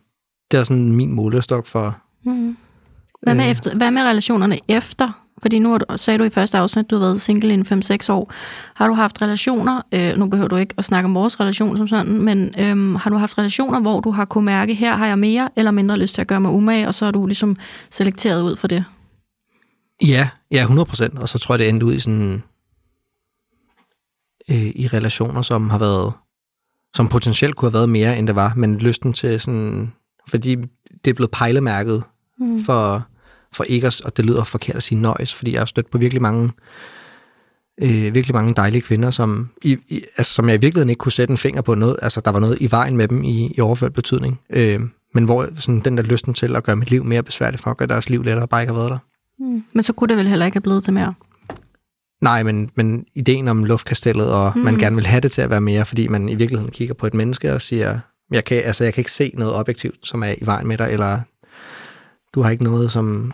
det 0.52 0.60
er 0.60 0.64
sådan 0.64 0.92
min 0.96 1.12
målestok 1.12 1.68
for... 1.68 2.02
Mm. 2.26 2.58
Hvad, 3.22 3.36
med 3.36 3.46
Øh. 3.46 3.52
efter, 3.52 3.76
hvad 3.78 3.92
med 3.92 4.02
relationerne 4.02 4.60
efter? 4.68 5.27
Fordi 5.42 5.60
nu 5.60 5.78
du, 5.78 5.98
sagde 5.98 6.18
du 6.18 6.24
i 6.24 6.30
første 6.30 6.58
afsnit, 6.58 6.90
du 6.90 6.96
har 6.96 7.06
været 7.06 7.22
single 7.22 7.54
i 7.54 7.58
5-6 7.62 8.12
år. 8.12 8.32
Har 8.76 8.88
du 8.88 8.94
haft 8.94 9.22
relationer, 9.22 9.82
øh, 9.94 10.18
nu 10.18 10.28
behøver 10.28 10.48
du 10.48 10.56
ikke 10.56 10.74
at 10.78 10.86
snakke 10.86 11.06
om 11.06 11.16
vores 11.16 11.40
relation 11.40 11.78
som 11.78 11.88
sådan, 11.88 12.22
men 12.22 12.54
øhm, 12.60 12.96
har 12.96 13.10
du 13.10 13.18
haft 13.18 13.38
relationer, 13.38 13.80
hvor 13.80 14.00
du 14.00 14.12
har 14.12 14.26
kunne 14.26 14.46
mærke, 14.46 14.74
her 14.74 14.96
har 14.96 15.08
jeg 15.08 15.20
mere 15.20 15.50
eller 15.56 15.72
mindre 15.72 15.98
lyst 15.98 16.14
til 16.14 16.22
at 16.22 16.28
gøre 16.28 16.42
mig 16.42 16.52
umage, 16.52 16.88
og 16.88 16.96
så 16.96 17.06
er 17.06 17.12
du 17.12 17.26
ligesom 17.26 17.56
selekteret 17.92 18.42
ud 18.42 18.56
for 18.56 18.68
det? 18.68 18.86
Ja, 20.08 20.30
ja, 20.52 20.62
100 20.62 20.86
procent. 20.86 21.20
Og 21.20 21.30
så 21.30 21.40
tror 21.40 21.56
jeg, 21.56 21.60
det 21.60 21.70
endte 21.70 21.86
ud 21.86 21.94
i 21.94 22.00
sådan... 22.00 22.44
Øh, 24.50 24.66
I 24.76 24.88
relationer, 24.94 25.42
som 25.42 25.70
har 25.70 25.78
været... 25.78 26.14
Som 26.96 27.08
potentielt 27.08 27.56
kunne 27.56 27.70
have 27.72 27.74
været 27.74 27.90
mere, 27.90 28.18
end 28.20 28.28
det 28.28 28.36
var. 28.36 28.54
Men 28.56 28.78
lysten 28.78 29.14
til 29.14 29.40
sådan... 29.40 29.94
Fordi 30.30 30.56
det 31.06 31.10
er 31.10 31.14
blevet 31.14 31.32
pejlemærket 31.32 32.04
Mm. 32.40 32.64
for, 32.66 33.08
for 33.58 33.64
ikke 33.64 33.88
at, 33.88 34.02
og 34.02 34.18
det 34.18 34.26
lyder 34.26 34.44
forkert 34.44 34.76
at 34.76 34.84
sige 34.84 35.02
nøjes, 35.02 35.34
fordi 35.34 35.52
jeg 35.52 35.60
har 35.60 35.66
stødt 35.66 35.92
på 35.92 35.98
virkelig 35.98 36.22
mange, 36.22 36.52
øh, 37.82 38.16
virkelig 38.16 38.36
mange 38.36 38.54
dejlige 38.54 38.82
kvinder, 38.82 39.12
som, 39.12 39.50
i, 39.62 39.78
i, 39.88 40.04
altså, 40.18 40.34
som 40.34 40.50
jeg 40.50 40.56
i 40.56 40.62
virkeligheden 40.62 40.90
ikke 40.90 41.00
kunne 41.00 41.12
sætte 41.12 41.32
en 41.32 41.38
finger 41.38 41.62
på 41.62 41.76
noget. 41.76 41.96
Altså, 42.02 42.22
der 42.22 42.32
var 42.32 42.40
noget 42.40 42.58
i 42.62 42.72
vejen 42.72 42.98
med 42.98 43.08
dem 43.08 43.24
i, 43.24 43.54
i 43.58 43.60
overført 43.62 43.94
betydning. 43.94 44.40
Øh, 44.50 44.82
men 45.14 45.26
hvor 45.26 45.48
sådan, 45.56 45.80
den 45.80 45.98
der 45.98 46.04
lysten 46.04 46.34
til 46.34 46.56
at 46.56 46.64
gøre 46.64 46.76
mit 46.76 46.92
liv 46.92 47.04
mere 47.04 47.24
besværligt 47.24 47.64
for 47.64 47.72
at 47.72 47.78
gøre 47.78 47.88
deres 47.88 48.10
liv 48.10 48.24
lettere, 48.24 48.48
bare 48.48 48.62
ikke 48.62 48.74
har 48.74 48.80
været 48.80 48.92
der. 48.92 49.00
Mm. 49.40 49.64
Men 49.74 49.84
så 49.84 49.94
kunne 49.94 50.08
det 50.08 50.18
vel 50.18 50.28
heller 50.28 50.46
ikke 50.46 50.56
have 50.56 50.62
blevet 50.62 50.84
til 50.84 50.94
mere? 50.94 51.14
Nej, 52.22 52.44
men, 52.44 52.70
men 52.76 53.06
ideen 53.16 53.48
om 53.48 53.64
luftkastellet, 53.64 54.32
og 54.32 54.54
mm. 54.56 54.62
man 54.62 54.76
gerne 54.76 54.96
vil 54.96 55.06
have 55.06 55.22
det 55.22 55.32
til 55.32 55.42
at 55.42 55.50
være 55.50 55.62
mere, 55.62 55.86
fordi 55.86 56.08
man 56.08 56.30
i 56.30 56.36
virkeligheden 56.36 56.72
kigger 56.72 56.94
på 56.94 57.08
et 57.08 57.14
menneske 57.14 57.54
og 57.54 57.62
siger, 57.62 58.00
jeg 58.32 58.46
kan, 58.46 58.62
altså, 58.66 58.84
jeg 58.84 58.94
kan 58.94 59.02
ikke 59.02 59.12
se 59.12 59.32
noget 59.34 59.54
objektivt, 59.54 60.08
som 60.08 60.24
er 60.24 60.36
i 60.38 60.46
vejen 60.46 60.68
med 60.68 60.78
dig, 60.78 60.92
eller 60.92 61.20
du 62.36 62.42
har 62.42 62.50
ikke 62.50 62.64
noget 62.64 62.92
som 62.92 63.34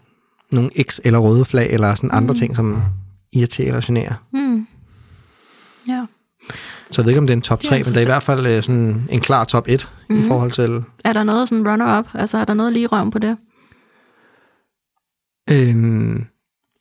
nogle 0.56 0.72
X 0.82 1.00
eller 1.04 1.20
røde 1.20 1.46
flag, 1.46 1.70
eller 1.70 1.96
sådan 1.96 2.12
andre 2.14 2.36
ting, 2.36 2.56
som 2.56 2.82
irriterer 3.34 3.68
eller 3.68 3.82
generer. 3.86 4.14
Mm. 4.34 4.68
Ja. 5.88 6.06
Så 6.92 7.02
jeg 7.02 7.06
ved 7.06 7.12
ikke, 7.12 7.20
om 7.20 7.28
det 7.28 7.34
er 7.34 7.38
en 7.38 7.42
top 7.42 7.62
Det 7.62 7.66
er 7.66 7.70
3, 7.70 7.78
men 7.78 7.86
det 7.86 7.98
er 7.98 8.02
i 8.02 8.06
hvert 8.06 8.24
fald 8.24 8.48
øh, 8.48 8.64
sådan 8.64 9.08
en 9.10 9.22
klar 9.22 9.44
top 9.44 9.68
1 9.68 9.90
mm. 10.10 10.20
i 10.20 10.24
forhold 10.24 10.52
til... 10.52 10.84
Er 11.06 11.14
der 11.14 11.24
noget 11.24 11.50
sådan 11.50 11.68
runner-up? 11.68 12.08
Altså 12.14 12.38
er 12.38 12.46
der 12.46 12.54
noget 12.54 12.74
lige 12.74 12.88
røven 12.88 13.12
på 13.12 13.20
det? 13.20 13.38
Øhm, 15.50 16.26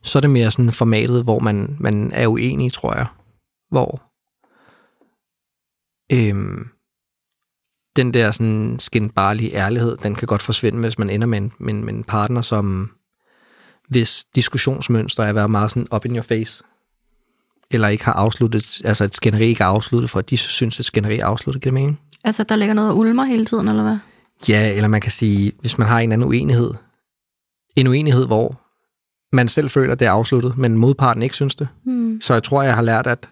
så 0.02 0.18
er 0.18 0.20
det 0.20 0.30
mere 0.30 0.50
sådan 0.50 0.72
formatet, 0.72 1.24
hvor 1.24 1.38
man, 1.38 1.76
man 1.80 2.10
er 2.12 2.26
uenig, 2.26 2.72
tror 2.72 2.94
jeg. 2.94 3.06
Hvor 3.70 4.02
øhm, 6.12 6.66
den 7.96 8.14
der 8.14 8.30
sådan 8.30 8.78
skinbarlige 8.78 9.54
ærlighed, 9.54 9.96
den 9.96 10.14
kan 10.14 10.26
godt 10.26 10.42
forsvinde, 10.42 10.80
hvis 10.80 10.98
man 10.98 11.10
ender 11.10 11.26
med 11.26 11.38
en, 11.38 11.52
med, 11.58 11.74
med 11.74 11.94
en 11.94 12.04
partner, 12.04 12.42
som 12.42 12.90
hvis 13.92 14.24
diskussionsmønster 14.34 15.22
er 15.22 15.28
at 15.28 15.34
være 15.34 15.48
meget 15.48 15.70
sådan 15.70 15.86
up 15.94 16.04
in 16.04 16.16
your 16.16 16.22
face, 16.22 16.64
eller 17.70 17.88
ikke 17.88 18.04
har 18.04 18.12
afsluttet, 18.12 18.80
altså 18.84 19.04
et 19.04 19.14
skænderi 19.14 19.44
ikke 19.44 19.62
er 19.62 19.68
afsluttet, 19.68 20.10
for 20.10 20.18
at 20.18 20.30
de 20.30 20.36
synes, 20.36 20.78
at 20.78 20.84
skænderi 20.84 21.18
er 21.18 21.26
afsluttet, 21.26 21.62
giver 21.62 21.70
det 21.70 21.74
mening? 21.74 22.00
Altså 22.24 22.42
der 22.42 22.56
ligger 22.56 22.74
noget 22.74 22.90
og 22.90 22.98
ulmer 22.98 23.24
hele 23.24 23.44
tiden, 23.44 23.68
eller 23.68 23.82
hvad? 23.82 23.98
Ja, 24.48 24.74
eller 24.74 24.88
man 24.88 25.00
kan 25.00 25.10
sige, 25.10 25.52
hvis 25.60 25.78
man 25.78 25.88
har 25.88 26.00
en 26.00 26.12
anden 26.12 26.28
uenighed, 26.28 26.74
en 27.76 27.86
uenighed, 27.86 28.26
hvor 28.26 28.60
man 29.36 29.48
selv 29.48 29.70
føler, 29.70 29.94
det 29.94 30.06
er 30.06 30.10
afsluttet, 30.10 30.58
men 30.58 30.76
modparten 30.76 31.22
ikke 31.22 31.34
synes 31.34 31.54
det. 31.54 31.68
Mm. 31.84 32.20
Så 32.20 32.32
jeg 32.32 32.42
tror, 32.42 32.62
jeg 32.62 32.74
har 32.74 32.82
lært, 32.82 33.06
at, 33.06 33.28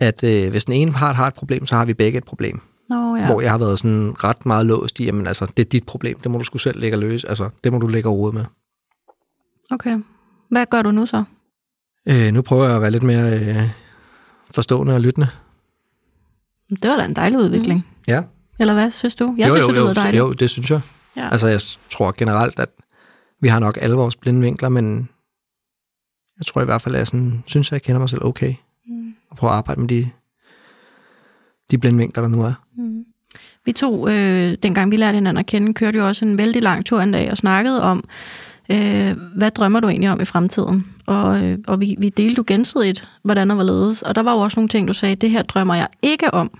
at 0.00 0.24
øh, 0.24 0.50
hvis 0.50 0.64
den 0.64 0.74
ene 0.74 0.92
part 0.92 1.16
har 1.16 1.26
et 1.26 1.34
problem, 1.34 1.66
så 1.66 1.76
har 1.76 1.84
vi 1.84 1.94
begge 1.94 2.18
et 2.18 2.24
problem. 2.24 2.60
Nå 2.90 3.16
Ja. 3.16 3.22
ja. 3.22 3.26
Hvor 3.26 3.40
jeg 3.40 3.50
har 3.50 3.58
været 3.58 3.78
sådan 3.78 4.24
ret 4.24 4.46
meget 4.46 4.66
låst 4.66 5.00
i, 5.00 5.04
jamen 5.04 5.26
altså, 5.26 5.46
det 5.56 5.64
er 5.64 5.68
dit 5.68 5.86
problem, 5.86 6.18
det 6.20 6.30
må 6.30 6.38
du 6.38 6.44
sgu 6.44 6.58
selv 6.58 6.80
lægge 6.80 6.96
og 6.96 7.00
løse. 7.00 7.28
Altså, 7.28 7.50
det 7.64 7.72
må 7.72 7.78
du 7.78 7.86
lægge 7.86 8.08
og 8.08 8.18
rode 8.18 8.32
med. 8.32 8.44
Okay. 9.70 9.98
Hvad 10.50 10.66
gør 10.66 10.82
du 10.82 10.90
nu 10.90 11.06
så? 11.06 11.24
Øh, 12.08 12.32
nu 12.32 12.42
prøver 12.42 12.64
jeg 12.64 12.76
at 12.76 12.82
være 12.82 12.90
lidt 12.90 13.02
mere 13.02 13.32
øh, 13.32 13.70
forstående 14.50 14.94
og 14.94 15.00
lyttende. 15.00 15.28
Det 16.70 16.90
var 16.90 16.96
da 16.96 17.04
en 17.04 17.16
dejlig 17.16 17.38
udvikling. 17.38 17.78
Mm. 17.78 18.04
Ja. 18.08 18.22
Eller 18.60 18.74
hvad, 18.74 18.90
synes 18.90 19.14
du? 19.14 19.34
Jeg 19.38 19.48
jo, 19.48 19.54
synes, 19.54 19.62
jo, 19.62 19.68
det 19.68 19.76
lyder 19.76 19.94
dejligt. 19.94 20.18
jo, 20.18 20.32
det 20.32 20.50
synes 20.50 20.70
jeg. 20.70 20.80
Ja. 21.16 21.28
Altså, 21.30 21.46
jeg 21.46 21.60
tror 21.90 22.14
generelt, 22.16 22.58
at 22.58 22.68
vi 23.40 23.48
har 23.48 23.58
nok 23.58 23.78
alle 23.80 23.96
vores 23.96 24.16
blinde 24.16 24.40
vinkler, 24.40 24.68
men 24.68 25.08
jeg 26.38 26.46
tror 26.46 26.62
i 26.62 26.64
hvert 26.64 26.82
fald, 26.82 26.94
at 26.94 26.98
jeg 26.98 27.06
sådan, 27.06 27.42
synes, 27.46 27.68
at 27.68 27.72
jeg 27.72 27.82
kender 27.82 27.98
mig 27.98 28.08
selv 28.08 28.24
okay. 28.24 28.54
Mm. 28.86 29.14
Og 29.30 29.36
prøver 29.36 29.52
at 29.52 29.56
arbejde 29.56 29.80
med 29.80 29.88
de, 29.88 30.10
de 31.70 31.78
blinde 31.78 31.98
vinkler, 31.98 32.22
der 32.22 32.28
nu 32.28 32.42
er. 32.42 32.52
Mm. 32.76 33.04
Vi 33.64 33.72
to, 33.72 34.08
øh, 34.08 34.56
dengang 34.62 34.90
vi 34.90 34.96
lærte 34.96 35.14
hinanden 35.14 35.40
at 35.40 35.46
kende, 35.46 35.74
kørte 35.74 35.98
jo 35.98 36.06
også 36.06 36.24
en 36.24 36.38
vældig 36.38 36.62
lang 36.62 36.86
tur 36.86 37.00
en 37.00 37.12
dag 37.12 37.30
og 37.30 37.36
snakkede 37.36 37.82
om, 37.82 38.04
øh, 38.70 39.16
hvad 39.36 39.50
drømmer 39.50 39.80
du 39.80 39.88
egentlig 39.88 40.10
om 40.10 40.20
i 40.20 40.24
fremtiden? 40.24 40.86
Og, 41.06 41.44
øh, 41.44 41.58
og 41.66 41.80
vi, 41.80 41.96
vi 41.98 42.08
delte 42.08 42.38
jo 42.38 42.44
gensidigt, 42.46 43.08
hvordan 43.22 43.48
der 43.48 43.54
var 43.54 43.62
ledes. 43.62 44.02
Og 44.02 44.14
der 44.14 44.22
var 44.22 44.32
jo 44.32 44.38
også 44.38 44.60
nogle 44.60 44.68
ting, 44.68 44.88
du 44.88 44.92
sagde, 44.92 45.14
det 45.14 45.30
her 45.30 45.42
drømmer 45.42 45.74
jeg 45.74 45.88
ikke 46.02 46.34
om. 46.34 46.50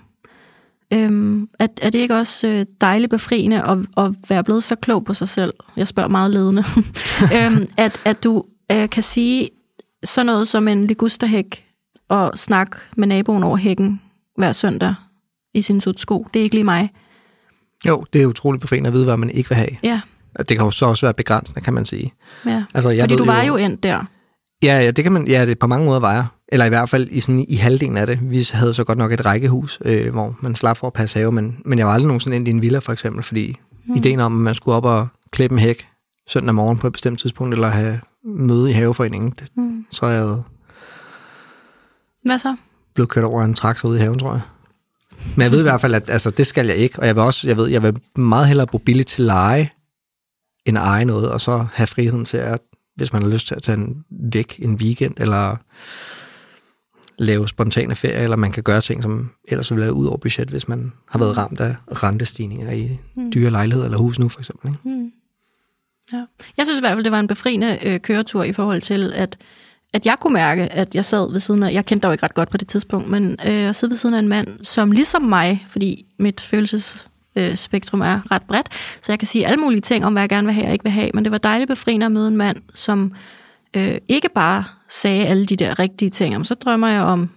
Øhm, 0.93 1.49
er, 1.59 1.67
er 1.81 1.89
det 1.89 1.99
ikke 1.99 2.15
også 2.15 2.47
øh, 2.47 2.65
dejligt 2.81 3.09
befriende 3.09 3.61
at, 3.63 3.77
at 3.97 4.11
være 4.29 4.43
blevet 4.43 4.63
så 4.63 4.75
klog 4.75 5.05
på 5.05 5.13
sig 5.13 5.27
selv? 5.27 5.53
Jeg 5.77 5.87
spørger 5.87 6.09
meget 6.09 6.31
ledende. 6.31 6.63
øhm, 7.37 7.67
at, 7.77 8.01
at 8.05 8.23
du 8.23 8.43
øh, 8.71 8.89
kan 8.89 9.03
sige 9.03 9.49
sådan 10.03 10.25
noget 10.25 10.47
som 10.47 10.67
en 10.67 10.87
ligusterhæk 10.87 11.65
og 12.09 12.31
snak 12.35 12.77
med 12.95 13.07
naboen 13.07 13.43
over 13.43 13.57
hækken 13.57 14.01
hver 14.37 14.51
søndag 14.51 14.95
i 15.53 15.61
sin 15.61 15.81
sutsko. 15.81 16.27
Det 16.33 16.39
er 16.39 16.43
ikke 16.43 16.55
lige 16.55 16.63
mig. 16.63 16.89
Jo, 17.87 18.05
det 18.13 18.21
er 18.21 18.25
utroligt 18.25 18.61
befriende 18.61 18.87
at 18.87 18.93
vide, 18.93 19.05
hvad 19.05 19.17
man 19.17 19.29
ikke 19.29 19.49
vil 19.49 19.55
have. 19.55 19.69
Ja, 19.83 20.01
Det 20.39 20.47
kan 20.47 20.57
jo 20.65 20.71
så 20.71 20.85
også 20.85 21.05
være 21.05 21.13
begrænsende, 21.13 21.61
kan 21.61 21.73
man 21.73 21.85
sige. 21.85 22.13
ja. 22.45 22.63
Altså, 22.73 22.89
jeg 22.89 23.03
Fordi 23.03 23.15
du 23.15 23.25
var 23.25 23.41
jo 23.43 23.55
endt 23.55 23.83
der. 23.83 24.05
Ja, 24.63 24.79
ja, 24.79 24.91
det 24.91 25.03
kan 25.03 25.11
man, 25.13 25.27
ja, 25.27 25.45
det 25.45 25.59
på 25.59 25.67
mange 25.67 25.85
måder 25.85 25.99
var 25.99 26.13
jeg. 26.13 26.25
Eller 26.51 26.65
i 26.65 26.69
hvert 26.69 26.89
fald 26.89 27.07
i, 27.11 27.19
sådan, 27.19 27.45
i 27.49 27.55
halvdelen 27.55 27.97
af 27.97 28.07
det. 28.07 28.19
Vi 28.21 28.47
havde 28.53 28.73
så 28.73 28.83
godt 28.83 28.97
nok 28.97 29.11
et 29.11 29.25
rækkehus, 29.25 29.79
øh, 29.85 30.11
hvor 30.11 30.35
man 30.41 30.55
slap 30.55 30.77
for 30.77 30.87
at 30.87 30.93
passe 30.93 31.19
have, 31.19 31.31
men, 31.31 31.57
men 31.65 31.79
jeg 31.79 31.87
var 31.87 31.93
aldrig 31.93 32.07
nogensinde 32.07 32.35
ind 32.37 32.47
i 32.47 32.51
en 32.51 32.61
villa, 32.61 32.79
for 32.79 32.91
eksempel, 32.91 33.23
fordi 33.23 33.55
mm. 33.85 33.95
ideen 33.95 34.19
om, 34.19 34.33
at 34.35 34.39
man 34.39 34.53
skulle 34.55 34.75
op 34.75 34.85
og 34.85 35.07
klippe 35.31 35.53
en 35.53 35.59
hæk 35.59 35.87
søndag 36.29 36.55
morgen 36.55 36.77
på 36.77 36.87
et 36.87 36.93
bestemt 36.93 37.19
tidspunkt, 37.19 37.53
eller 37.53 37.67
have 37.67 37.99
møde 38.25 38.69
i 38.69 38.73
haveforeningen, 38.73 39.33
det, 39.39 39.47
Mm. 39.57 39.85
så 39.91 40.05
er 40.05 40.09
jeg 40.11 40.37
Hvad 42.23 42.39
så? 42.39 42.55
blevet 42.95 43.09
kørt 43.09 43.23
over 43.23 43.43
en 43.43 43.53
traktor 43.53 43.89
ude 43.89 43.97
i 43.97 44.01
haven, 44.01 44.19
tror 44.19 44.31
jeg. 44.31 44.41
Men 45.35 45.41
jeg 45.43 45.51
ved 45.51 45.59
i 45.59 45.61
hvert 45.61 45.81
fald, 45.81 45.93
at 45.93 46.09
altså, 46.09 46.29
det 46.29 46.47
skal 46.47 46.65
jeg 46.67 46.75
ikke, 46.75 46.99
og 46.99 47.07
jeg 47.07 47.15
vil 47.15 47.23
også, 47.23 47.47
jeg 47.47 47.57
ved, 47.57 47.67
jeg 47.67 47.83
vil 47.83 47.97
meget 48.15 48.47
hellere 48.47 48.67
bruge 48.67 48.81
billigt 48.85 49.07
til 49.09 49.23
leje, 49.25 49.69
end 50.65 50.77
at 50.77 50.83
eje 50.83 51.05
noget, 51.05 51.29
og 51.29 51.41
så 51.41 51.65
have 51.73 51.87
friheden 51.87 52.25
til 52.25 52.37
at, 52.37 52.61
hvis 52.95 53.13
man 53.13 53.21
har 53.21 53.29
lyst 53.29 53.47
til 53.47 53.55
at 53.55 53.63
tage 53.63 53.77
en 53.77 54.03
væk 54.33 54.59
en 54.59 54.75
weekend, 54.75 55.13
eller 55.17 55.57
lave 57.17 57.47
spontane 57.47 57.95
ferier, 57.95 58.19
eller 58.19 58.37
man 58.37 58.51
kan 58.51 58.63
gøre 58.63 58.81
ting, 58.81 59.03
som 59.03 59.31
ellers 59.47 59.71
ville 59.71 59.83
være 59.83 59.93
ud 59.93 60.05
over 60.05 60.17
budget, 60.17 60.49
hvis 60.49 60.67
man 60.67 60.91
har 61.09 61.19
været 61.19 61.37
ramt 61.37 61.59
af 61.59 61.75
rentestigninger 61.89 62.71
i 62.71 62.99
dyre 63.33 63.49
lejligheder 63.49 63.85
eller 63.85 63.97
hus 63.97 64.19
nu, 64.19 64.29
for 64.29 64.39
eksempel. 64.39 64.67
Ikke? 64.67 64.89
Mm. 64.89 65.11
Ja. 66.13 66.25
Jeg 66.57 66.65
synes 66.65 66.79
i 66.79 66.81
hvert 66.81 66.93
fald, 66.93 67.03
det 67.03 67.11
var 67.11 67.19
en 67.19 67.27
befriende 67.27 67.77
øh, 67.83 67.99
køretur 67.99 68.43
i 68.43 68.53
forhold 68.53 68.81
til, 68.81 69.13
at, 69.15 69.37
at 69.93 70.05
jeg 70.05 70.17
kunne 70.21 70.33
mærke, 70.33 70.61
at 70.61 70.95
jeg 70.95 71.05
sad 71.05 71.31
ved 71.31 71.39
siden 71.39 71.63
af, 71.63 71.73
jeg 71.73 71.85
kendte 71.85 72.01
dig 72.01 72.07
jo 72.07 72.11
ikke 72.11 72.23
ret 72.23 72.33
godt 72.33 72.49
på 72.49 72.57
det 72.57 72.67
tidspunkt, 72.67 73.09
men 73.09 73.37
øh, 73.45 73.53
jeg 73.53 73.75
sad 73.75 73.89
ved 73.89 73.95
siden 73.95 74.15
af 74.15 74.19
en 74.19 74.27
mand, 74.27 74.63
som 74.63 74.91
ligesom 74.91 75.21
mig, 75.21 75.65
fordi 75.67 76.05
mit 76.19 76.41
følelses 76.41 77.07
øh, 77.35 77.55
spektrum 77.55 78.01
er 78.01 78.31
ret 78.31 78.41
bredt, 78.41 78.67
så 79.01 79.11
jeg 79.11 79.19
kan 79.19 79.25
sige 79.25 79.47
alle 79.47 79.57
mulige 79.57 79.81
ting 79.81 80.05
om, 80.05 80.13
hvad 80.13 80.21
jeg 80.21 80.29
gerne 80.29 80.47
vil 80.47 80.53
have 80.53 80.67
og 80.67 80.73
ikke 80.73 80.83
vil 80.83 80.91
have, 80.91 81.09
men 81.13 81.23
det 81.23 81.31
var 81.31 81.37
dejligt 81.37 81.67
befriende 81.67 82.05
at 82.05 82.11
møde 82.11 82.27
en 82.27 82.37
mand, 82.37 82.57
som 82.73 83.13
øh, 83.75 83.97
ikke 84.07 84.29
bare 84.29 84.63
sagde 84.89 85.25
alle 85.25 85.45
de 85.45 85.55
der 85.55 85.79
rigtige 85.79 86.09
ting, 86.09 86.35
om 86.35 86.43
så 86.43 86.55
drømmer 86.55 86.87
jeg 86.87 87.01
om 87.01 87.29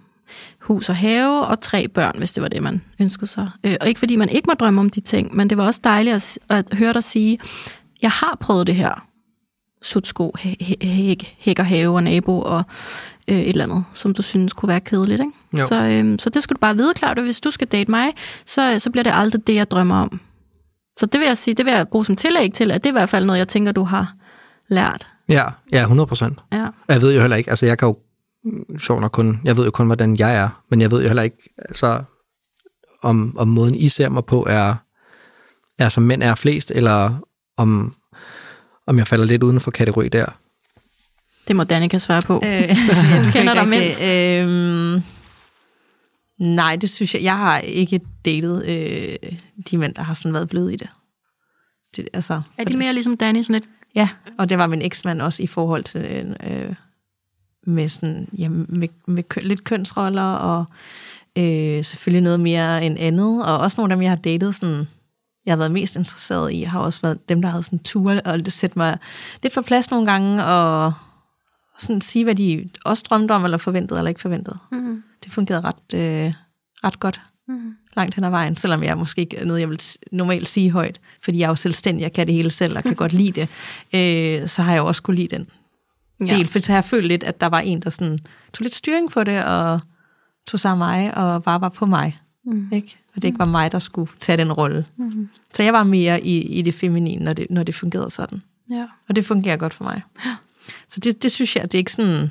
hus 0.60 0.88
og 0.88 0.96
have 0.96 1.46
og 1.46 1.60
tre 1.60 1.88
børn, 1.88 2.18
hvis 2.18 2.32
det 2.32 2.42
var 2.42 2.48
det, 2.48 2.62
man 2.62 2.82
ønskede 3.00 3.26
sig. 3.26 3.50
Øh, 3.64 3.74
og 3.80 3.88
ikke 3.88 3.98
fordi 3.98 4.16
man 4.16 4.28
ikke 4.28 4.46
må 4.46 4.54
drømme 4.54 4.80
om 4.80 4.90
de 4.90 5.00
ting, 5.00 5.36
men 5.36 5.50
det 5.50 5.58
var 5.58 5.66
også 5.66 5.80
dejligt 5.84 6.16
at, 6.16 6.38
at 6.48 6.78
høre 6.78 6.92
dig 6.92 7.04
sige, 7.04 7.38
jeg 8.02 8.10
har 8.10 8.36
prøvet 8.40 8.66
det 8.66 8.74
her. 8.74 9.07
Sutsko, 9.82 10.32
hæ- 10.38 10.56
hæ- 10.62 10.86
hæk, 10.86 11.34
hæk 11.38 11.58
og 11.58 11.94
og 11.94 12.02
nabo 12.02 12.40
og 12.40 12.62
øh, 13.28 13.36
et 13.38 13.48
eller 13.48 13.64
andet, 13.64 13.84
som 13.94 14.14
du 14.14 14.22
synes 14.22 14.52
kunne 14.52 14.68
være 14.68 14.80
kedeligt. 14.80 15.20
Ikke? 15.20 15.32
Jo. 15.58 15.64
Så, 15.66 15.82
øh, 15.82 16.18
så 16.18 16.30
det 16.30 16.42
skulle 16.42 16.56
du 16.56 16.60
bare 16.60 16.76
vide, 16.76 16.92
Claudia. 16.98 17.22
Hvis 17.24 17.40
du 17.40 17.50
skal 17.50 17.66
date 17.66 17.90
mig, 17.90 18.06
så, 18.46 18.78
så 18.78 18.90
bliver 18.90 19.02
det 19.04 19.12
aldrig 19.14 19.46
det, 19.46 19.54
jeg 19.54 19.70
drømmer 19.70 19.96
om. 19.96 20.20
Så 20.98 21.06
det 21.06 21.20
vil 21.20 21.26
jeg 21.26 21.36
sige, 21.36 21.54
det 21.54 21.64
vil 21.66 21.72
jeg 21.74 21.88
bruge 21.88 22.04
som 22.04 22.16
tillæg 22.16 22.52
til, 22.52 22.70
at 22.70 22.84
det 22.84 22.88
er 22.88 22.92
i 22.92 22.98
hvert 23.00 23.08
fald 23.08 23.24
noget, 23.24 23.38
jeg 23.38 23.48
tænker, 23.48 23.72
du 23.72 23.84
har 23.84 24.14
lært. 24.68 25.08
Ja, 25.28 25.44
ja, 25.72 25.80
100 25.80 26.06
procent. 26.06 26.38
Ja. 26.52 26.66
Og 26.66 26.94
Jeg 26.94 27.02
ved 27.02 27.14
jo 27.14 27.20
heller 27.20 27.36
ikke, 27.36 27.50
altså 27.50 27.66
jeg 27.66 27.78
kan 27.78 27.88
jo 27.88 27.96
mm, 28.44 28.78
sjovt 28.78 29.00
nok 29.00 29.10
kun, 29.12 29.40
jeg 29.44 29.56
ved 29.56 29.64
jo 29.64 29.70
kun, 29.70 29.86
hvordan 29.86 30.16
jeg 30.18 30.36
er, 30.36 30.62
men 30.70 30.80
jeg 30.80 30.90
ved 30.90 31.00
jo 31.02 31.06
heller 31.06 31.22
ikke, 31.22 31.36
altså, 31.58 32.02
om, 33.02 33.34
om 33.38 33.48
måden 33.48 33.74
I 33.74 33.88
ser 33.88 34.08
mig 34.08 34.24
på 34.24 34.46
er, 34.48 34.74
er 35.78 35.88
som 35.88 36.02
mænd 36.02 36.22
er 36.22 36.34
flest, 36.34 36.70
eller 36.74 37.18
om, 37.56 37.94
om 38.88 38.98
jeg 38.98 39.06
falder 39.06 39.24
lidt 39.24 39.42
uden 39.42 39.60
for 39.60 39.70
kategori 39.70 40.08
der. 40.08 40.26
Det 41.48 41.56
må 41.56 41.64
Danika 41.64 41.98
svare 41.98 42.22
på. 42.26 42.42
Øh, 42.46 42.68
kender 43.32 43.54
dig 43.54 43.68
mindst. 43.68 44.08
Øhm, 44.08 45.02
Nej, 46.38 46.76
det 46.76 46.90
synes 46.90 47.14
jeg. 47.14 47.22
Jeg 47.22 47.36
har 47.36 47.58
ikke 47.58 48.00
datet 48.24 48.66
øh, 48.66 49.32
de 49.70 49.78
mænd, 49.78 49.94
der 49.94 50.02
har 50.02 50.14
sådan 50.14 50.32
været 50.32 50.48
bløde 50.48 50.74
i 50.74 50.76
det. 50.76 50.88
det 51.96 52.08
altså, 52.12 52.42
Er 52.58 52.64
de 52.64 52.76
mere 52.76 52.92
ligesom 52.92 53.16
Danny, 53.16 53.42
sådan 53.42 53.54
lidt 53.54 53.64
Ja, 53.94 54.08
og 54.38 54.48
det 54.48 54.58
var 54.58 54.66
min 54.66 54.82
eksmand 54.82 55.22
også 55.22 55.42
i 55.42 55.46
forhold 55.46 55.84
til 55.84 56.36
øh, 56.46 56.74
med 57.66 57.88
sådan, 57.88 58.28
ja, 58.38 58.48
med, 58.48 58.88
med 59.06 59.22
køn, 59.22 59.42
lidt 59.42 59.64
kønsroller, 59.64 60.22
og 60.22 60.64
øh, 61.38 61.84
selvfølgelig 61.84 62.22
noget 62.22 62.40
mere 62.40 62.84
end 62.84 62.98
andet, 62.98 63.46
og 63.46 63.58
også 63.58 63.80
nogle 63.80 63.92
af 63.92 63.96
dem, 63.96 64.02
jeg 64.02 64.10
har 64.10 64.16
datet, 64.16 64.54
sådan, 64.54 64.88
jeg 65.48 65.52
har 65.52 65.58
været 65.58 65.72
mest 65.72 65.96
interesseret 65.96 66.52
i, 66.52 66.62
har 66.62 66.80
også 66.80 67.00
været 67.02 67.28
dem, 67.28 67.42
der 67.42 67.48
havde 67.48 67.62
sådan 67.62 67.78
tur, 67.78 68.20
og 68.24 68.44
det 68.44 68.52
sætte 68.52 68.78
mig 68.78 68.98
lidt 69.42 69.54
for 69.54 69.62
plads 69.62 69.90
nogle 69.90 70.06
gange, 70.06 70.44
og 70.44 70.92
sådan 71.78 72.00
sige, 72.00 72.24
hvad 72.24 72.34
de 72.34 72.68
også 72.84 73.04
drømte 73.08 73.32
om, 73.32 73.44
eller 73.44 73.58
forventede, 73.58 73.98
eller 73.98 74.08
ikke 74.08 74.20
forventede. 74.20 74.58
Mm. 74.72 75.02
Det 75.24 75.32
fungerede 75.32 75.64
ret, 75.64 75.94
øh, 75.94 76.32
ret 76.84 77.00
godt 77.00 77.20
mm. 77.48 77.74
langt 77.96 78.14
hen 78.14 78.24
ad 78.24 78.30
vejen, 78.30 78.56
selvom 78.56 78.82
jeg 78.82 78.98
måske 78.98 79.20
ikke 79.20 79.36
er 79.36 79.44
noget, 79.44 79.60
jeg 79.60 79.70
vil 79.70 79.80
normalt 80.12 80.48
sige 80.48 80.70
højt, 80.70 81.00
fordi 81.24 81.38
jeg 81.38 81.44
er 81.44 81.48
jo 81.48 81.54
selvstændig, 81.54 82.02
jeg 82.02 82.12
kan 82.12 82.26
det 82.26 82.34
hele 82.34 82.50
selv, 82.50 82.76
og 82.76 82.82
kan 82.82 82.94
godt 83.04 83.12
lide 83.12 83.40
det, 83.40 83.48
øh, 83.94 84.48
så 84.48 84.62
har 84.62 84.72
jeg 84.72 84.80
jo 84.80 84.86
også 84.86 85.02
kunne 85.02 85.16
lide 85.16 85.36
den 85.36 85.48
ja. 86.20 86.36
del, 86.36 86.48
for 86.48 86.58
så 86.58 86.72
har 86.72 86.76
jeg 86.76 86.84
følt 86.84 87.06
lidt, 87.06 87.24
at 87.24 87.40
der 87.40 87.46
var 87.46 87.60
en, 87.60 87.80
der 87.80 87.90
sådan, 87.90 88.18
tog 88.52 88.62
lidt 88.62 88.74
styring 88.74 89.10
på 89.10 89.24
det, 89.24 89.44
og 89.44 89.80
tog 90.46 90.60
sig 90.60 90.70
af 90.70 90.76
mig, 90.76 91.16
og 91.16 91.42
bare 91.42 91.60
var 91.60 91.68
på 91.68 91.86
mig. 91.86 92.18
Mm. 92.52 92.68
Ikke? 92.72 92.96
Og 93.16 93.22
det 93.22 93.28
ikke 93.28 93.38
var 93.38 93.44
mig, 93.44 93.72
der 93.72 93.78
skulle 93.78 94.10
tage 94.20 94.36
den 94.36 94.52
rolle. 94.52 94.84
Mm. 94.96 95.28
Så 95.54 95.62
jeg 95.62 95.72
var 95.72 95.84
mere 95.84 96.24
i, 96.24 96.58
i 96.58 96.62
det 96.62 96.74
feminine, 96.74 97.24
når 97.24 97.32
det, 97.32 97.46
når 97.50 97.62
det 97.62 97.74
fungerede 97.74 98.10
sådan. 98.10 98.42
Ja. 98.70 98.86
Og 99.08 99.16
det 99.16 99.24
fungerer 99.24 99.56
godt 99.56 99.74
for 99.74 99.84
mig. 99.84 100.02
Ja. 100.24 100.36
Så 100.88 101.00
det, 101.00 101.22
det 101.22 101.32
synes 101.32 101.56
jeg, 101.56 101.62
det 101.62 101.74
er 101.74 101.78
ikke 101.78 101.92
sådan... 101.92 102.30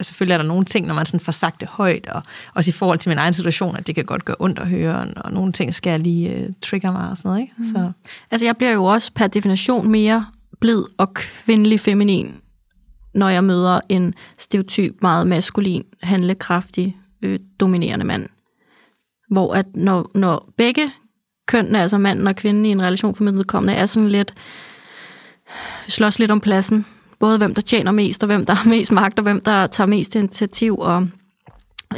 Selvfølgelig 0.00 0.34
er 0.34 0.38
der 0.38 0.44
nogle 0.44 0.64
ting, 0.64 0.86
når 0.86 0.94
man 0.94 1.06
sådan 1.06 1.20
får 1.20 1.32
sagt 1.32 1.60
det 1.60 1.68
højt, 1.68 2.06
og 2.06 2.22
også 2.54 2.70
i 2.70 2.72
forhold 2.72 2.98
til 2.98 3.08
min 3.08 3.18
egen 3.18 3.32
situation, 3.32 3.76
at 3.76 3.86
det 3.86 3.94
kan 3.94 4.04
godt 4.04 4.24
gøre 4.24 4.36
ondt 4.38 4.58
at 4.58 4.68
høre, 4.68 5.14
og 5.16 5.32
nogle 5.32 5.52
ting 5.52 5.74
skal 5.74 5.90
jeg 5.90 6.00
lige 6.00 6.46
uh, 6.48 6.54
trigger 6.62 6.92
mig 6.92 7.10
og 7.10 7.16
sådan 7.16 7.28
noget. 7.28 7.40
Ikke? 7.40 7.54
Mm. 7.56 7.64
Så. 7.64 7.92
Altså 8.30 8.46
jeg 8.46 8.56
bliver 8.56 8.72
jo 8.72 8.84
også 8.84 9.12
per 9.14 9.26
definition 9.26 9.90
mere 9.90 10.26
blid 10.60 10.82
og 10.98 11.14
kvindelig 11.14 11.80
feminin, 11.80 12.34
når 13.14 13.28
jeg 13.28 13.44
møder 13.44 13.80
en 13.88 14.14
stereotyp, 14.38 14.96
meget 15.02 15.26
maskulin, 15.26 15.84
handlekraftig, 16.02 16.96
øh, 17.22 17.38
dominerende 17.60 18.04
mand. 18.04 18.28
Hvor 19.30 19.54
at 19.54 19.66
når, 19.76 20.10
når 20.14 20.52
begge 20.56 20.92
kønnene, 21.46 21.80
altså 21.82 21.98
manden 21.98 22.26
og 22.26 22.36
kvinden 22.36 22.66
i 22.66 22.68
en 22.68 22.82
relation 22.82 23.14
for 23.14 23.24
vedkommende, 23.24 23.74
er 23.74 23.86
sådan 23.86 24.08
lidt, 24.08 24.34
slås 25.88 26.18
lidt 26.18 26.30
om 26.30 26.40
pladsen. 26.40 26.86
Både 27.18 27.38
hvem 27.38 27.54
der 27.54 27.62
tjener 27.62 27.92
mest, 27.92 28.22
og 28.22 28.26
hvem 28.26 28.46
der 28.46 28.54
har 28.54 28.70
mest 28.70 28.92
magt, 28.92 29.18
og 29.18 29.22
hvem 29.22 29.40
der 29.40 29.66
tager 29.66 29.88
mest 29.88 30.14
initiativ. 30.14 30.78
Og, 30.78 31.08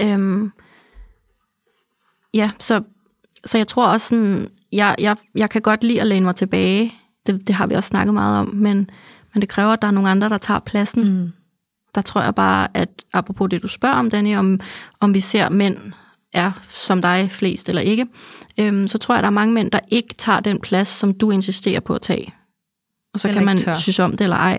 øhm, 0.02 0.52
ja, 2.34 2.50
så, 2.58 2.82
så 3.44 3.58
jeg 3.58 3.68
tror 3.68 3.86
også 3.86 4.08
sådan, 4.08 4.48
jeg, 4.72 4.94
jeg, 4.98 5.16
jeg 5.34 5.50
kan 5.50 5.62
godt 5.62 5.84
lide 5.84 6.00
at 6.00 6.06
læne 6.06 6.24
mig 6.24 6.34
tilbage. 6.34 6.94
Det, 7.26 7.46
det 7.46 7.54
har 7.54 7.66
vi 7.66 7.74
også 7.74 7.88
snakket 7.88 8.14
meget 8.14 8.38
om, 8.38 8.54
men, 8.54 8.90
men 9.34 9.40
det 9.40 9.48
kræver, 9.48 9.72
at 9.72 9.82
der 9.82 9.88
er 9.88 9.92
nogle 9.92 10.10
andre, 10.10 10.28
der 10.28 10.38
tager 10.38 10.60
pladsen. 10.60 11.04
Mm. 11.04 11.32
Der 11.94 12.00
tror 12.00 12.22
jeg 12.22 12.34
bare, 12.34 12.68
at 12.74 12.88
apropos 13.12 13.50
det, 13.50 13.62
du 13.62 13.68
spørger 13.68 13.96
om, 13.96 14.10
Danny, 14.10 14.36
om, 14.36 14.60
om 15.00 15.14
vi 15.14 15.20
ser 15.20 15.48
mænd 15.48 15.92
er 16.32 16.52
som 16.68 17.02
dig 17.02 17.30
flest 17.30 17.68
eller 17.68 17.82
ikke, 17.82 18.06
øhm, 18.58 18.88
så 18.88 18.98
tror 18.98 19.14
jeg, 19.14 19.18
at 19.18 19.22
der 19.22 19.28
er 19.28 19.34
mange 19.34 19.54
mænd, 19.54 19.70
der 19.70 19.80
ikke 19.88 20.14
tager 20.18 20.40
den 20.40 20.60
plads, 20.60 20.88
som 20.88 21.14
du 21.14 21.30
insisterer 21.30 21.80
på 21.80 21.94
at 21.94 22.00
tage. 22.00 22.34
Og 23.14 23.20
så 23.20 23.28
eller 23.28 23.40
kan 23.40 23.44
man 23.44 23.58
tør. 23.58 23.74
synes 23.74 23.98
om 23.98 24.10
det 24.10 24.20
eller 24.20 24.36
ej. 24.36 24.58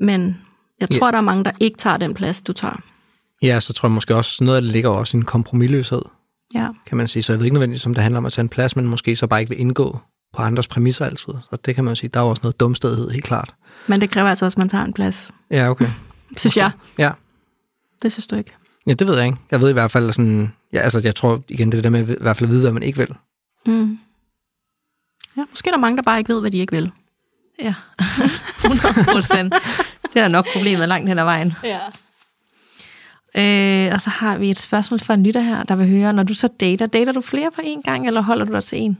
Men 0.00 0.40
jeg 0.80 0.90
tror, 0.90 1.06
ja. 1.06 1.10
der 1.10 1.18
er 1.18 1.22
mange, 1.22 1.44
der 1.44 1.50
ikke 1.60 1.78
tager 1.78 1.96
den 1.96 2.14
plads, 2.14 2.42
du 2.42 2.52
tager. 2.52 2.82
Ja, 3.42 3.60
så 3.60 3.72
tror 3.72 3.88
jeg 3.88 3.94
måske 3.94 4.14
også, 4.14 4.44
noget 4.44 4.56
af 4.56 4.62
det 4.62 4.70
ligger 4.72 4.90
også 4.90 5.16
i 5.16 5.18
en 5.18 5.24
kompromilløshed, 5.24 6.02
ja. 6.54 6.68
kan 6.86 6.96
man 6.96 7.08
sige. 7.08 7.22
Så 7.22 7.32
jeg 7.32 7.38
ved 7.38 7.46
ikke 7.46 7.54
nødvendigvis, 7.54 7.86
om 7.86 7.94
det 7.94 8.02
handler 8.02 8.18
om 8.18 8.26
at 8.26 8.32
tage 8.32 8.42
en 8.42 8.48
plads, 8.48 8.76
men 8.76 8.86
måske 8.86 9.16
så 9.16 9.26
bare 9.26 9.40
ikke 9.40 9.50
vil 9.50 9.60
indgå 9.60 9.98
på 10.36 10.42
andres 10.42 10.68
præmisser 10.68 11.04
altid. 11.06 11.32
Så 11.50 11.58
det 11.66 11.74
kan 11.74 11.84
man 11.84 11.96
sige, 11.96 12.10
der 12.14 12.20
er 12.20 12.24
også 12.24 12.40
noget 12.42 12.60
dumstedhed, 12.60 13.10
helt 13.10 13.24
klart. 13.24 13.54
Men 13.86 14.00
det 14.00 14.10
kræver 14.10 14.28
altså 14.28 14.44
også, 14.44 14.54
at 14.54 14.58
man 14.58 14.68
tager 14.68 14.84
en 14.84 14.92
plads. 14.92 15.30
Ja, 15.50 15.70
okay. 15.70 15.88
synes 16.36 16.56
jeg. 16.56 16.70
Ja. 16.98 17.10
Det 18.02 18.12
synes 18.12 18.26
du 18.26 18.36
ikke? 18.36 18.52
Ja, 18.86 18.92
det 18.92 19.06
ved 19.06 19.16
jeg 19.16 19.26
ikke. 19.26 19.38
Jeg 19.50 19.60
ved 19.60 19.70
i 19.70 19.72
hvert 19.72 19.90
fald 19.90 20.12
sådan, 20.12 20.52
ja, 20.72 20.78
altså 20.78 21.00
jeg 21.04 21.14
tror 21.14 21.42
igen, 21.48 21.72
det 21.72 21.84
der 21.84 21.90
med 21.90 22.00
i 22.00 22.14
hvert 22.20 22.36
fald 22.36 22.48
at 22.48 22.52
vide, 22.52 22.62
hvad 22.62 22.72
man 22.72 22.82
ikke 22.82 22.98
vil. 22.98 23.14
Mm. 23.66 23.98
Ja, 25.36 25.44
måske 25.50 25.68
er 25.68 25.72
der 25.72 25.78
mange, 25.78 25.96
der 25.96 26.02
bare 26.02 26.18
ikke 26.18 26.32
ved, 26.32 26.40
hvad 26.40 26.50
de 26.50 26.58
ikke 26.58 26.72
vil. 26.72 26.92
Ja, 27.62 27.74
100 28.64 29.12
procent. 29.12 29.54
det 30.14 30.22
er 30.22 30.28
nok 30.28 30.46
problemet 30.52 30.88
langt 30.88 31.08
hen 31.08 31.18
ad 31.18 31.24
vejen. 31.24 31.54
Ja. 31.64 31.80
Øh, 33.36 33.94
og 33.94 34.00
så 34.00 34.10
har 34.10 34.38
vi 34.38 34.50
et 34.50 34.58
spørgsmål 34.58 35.00
fra 35.00 35.14
en 35.14 35.22
lytter 35.22 35.40
her, 35.40 35.62
der 35.62 35.76
vil 35.76 35.88
høre, 35.88 36.12
når 36.12 36.22
du 36.22 36.34
så 36.34 36.48
dater, 36.60 36.86
dater 36.86 37.12
du 37.12 37.20
flere 37.20 37.50
på 37.50 37.60
en 37.64 37.82
gang, 37.82 38.06
eller 38.06 38.20
holder 38.20 38.44
du 38.44 38.52
dig 38.52 38.64
til 38.64 38.78
en? 38.78 38.98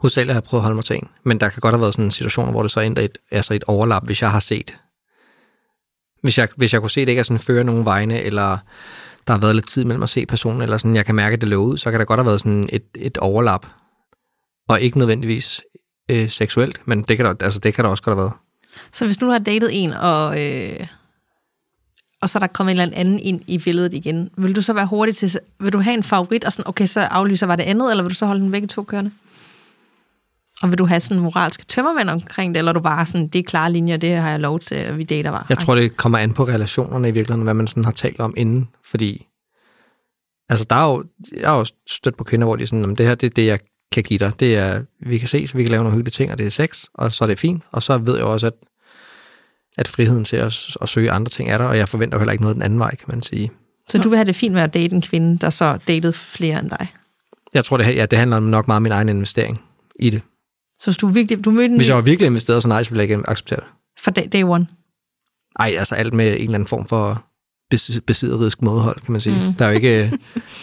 Hovedsageligt 0.00 0.32
har 0.32 0.40
jeg 0.40 0.42
prøvet 0.42 0.60
at 0.60 0.62
holde 0.62 0.74
mig 0.74 0.84
til 0.84 0.96
en, 0.96 1.08
men 1.24 1.40
der 1.40 1.48
kan 1.48 1.60
godt 1.60 1.74
have 1.74 1.80
været 1.80 1.94
sådan 1.94 2.04
en 2.04 2.10
situation, 2.10 2.50
hvor 2.50 2.62
det 2.62 2.70
så 2.70 2.80
endda 2.80 3.04
et, 3.04 3.18
altså 3.30 3.54
et 3.54 3.64
overlap, 3.64 4.04
hvis 4.06 4.22
jeg 4.22 4.30
har 4.30 4.40
set. 4.40 4.76
Hvis 6.22 6.38
jeg, 6.38 6.48
hvis 6.56 6.72
jeg 6.72 6.80
kunne 6.80 6.90
se, 6.90 7.00
at 7.00 7.06
det 7.06 7.10
ikke 7.12 7.20
er 7.20 7.24
sådan 7.24 7.38
fører 7.38 7.62
nogen 7.62 7.84
vegne, 7.84 8.22
eller 8.22 8.58
der 9.30 9.36
har 9.36 9.40
været 9.40 9.54
lidt 9.54 9.68
tid 9.68 9.84
mellem 9.84 10.02
at 10.02 10.08
se 10.08 10.26
personen, 10.26 10.62
eller 10.62 10.76
sådan, 10.76 10.96
jeg 10.96 11.06
kan 11.06 11.14
mærke, 11.14 11.34
at 11.34 11.40
det 11.40 11.48
løber 11.48 11.62
ud, 11.62 11.78
så 11.78 11.90
kan 11.90 12.00
der 12.00 12.06
godt 12.06 12.20
have 12.20 12.26
været 12.26 12.40
sådan 12.40 12.68
et, 12.72 12.84
et 12.94 13.18
overlap. 13.18 13.66
Og 14.68 14.80
ikke 14.80 14.98
nødvendigvis 14.98 15.62
øh, 16.10 16.30
seksuelt, 16.30 16.80
men 16.84 17.02
det 17.02 17.16
kan, 17.16 17.26
der, 17.26 17.34
altså, 17.40 17.60
det 17.60 17.74
kan 17.74 17.84
der 17.84 17.90
også 17.90 18.02
godt 18.02 18.16
have 18.16 18.24
været. 18.24 18.32
Så 18.92 19.04
hvis 19.04 19.20
nu 19.20 19.30
har 19.30 19.38
datet 19.38 19.68
en, 19.72 19.92
og, 19.92 20.44
øh, 20.46 20.86
og 22.22 22.28
så 22.28 22.38
er 22.38 22.40
der 22.40 22.46
kommet 22.46 22.72
en 22.72 22.80
eller 22.80 22.96
anden 22.96 23.18
ind 23.18 23.40
i 23.46 23.58
billedet 23.58 23.94
igen, 23.94 24.30
vil 24.36 24.56
du 24.56 24.62
så 24.62 24.72
være 24.72 24.86
hurtig 24.86 25.16
til, 25.16 25.38
vil 25.60 25.72
du 25.72 25.80
have 25.80 25.94
en 25.94 26.02
favorit, 26.02 26.44
og 26.44 26.52
sådan, 26.52 26.68
okay, 26.68 26.86
så 26.86 27.00
aflyser 27.00 27.46
var 27.46 27.56
det 27.56 27.62
andet, 27.62 27.90
eller 27.90 28.02
vil 28.02 28.10
du 28.10 28.14
så 28.14 28.26
holde 28.26 28.40
den 28.40 28.50
begge 28.50 28.68
to 28.68 28.82
kørende? 28.82 29.10
Og 30.62 30.70
vil 30.70 30.78
du 30.78 30.86
have 30.86 31.00
sådan 31.00 31.22
moralske 31.22 31.64
tømmermænd 31.64 32.10
omkring 32.10 32.54
det, 32.54 32.58
eller 32.58 32.72
er 32.72 32.74
du 32.74 32.80
bare 32.80 33.06
sådan, 33.06 33.28
det 33.28 33.38
er 33.38 33.42
klare 33.42 33.72
linjer, 33.72 33.96
det 33.96 34.16
har 34.16 34.30
jeg 34.30 34.40
lov 34.40 34.58
til, 34.58 34.74
at 34.74 34.98
vi 34.98 35.02
dater 35.02 35.30
bare? 35.30 35.44
Jeg 35.48 35.58
tror, 35.58 35.74
det 35.74 35.96
kommer 35.96 36.18
an 36.18 36.32
på 36.32 36.44
relationerne 36.44 37.08
i 37.08 37.12
virkeligheden, 37.12 37.44
hvad 37.44 37.54
man 37.54 37.66
sådan 37.66 37.84
har 37.84 37.92
talt 37.92 38.20
om 38.20 38.34
inden, 38.36 38.68
fordi 38.84 39.26
altså 40.48 40.66
der 40.70 40.76
er 40.76 40.92
jo, 40.92 41.04
jeg 41.36 41.50
har 41.50 41.58
jo 41.58 41.64
stødt 41.88 42.16
på 42.16 42.24
kvinder, 42.24 42.46
hvor 42.46 42.56
de 42.56 42.62
er 42.62 42.66
sådan, 42.66 42.94
det 42.94 43.06
her, 43.06 43.14
det 43.14 43.26
er 43.26 43.30
det, 43.30 43.46
jeg 43.46 43.58
kan 43.92 44.02
give 44.02 44.18
dig. 44.18 44.32
Det 44.40 44.56
er, 44.56 44.82
vi 45.00 45.18
kan 45.18 45.28
se, 45.28 45.46
så 45.46 45.56
vi 45.56 45.62
kan 45.62 45.70
lave 45.70 45.82
nogle 45.82 45.96
hyggelige 45.96 46.12
ting, 46.12 46.32
og 46.32 46.38
det 46.38 46.46
er 46.46 46.50
sex, 46.50 46.84
og 46.94 47.12
så 47.12 47.24
er 47.24 47.26
det 47.26 47.38
fint. 47.38 47.62
Og 47.72 47.82
så 47.82 47.98
ved 47.98 48.16
jeg 48.16 48.24
også, 48.24 48.46
at, 48.46 48.52
at 49.78 49.88
friheden 49.88 50.24
til 50.24 50.36
at, 50.36 50.76
at 50.80 50.88
søge 50.88 51.10
andre 51.10 51.30
ting 51.30 51.50
er 51.50 51.58
der, 51.58 51.64
og 51.64 51.78
jeg 51.78 51.88
forventer 51.88 52.18
heller 52.18 52.32
ikke 52.32 52.42
noget 52.42 52.54
den 52.56 52.62
anden 52.62 52.78
vej, 52.78 52.94
kan 52.94 53.06
man 53.08 53.22
sige. 53.22 53.50
Så 53.88 53.98
du 53.98 54.08
vil 54.08 54.16
have 54.16 54.26
det 54.26 54.36
fint 54.36 54.54
med 54.54 54.62
at 54.62 54.74
date 54.74 54.94
en 54.94 55.02
kvinde, 55.02 55.38
der 55.38 55.50
så 55.50 55.78
datede 55.88 56.12
flere 56.12 56.58
end 56.58 56.70
dig? 56.70 56.86
Jeg 57.54 57.64
tror, 57.64 57.76
det, 57.76 57.96
ja, 57.96 58.06
det 58.06 58.18
handler 58.18 58.40
nok 58.40 58.66
meget 58.66 58.76
om 58.76 58.82
min 58.82 58.92
egen 58.92 59.08
investering 59.08 59.60
i 60.00 60.10
det. 60.10 60.22
Så 60.80 60.90
hvis 60.90 60.96
du 60.96 61.08
virkelig... 61.08 61.44
Du 61.44 61.50
mødte 61.50 61.76
hvis 61.76 61.88
jeg 61.88 61.96
var 61.96 62.02
virkelig 62.02 62.26
investeret, 62.26 62.62
så 62.62 62.68
nej, 62.68 62.82
så 62.82 62.90
ville 62.90 63.02
jeg 63.02 63.10
ikke 63.10 63.30
acceptere 63.30 63.60
det. 63.60 63.68
For 64.00 64.10
day, 64.10 64.22
day 64.32 64.42
one? 64.42 64.66
Nej, 65.58 65.74
altså 65.78 65.94
alt 65.94 66.14
med 66.14 66.26
en 66.26 66.40
eller 66.40 66.54
anden 66.54 66.66
form 66.66 66.86
for 66.86 67.24
besidderisk 68.06 68.62
mådehold, 68.62 69.00
kan 69.00 69.12
man 69.12 69.20
sige. 69.20 69.46
Mm. 69.46 69.54
Der 69.54 69.64
er 69.64 69.68
jo 69.68 69.74
ikke, 69.74 70.12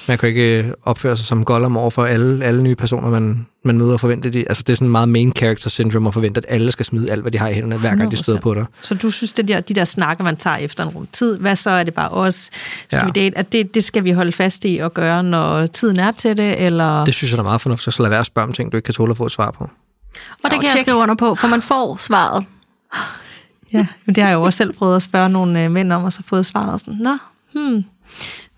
man 0.08 0.18
kan 0.18 0.30
jo 0.30 0.36
ikke 0.36 0.74
opføre 0.84 1.18
sig 1.18 1.26
som 1.26 1.46
Gollum 1.46 1.78
over 1.78 1.90
for 1.90 2.06
alle, 2.06 2.46
alle 2.46 2.64
nye 2.64 2.76
personer, 2.76 3.10
man, 3.10 3.48
man 3.66 3.78
møder 3.78 3.94
og 3.94 4.00
forventer. 4.00 4.30
De, 4.30 4.40
altså 4.40 4.64
det 4.68 4.74
er 4.74 4.78
sådan 4.78 4.90
meget 4.90 5.10
main 5.10 5.34
character 5.36 5.70
syndrome 5.70 6.08
at 6.08 6.14
forvente, 6.14 6.38
at 6.38 6.46
alle 6.48 6.72
skal 6.72 6.86
smide 6.86 7.12
alt, 7.12 7.22
hvad 7.22 7.32
de 7.32 7.38
har 7.38 7.48
i 7.48 7.54
hænderne, 7.54 7.78
hver 7.78 7.96
gang 7.96 8.12
de 8.12 8.18
støder 8.18 8.40
på 8.40 8.54
dig. 8.54 8.66
Så 8.82 8.96
du 8.96 9.10
synes, 9.10 9.34
det 9.34 9.48
der, 9.48 9.60
de 9.60 9.74
der 9.74 9.84
snakker, 9.84 10.24
man 10.24 10.38
tager 10.38 10.58
efter 10.58 10.84
en 10.84 10.90
rum 10.90 11.08
tid, 11.12 11.38
hvad 11.38 11.56
så 11.56 11.70
er 11.70 11.84
det 11.84 11.94
bare 11.94 12.10
os? 12.10 12.50
Skal 12.88 12.98
ja. 12.98 13.06
vi 13.06 13.12
date? 13.12 13.38
At 13.38 13.52
det, 13.52 13.76
det 13.76 13.84
skal 13.84 14.04
vi 14.04 14.12
holde 14.12 14.32
fast 14.32 14.66
i 14.66 14.78
og 14.78 14.94
gøre, 14.94 15.24
når 15.24 15.68
tiden 15.68 16.00
er 16.00 16.12
til 16.12 16.38
det? 16.38 16.62
Eller? 16.62 17.06
Det 17.06 17.14
synes 17.14 17.32
jeg 17.32 17.40
er 17.40 17.44
meget 17.44 17.62
fornuftigt, 17.62 17.96
så 17.96 18.04
lad 18.04 18.10
være 18.10 18.20
at 18.20 18.26
spørge 18.26 18.48
om 18.48 18.54
ting, 18.54 18.72
du 18.72 18.78
ikke 18.78 18.86
kan 18.86 18.94
tåle 18.94 19.12
at 19.12 19.18
få 19.18 19.26
et 19.26 19.32
svar 19.32 19.52
på. 19.52 19.70
Og 20.44 20.52
det 20.52 20.60
kan 20.60 20.64
jeg 20.64 20.78
skrive 20.82 20.98
under 20.98 21.16
på, 21.16 21.36
for 21.36 21.48
man 21.48 21.62
får 21.62 21.98
svaret. 21.98 22.46
Ja, 23.74 23.88
men 24.06 24.16
det 24.16 24.24
har 24.24 24.30
jeg 24.30 24.36
jo 24.36 24.44
også 24.44 24.58
selv 24.58 24.74
prøvet 24.74 24.96
at 24.96 25.02
spørge 25.02 25.30
nogle 25.30 25.64
øh, 25.64 25.72
mænd 25.72 25.94
om, 25.94 26.04
og 26.04 26.14
så 26.14 26.24
fået 26.26 26.46
svaret 26.46 26.80
sådan, 26.80 26.94
nå, 26.94 27.18
hmm. 27.54 27.84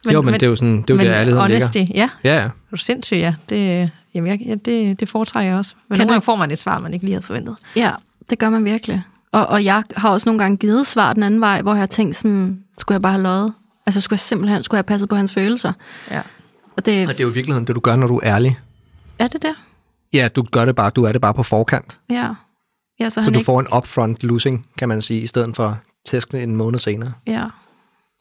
Men, 0.05 0.13
jo, 0.13 0.21
men, 0.21 0.25
men 0.25 0.33
det 0.33 0.43
er 0.43 0.49
jo 0.49 0.55
sådan, 0.55 0.81
det 0.81 0.89
er 0.89 0.93
jo 0.93 0.97
men, 0.97 1.05
det, 1.05 1.13
ærligheden 1.13 1.41
honesty, 1.41 1.77
ligger. 1.77 1.93
ja. 1.95 2.09
Ja, 2.23 2.35
ja. 2.35 2.43
Er 2.43 2.49
du 2.71 2.77
sindssyg, 2.77 3.15
ja. 3.17 3.33
Det, 3.49 3.89
jamen, 4.13 4.31
jeg, 4.31 4.39
ja, 4.45 4.55
det, 4.55 4.99
det 4.99 5.09
foretrækker 5.09 5.51
jeg 5.51 5.57
også. 5.57 5.73
Men 5.89 5.95
kan 5.95 6.07
nogle 6.07 6.13
gange 6.13 6.25
får 6.25 6.35
man 6.35 6.51
et 6.51 6.59
svar, 6.59 6.79
man 6.79 6.93
ikke 6.93 7.05
lige 7.05 7.13
havde 7.13 7.25
forventet. 7.25 7.55
Ja, 7.75 7.91
det 8.29 8.39
gør 8.39 8.49
man 8.49 8.65
virkelig. 8.65 9.03
Og, 9.31 9.47
og 9.47 9.63
jeg 9.63 9.83
har 9.97 10.09
også 10.09 10.29
nogle 10.29 10.39
gange 10.39 10.57
givet 10.57 10.87
svar 10.87 11.13
den 11.13 11.23
anden 11.23 11.41
vej, 11.41 11.61
hvor 11.61 11.71
jeg 11.71 11.79
har 11.79 11.85
tænkt 11.85 12.15
sådan, 12.15 12.59
skulle 12.77 12.95
jeg 12.95 13.01
bare 13.01 13.11
have 13.11 13.23
løjet? 13.23 13.53
Altså 13.85 14.01
skulle 14.01 14.15
jeg 14.15 14.19
simpelthen 14.19 14.63
skulle 14.63 14.77
jeg 14.77 14.79
have 14.79 14.93
passet 14.93 15.09
på 15.09 15.15
hans 15.15 15.33
følelser? 15.33 15.73
Ja. 16.11 16.21
Og 16.77 16.85
det, 16.85 17.07
og 17.07 17.13
det 17.13 17.19
er 17.19 17.23
jo 17.23 17.29
i 17.29 17.33
virkeligheden 17.33 17.67
det, 17.67 17.75
du 17.75 17.79
gør, 17.79 17.95
når 17.95 18.07
du 18.07 18.17
er 18.17 18.21
ærlig. 18.23 18.59
Er 19.19 19.27
det 19.27 19.41
det? 19.41 19.55
Ja, 20.13 20.27
du 20.35 20.43
gør 20.51 20.65
det 20.65 20.75
bare, 20.75 20.89
du 20.89 21.03
er 21.03 21.11
det 21.11 21.21
bare 21.21 21.33
på 21.33 21.43
forkant. 21.43 21.97
Ja. 22.09 22.29
ja 22.99 23.09
så 23.09 23.23
så 23.23 23.31
du 23.31 23.39
ikke... 23.39 23.45
får 23.45 23.59
en 23.59 23.67
upfront 23.77 24.23
losing, 24.23 24.65
kan 24.77 24.89
man 24.89 25.01
sige, 25.01 25.21
i 25.21 25.27
stedet 25.27 25.55
for 25.55 25.77
tæskene 26.05 26.43
en 26.43 26.55
måned 26.55 26.79
senere. 26.79 27.13
Ja. 27.27 27.43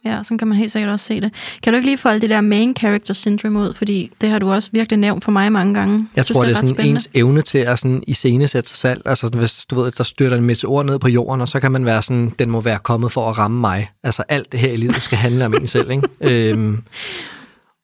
Ja, 0.04 0.22
sådan 0.22 0.38
kan 0.38 0.48
man 0.48 0.56
helt 0.56 0.72
sikkert 0.72 0.92
også 0.92 1.06
se 1.06 1.20
det. 1.20 1.32
Kan 1.62 1.72
du 1.72 1.76
ikke 1.76 1.88
lige 1.88 1.98
folde 1.98 2.20
det 2.20 2.30
der 2.30 2.40
main 2.40 2.76
character 2.76 3.14
syndrome 3.14 3.58
ud? 3.58 3.74
Fordi 3.74 4.12
det 4.20 4.28
har 4.28 4.38
du 4.38 4.52
også 4.52 4.70
virkelig 4.72 4.98
nævnt 4.98 5.24
for 5.24 5.32
mig 5.32 5.52
mange 5.52 5.74
gange. 5.74 5.94
Jeg, 5.94 6.06
jeg 6.16 6.24
synes, 6.24 6.36
tror, 6.36 6.44
det 6.44 6.50
er, 6.50 6.54
det 6.54 6.62
er 6.62 6.66
sådan 6.66 6.74
spændende. 6.74 6.96
ens 6.98 7.10
evne 7.14 7.42
til 7.42 7.58
at 7.58 7.78
sådan 7.78 8.02
iscenesætte 8.06 8.68
sig 8.68 8.78
selv. 8.78 9.02
Altså 9.04 9.28
hvis 9.28 9.64
du 9.64 9.74
ved, 9.74 9.90
der 9.90 10.04
styrter 10.04 10.36
en 10.36 10.44
meteor 10.44 10.82
ned 10.82 10.98
på 10.98 11.08
jorden, 11.08 11.40
og 11.40 11.48
så 11.48 11.60
kan 11.60 11.72
man 11.72 11.84
være 11.84 12.02
sådan, 12.02 12.32
den 12.38 12.50
må 12.50 12.60
være 12.60 12.78
kommet 12.78 13.12
for 13.12 13.30
at 13.30 13.38
ramme 13.38 13.60
mig. 13.60 13.90
Altså 14.04 14.22
alt 14.28 14.52
det 14.52 14.60
her 14.60 14.72
i 14.72 14.76
livet 14.76 15.02
skal 15.02 15.18
handle 15.18 15.46
om 15.46 15.54
en 15.54 15.66
selv, 15.66 15.90
ikke? 15.90 16.08
øhm, 16.52 16.82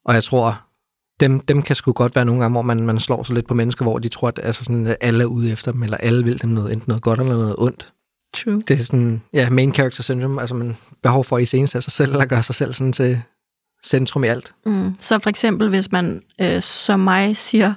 Og 0.05 0.15
jeg 0.15 0.25
tror, 0.25 0.61
dem, 1.21 1.41
dem 1.41 1.63
kan 1.63 1.77
sgu 1.77 1.93
godt 1.93 2.17
være 2.17 2.25
nogle 2.25 2.41
gange, 2.41 2.55
hvor 2.55 2.63
man, 2.63 2.83
man 2.83 3.01
slår 3.01 3.23
sig 3.23 3.35
lidt 3.35 3.47
på 3.47 3.55
mennesker, 3.55 3.85
hvor 3.85 3.99
de 3.99 4.09
tror, 4.09 4.29
at, 4.29 4.41
altså 4.43 4.65
sådan, 4.65 4.87
at 4.87 4.97
alle 5.01 5.23
er 5.23 5.27
ude 5.27 5.53
efter 5.53 5.73
dem, 5.73 5.83
eller 5.83 5.97
alle 5.97 6.25
vil 6.25 6.43
dem 6.43 6.51
noget, 6.51 6.73
enten 6.73 6.85
noget 6.89 7.03
godt 7.03 7.21
eller 7.21 7.35
noget 7.35 7.55
ondt. 7.59 7.93
True. 8.35 8.63
Det 8.69 8.81
er 8.81 8.85
sådan, 8.85 9.23
ja, 9.33 9.51
main 9.51 9.75
character 9.75 10.03
syndrome, 10.03 10.41
altså 10.41 10.55
man 10.55 10.77
behov 11.03 11.25
for 11.25 11.37
at 11.37 11.43
iscenesætte 11.43 11.85
sig 11.85 11.93
selv, 11.93 12.11
eller 12.11 12.27
gøre 12.27 12.43
sig 12.43 12.55
selv 12.55 12.73
sådan 12.73 12.93
til 12.93 13.23
centrum 13.85 14.25
i 14.25 14.27
alt. 14.27 14.55
Mm. 14.67 14.95
Så 14.99 15.19
for 15.19 15.31
eksempel, 15.31 15.69
hvis 15.69 15.93
man 15.93 16.23
øh, 16.41 16.63
som 16.63 17.01
mig 17.01 17.37
siger, 17.37 17.75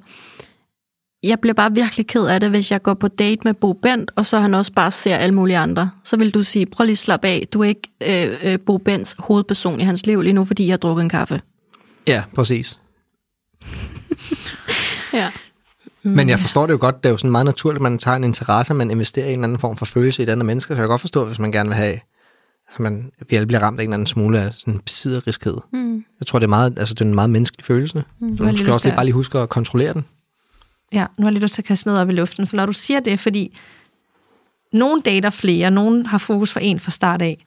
jeg 1.23 1.39
bliver 1.39 1.53
bare 1.53 1.73
virkelig 1.73 2.07
ked 2.07 2.25
af 2.25 2.39
det, 2.39 2.49
hvis 2.49 2.71
jeg 2.71 2.81
går 2.81 2.93
på 2.93 3.07
date 3.07 3.41
med 3.43 3.53
Bo 3.53 3.73
Bent, 3.73 4.11
og 4.15 4.25
så 4.25 4.39
han 4.39 4.53
også 4.53 4.73
bare 4.73 4.91
ser 4.91 5.17
alle 5.17 5.35
mulige 5.35 5.57
andre. 5.57 5.91
Så 6.03 6.17
vil 6.17 6.33
du 6.33 6.43
sige, 6.43 6.65
prøv 6.65 6.83
lige 6.83 6.91
at 6.91 6.97
slappe 6.97 7.27
af, 7.27 7.47
du 7.53 7.61
er 7.61 7.67
ikke 7.67 7.89
øh, 8.03 8.51
øh, 8.51 8.59
Bo 8.65 8.77
Bents 8.77 9.15
hovedperson 9.19 9.79
i 9.79 9.83
hans 9.83 10.05
liv 10.05 10.21
lige 10.21 10.33
nu, 10.33 10.45
fordi 10.45 10.65
jeg 10.65 10.71
har 10.71 10.77
drukket 10.77 11.03
en 11.03 11.09
kaffe. 11.09 11.41
Ja, 12.07 12.23
præcis. 12.35 12.79
Ja. 15.17 15.31
Men 16.03 16.29
jeg 16.29 16.39
forstår 16.39 16.65
det 16.65 16.73
jo 16.73 16.77
godt, 16.81 17.03
det 17.03 17.09
er 17.09 17.13
jo 17.13 17.17
sådan 17.17 17.31
meget 17.31 17.45
naturligt, 17.45 17.77
at 17.77 17.81
man 17.81 17.97
tager 17.97 18.17
en 18.17 18.23
interesse, 18.23 18.73
man 18.73 18.91
investerer 18.91 19.25
i 19.25 19.29
en 19.29 19.33
eller 19.33 19.43
anden 19.43 19.59
form 19.59 19.77
for 19.77 19.85
følelse 19.85 20.21
i 20.21 20.23
et 20.23 20.29
andet 20.29 20.45
menneske, 20.45 20.67
så 20.67 20.73
jeg 20.73 20.81
kan 20.81 20.87
godt 20.87 21.01
forstå, 21.01 21.25
hvis 21.25 21.39
man 21.39 21.51
gerne 21.51 21.69
vil 21.69 21.75
have, 21.75 21.99
altså 22.67 22.81
man, 22.81 23.11
vi 23.29 23.35
alle 23.35 23.47
bliver 23.47 23.59
ramt 23.59 23.79
af 23.79 23.83
en 23.83 23.89
eller 23.89 23.93
anden 23.93 24.07
smule 24.07 24.39
af 24.39 24.53
sådan 24.53 24.79
besidderiskhed. 24.79 25.57
Mm. 25.73 26.05
Jeg 26.19 26.27
tror, 26.27 26.39
det 26.39 26.45
er, 26.45 26.49
meget, 26.49 26.79
altså, 26.79 26.93
det 26.93 27.01
er 27.01 27.05
en 27.05 27.15
meget 27.15 27.29
menneskelig 27.29 27.65
følelse. 27.65 28.03
Mm. 28.19 28.37
Man 28.39 28.57
skal 28.57 28.73
også 28.73 28.87
lige 28.87 28.95
bare 28.95 29.05
lige 29.05 29.13
huske 29.13 29.39
at 29.39 29.49
kontrollere 29.49 29.93
den. 29.93 30.05
Ja, 30.93 31.05
nu 31.17 31.23
har 31.23 31.29
jeg 31.29 31.33
lige 31.33 31.43
lyst 31.43 31.53
til 31.53 31.61
at 31.61 31.65
kaste 31.65 31.87
noget 31.87 32.01
op 32.01 32.09
i 32.09 32.13
luften, 32.13 32.47
for 32.47 32.57
når 32.57 32.65
du 32.65 32.73
siger 32.73 32.99
det, 32.99 33.19
fordi 33.19 33.57
nogen 34.73 35.01
dater 35.01 35.29
flere, 35.29 35.71
nogen 35.71 36.05
har 36.05 36.17
fokus 36.17 36.53
for 36.53 36.59
en 36.59 36.79
fra 36.79 36.91
start 36.91 37.21
af, 37.21 37.45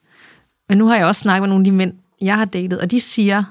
men 0.69 0.77
nu 0.77 0.87
har 0.87 0.95
jeg 0.95 1.05
også 1.05 1.19
snakket 1.19 1.41
med 1.41 1.49
nogle 1.49 1.61
af 1.61 1.65
de 1.65 1.71
mænd, 1.71 1.93
jeg 2.21 2.35
har 2.35 2.45
datet, 2.45 2.79
og 2.79 2.91
de 2.91 2.99
siger, 2.99 3.43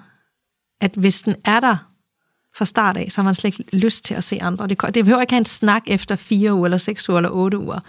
at 0.81 0.95
hvis 0.97 1.23
den 1.23 1.35
er 1.45 1.61
der 1.61 1.90
fra 2.57 2.65
start 2.65 2.97
af, 2.97 3.07
så 3.11 3.21
har 3.21 3.25
man 3.25 3.35
slet 3.35 3.59
ikke 3.59 3.77
lyst 3.77 4.05
til 4.05 4.15
at 4.15 4.25
se 4.25 4.43
andre. 4.43 4.67
Det, 4.67 4.95
det 4.95 5.05
behøver 5.05 5.21
ikke 5.21 5.33
have 5.33 5.39
en 5.39 5.45
snak 5.45 5.83
efter 5.87 6.17
fire 6.17 6.55
uger, 6.55 6.67
eller 6.67 6.79
seks 6.79 7.09
uger, 7.09 7.19
eller 7.19 7.31
otte 7.31 7.59
uger. 7.59 7.81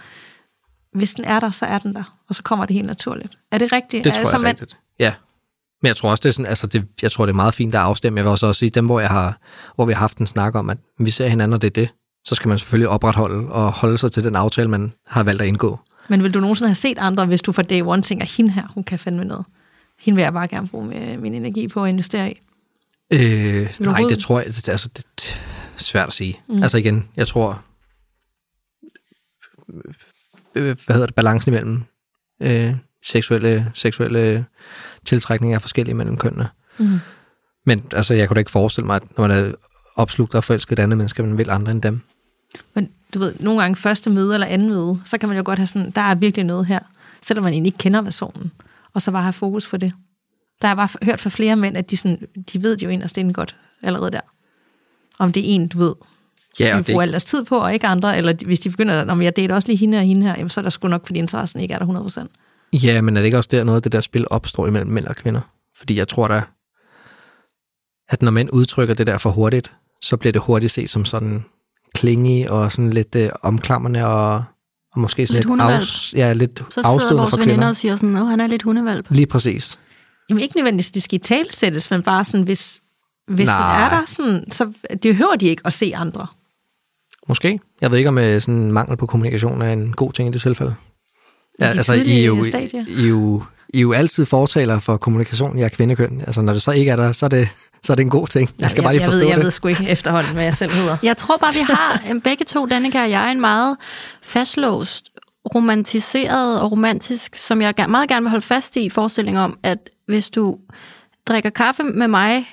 Hvis 0.96 1.14
den 1.14 1.24
er 1.24 1.40
der, 1.40 1.50
så 1.50 1.66
er 1.66 1.78
den 1.78 1.94
der, 1.94 2.18
og 2.28 2.34
så 2.34 2.42
kommer 2.42 2.66
det 2.66 2.74
helt 2.74 2.86
naturligt. 2.86 3.38
Er 3.52 3.58
det 3.58 3.72
rigtigt? 3.72 4.04
Det 4.04 4.10
er 4.12 4.24
tror 4.24 4.38
jeg 4.38 4.44
er 4.44 4.48
rigtigt. 4.48 4.76
Ja. 4.98 5.14
Men 5.82 5.86
jeg 5.86 5.96
tror 5.96 6.10
også, 6.10 6.20
det 6.20 6.28
er 6.28 6.32
sådan, 6.32 6.46
altså 6.46 6.66
det, 6.66 6.84
jeg 7.02 7.12
tror, 7.12 7.26
det 7.26 7.32
er 7.32 7.36
meget 7.36 7.54
fint 7.54 7.74
at 7.74 7.80
afstemme. 7.80 8.18
Jeg 8.18 8.24
vil 8.24 8.30
også, 8.30 8.46
også 8.46 8.58
sige, 8.58 8.70
dem, 8.70 8.86
hvor, 8.86 9.00
jeg 9.00 9.08
har, 9.08 9.38
hvor 9.74 9.84
vi 9.84 9.92
har 9.92 10.00
haft 10.00 10.18
en 10.18 10.26
snak 10.26 10.54
om, 10.54 10.70
at 10.70 10.78
vi 10.98 11.10
ser 11.10 11.28
hinanden, 11.28 11.54
og 11.54 11.62
det 11.62 11.66
er 11.66 11.82
det, 11.82 11.88
så 12.24 12.34
skal 12.34 12.48
man 12.48 12.58
selvfølgelig 12.58 12.88
opretholde 12.88 13.48
og 13.48 13.72
holde 13.72 13.98
sig 13.98 14.12
til 14.12 14.24
den 14.24 14.36
aftale, 14.36 14.68
man 14.68 14.92
har 15.06 15.24
valgt 15.24 15.42
at 15.42 15.48
indgå. 15.48 15.78
Men 16.08 16.22
vil 16.22 16.34
du 16.34 16.40
nogensinde 16.40 16.68
have 16.68 16.74
set 16.74 16.98
andre, 16.98 17.26
hvis 17.26 17.42
du 17.42 17.52
fra 17.52 17.62
day 17.62 17.82
one 17.82 18.02
tænker, 18.02 18.26
hende 18.36 18.50
her, 18.50 18.62
hun 18.74 18.84
kan 18.84 18.98
fandme 18.98 19.24
noget. 19.24 19.46
Hende 20.00 20.16
vil 20.16 20.22
jeg 20.22 20.32
bare 20.32 20.48
gerne 20.48 20.68
bruge 20.68 20.86
med 20.86 21.18
min 21.18 21.34
energi 21.34 21.68
på 21.68 21.84
at 21.84 21.88
investere 21.88 22.30
i. 22.30 22.40
Øh, 23.12 23.74
nej, 23.80 24.00
det 24.08 24.18
tror 24.18 24.40
jeg, 24.40 24.48
det, 24.48 24.68
altså, 24.68 24.88
det, 24.96 25.04
er 25.74 25.82
svært 25.82 26.08
at 26.08 26.14
sige. 26.14 26.40
Mm. 26.48 26.62
Altså 26.62 26.78
igen, 26.78 27.08
jeg 27.16 27.26
tror, 27.26 27.64
øh, 30.54 30.76
hvad 30.86 30.94
hedder 30.94 31.06
det, 31.06 31.14
balancen 31.14 31.52
imellem 31.52 31.82
øh, 32.42 32.74
seksuelle, 33.04 33.72
seksuelle 33.74 34.46
tiltrækninger 35.04 35.56
er 35.56 35.60
forskellige 35.60 35.94
mellem 35.94 36.16
kønnene. 36.16 36.48
Mm. 36.78 36.98
Men 37.66 37.84
altså, 37.92 38.14
jeg 38.14 38.28
kunne 38.28 38.34
da 38.34 38.38
ikke 38.38 38.50
forestille 38.50 38.86
mig, 38.86 38.96
at 38.96 39.02
når 39.16 39.26
man 39.26 39.38
er 39.38 39.52
opslugt 39.96 40.34
og 40.34 40.44
forelsket 40.44 40.78
et 40.78 40.82
andet 40.82 40.98
menneske, 40.98 41.22
man 41.22 41.38
vil 41.38 41.50
andre 41.50 41.72
end 41.72 41.82
dem. 41.82 42.00
Men 42.74 42.88
du 43.14 43.18
ved, 43.18 43.34
nogle 43.40 43.60
gange 43.60 43.76
første 43.76 44.10
møde 44.10 44.34
eller 44.34 44.46
anden 44.46 44.68
møde, 44.68 45.00
så 45.04 45.18
kan 45.18 45.28
man 45.28 45.38
jo 45.38 45.42
godt 45.46 45.58
have 45.58 45.66
sådan, 45.66 45.90
der 45.90 46.00
er 46.00 46.14
virkelig 46.14 46.44
noget 46.44 46.66
her, 46.66 46.80
selvom 47.22 47.44
man 47.44 47.52
egentlig 47.52 47.68
ikke 47.68 47.78
kender 47.78 48.02
personen, 48.02 48.52
og 48.94 49.02
så 49.02 49.10
bare 49.10 49.22
have 49.22 49.32
fokus 49.32 49.68
på 49.68 49.76
det. 49.76 49.92
Der 50.62 50.68
har 50.68 50.74
jeg 50.74 50.76
bare 50.76 51.06
hørt 51.06 51.20
fra 51.20 51.30
flere 51.30 51.56
mænd, 51.56 51.76
at 51.76 51.90
de, 51.90 51.96
sådan, 51.96 52.18
de 52.52 52.62
ved 52.62 52.76
jo 52.78 52.88
inderst 52.88 53.18
inden 53.18 53.32
godt 53.34 53.56
allerede 53.82 54.10
der. 54.10 54.20
Om 55.18 55.32
det 55.32 55.40
er 55.50 55.54
en, 55.54 55.68
du 55.68 55.78
ved, 55.78 55.94
Ja, 56.60 56.66
de 56.68 56.72
og 56.72 56.78
det, 56.78 56.86
bruger 56.86 57.02
al 57.02 57.10
deres 57.10 57.24
tid 57.24 57.44
på, 57.44 57.58
og 57.58 57.74
ikke 57.74 57.86
andre, 57.86 58.16
eller 58.16 58.32
de- 58.32 58.46
hvis 58.46 58.60
de 58.60 58.70
begynder, 58.70 59.04
når 59.04 59.20
jeg 59.20 59.36
dater 59.36 59.54
også 59.54 59.68
lige 59.68 59.76
hende 59.78 59.98
og 59.98 60.04
hende 60.04 60.26
her, 60.26 60.34
jamen, 60.36 60.48
så 60.48 60.60
er 60.60 60.62
der 60.62 60.70
sgu 60.70 60.88
nok, 60.88 61.06
fordi 61.06 61.18
interessen 61.18 61.60
ikke 61.60 61.74
er 61.74 61.78
der 61.78 61.86
100%. 61.86 62.78
ja, 62.86 63.00
men 63.00 63.16
er 63.16 63.20
det 63.20 63.26
ikke 63.26 63.36
også 63.38 63.48
der 63.52 63.64
noget 63.64 63.76
af 63.76 63.82
det 63.82 63.92
der 63.92 64.00
spil 64.00 64.24
opstår 64.30 64.66
imellem 64.66 64.90
mænd 64.90 65.06
og 65.06 65.16
kvinder? 65.16 65.40
Fordi 65.78 65.96
jeg 65.96 66.08
tror 66.08 66.28
da, 66.28 66.42
at 68.08 68.22
når 68.22 68.30
mænd 68.30 68.48
udtrykker 68.52 68.94
det 68.94 69.06
der 69.06 69.18
for 69.18 69.30
hurtigt, 69.30 69.72
så 70.02 70.16
bliver 70.16 70.32
det 70.32 70.42
hurtigt 70.42 70.72
set 70.72 70.90
som 70.90 71.04
sådan 71.04 71.44
klingy 71.94 72.46
og 72.48 72.72
sådan 72.72 72.90
lidt 72.90 73.14
øh, 73.14 73.28
omklamrende 73.42 74.06
og, 74.06 74.34
og 74.92 75.00
måske 75.00 75.26
sådan 75.26 75.42
Lidt 75.42 75.50
lidt, 75.50 75.60
afs, 75.60 76.12
ja, 76.16 76.32
lidt 76.32 76.58
Så 76.58 76.64
sidder 76.74 76.88
afstødende 76.88 77.18
vores 77.20 77.30
for 77.30 77.36
veninder 77.36 77.54
kvinder. 77.54 77.68
og 77.68 77.76
siger 77.76 77.96
sådan, 77.96 78.16
at 78.16 78.26
han 78.26 78.40
er 78.40 78.46
lidt 78.46 78.62
hundevalp. 78.62 79.06
Lige 79.10 79.26
præcis. 79.26 79.78
Jamen 80.30 80.42
ikke 80.42 80.56
nødvendigvis, 80.56 80.88
at 80.88 80.94
det 80.94 81.02
skal 81.02 81.16
i 81.16 81.18
talsættes, 81.18 81.90
men 81.90 82.02
bare 82.02 82.24
sådan, 82.24 82.42
hvis, 82.42 82.80
hvis 83.28 83.48
Nej. 83.48 83.84
er 83.84 83.90
der, 83.90 84.02
sådan, 84.06 84.44
så 84.50 84.72
det 84.90 85.00
behøver 85.00 85.36
de 85.36 85.46
ikke 85.46 85.62
at 85.64 85.72
se 85.72 85.92
andre. 85.96 86.26
Måske. 87.28 87.60
Jeg 87.80 87.90
ved 87.90 87.98
ikke, 87.98 88.08
om 88.08 88.18
øh, 88.18 88.40
sådan 88.40 88.72
mangel 88.72 88.96
på 88.96 89.06
kommunikation 89.06 89.62
er 89.62 89.72
en 89.72 89.92
god 89.92 90.12
ting 90.12 90.28
i 90.28 90.32
det 90.32 90.40
tilfælde. 90.40 90.74
Ja, 91.60 91.64
de 91.64 91.70
altså, 91.70 91.92
I 91.92 91.96
er, 91.96 92.02
tidlige 92.02 92.26
jo, 92.26 92.42
stadier. 92.42 92.84
I, 92.88 93.04
er 93.04 93.08
jo, 93.08 93.42
I 93.68 93.76
er 93.76 93.80
jo 93.82 93.92
altid 93.92 94.26
fortaler 94.26 94.80
for 94.80 94.96
kommunikation, 94.96 95.58
jeg 95.58 95.64
er 95.64 95.68
kvindekøn. 95.68 96.22
Altså, 96.26 96.40
når 96.40 96.52
det 96.52 96.62
så 96.62 96.70
ikke 96.70 96.90
er 96.90 96.96
der, 96.96 97.12
så 97.12 97.26
er 97.26 97.28
det, 97.28 97.48
så 97.82 97.92
er 97.92 97.94
det 97.94 98.02
en 98.02 98.10
god 98.10 98.28
ting. 98.28 98.50
Jeg 98.58 98.70
skal 98.70 98.82
bare 98.82 98.92
lige 98.92 99.02
jeg, 99.02 99.10
forstå 99.10 99.18
ved, 99.24 99.28
jeg 99.28 99.36
det. 99.36 99.44
ved 99.44 99.50
sgu 99.50 99.68
ikke 99.68 99.88
efterhånden, 99.88 100.32
hvad 100.32 100.44
jeg 100.44 100.54
selv 100.54 100.72
hedder. 100.72 100.96
Jeg 101.02 101.16
tror 101.16 101.36
bare, 101.36 101.52
vi 101.54 101.64
har 101.74 102.02
øh, 102.14 102.22
begge 102.22 102.44
to, 102.44 102.66
Danika 102.66 103.02
og 103.02 103.10
jeg, 103.10 103.32
en 103.32 103.40
meget 103.40 103.76
fastlåst, 104.22 105.08
romantiseret 105.54 106.60
og 106.60 106.72
romantisk, 106.72 107.36
som 107.36 107.62
jeg 107.62 107.74
meget 107.88 108.08
gerne 108.08 108.22
vil 108.22 108.30
holde 108.30 108.46
fast 108.46 108.76
i, 108.76 108.88
forestilling 108.88 109.38
om, 109.38 109.58
at 109.62 109.78
hvis 110.06 110.30
du 110.30 110.58
drikker 111.28 111.50
kaffe 111.50 111.82
med 111.82 112.08
mig, 112.08 112.46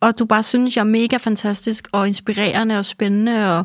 og 0.00 0.18
du 0.18 0.24
bare 0.24 0.42
synes, 0.42 0.76
jeg 0.76 0.82
er 0.82 0.86
mega 0.86 1.16
fantastisk 1.16 1.88
og 1.92 2.06
inspirerende 2.06 2.78
og 2.78 2.84
spændende 2.84 3.58
og 3.58 3.64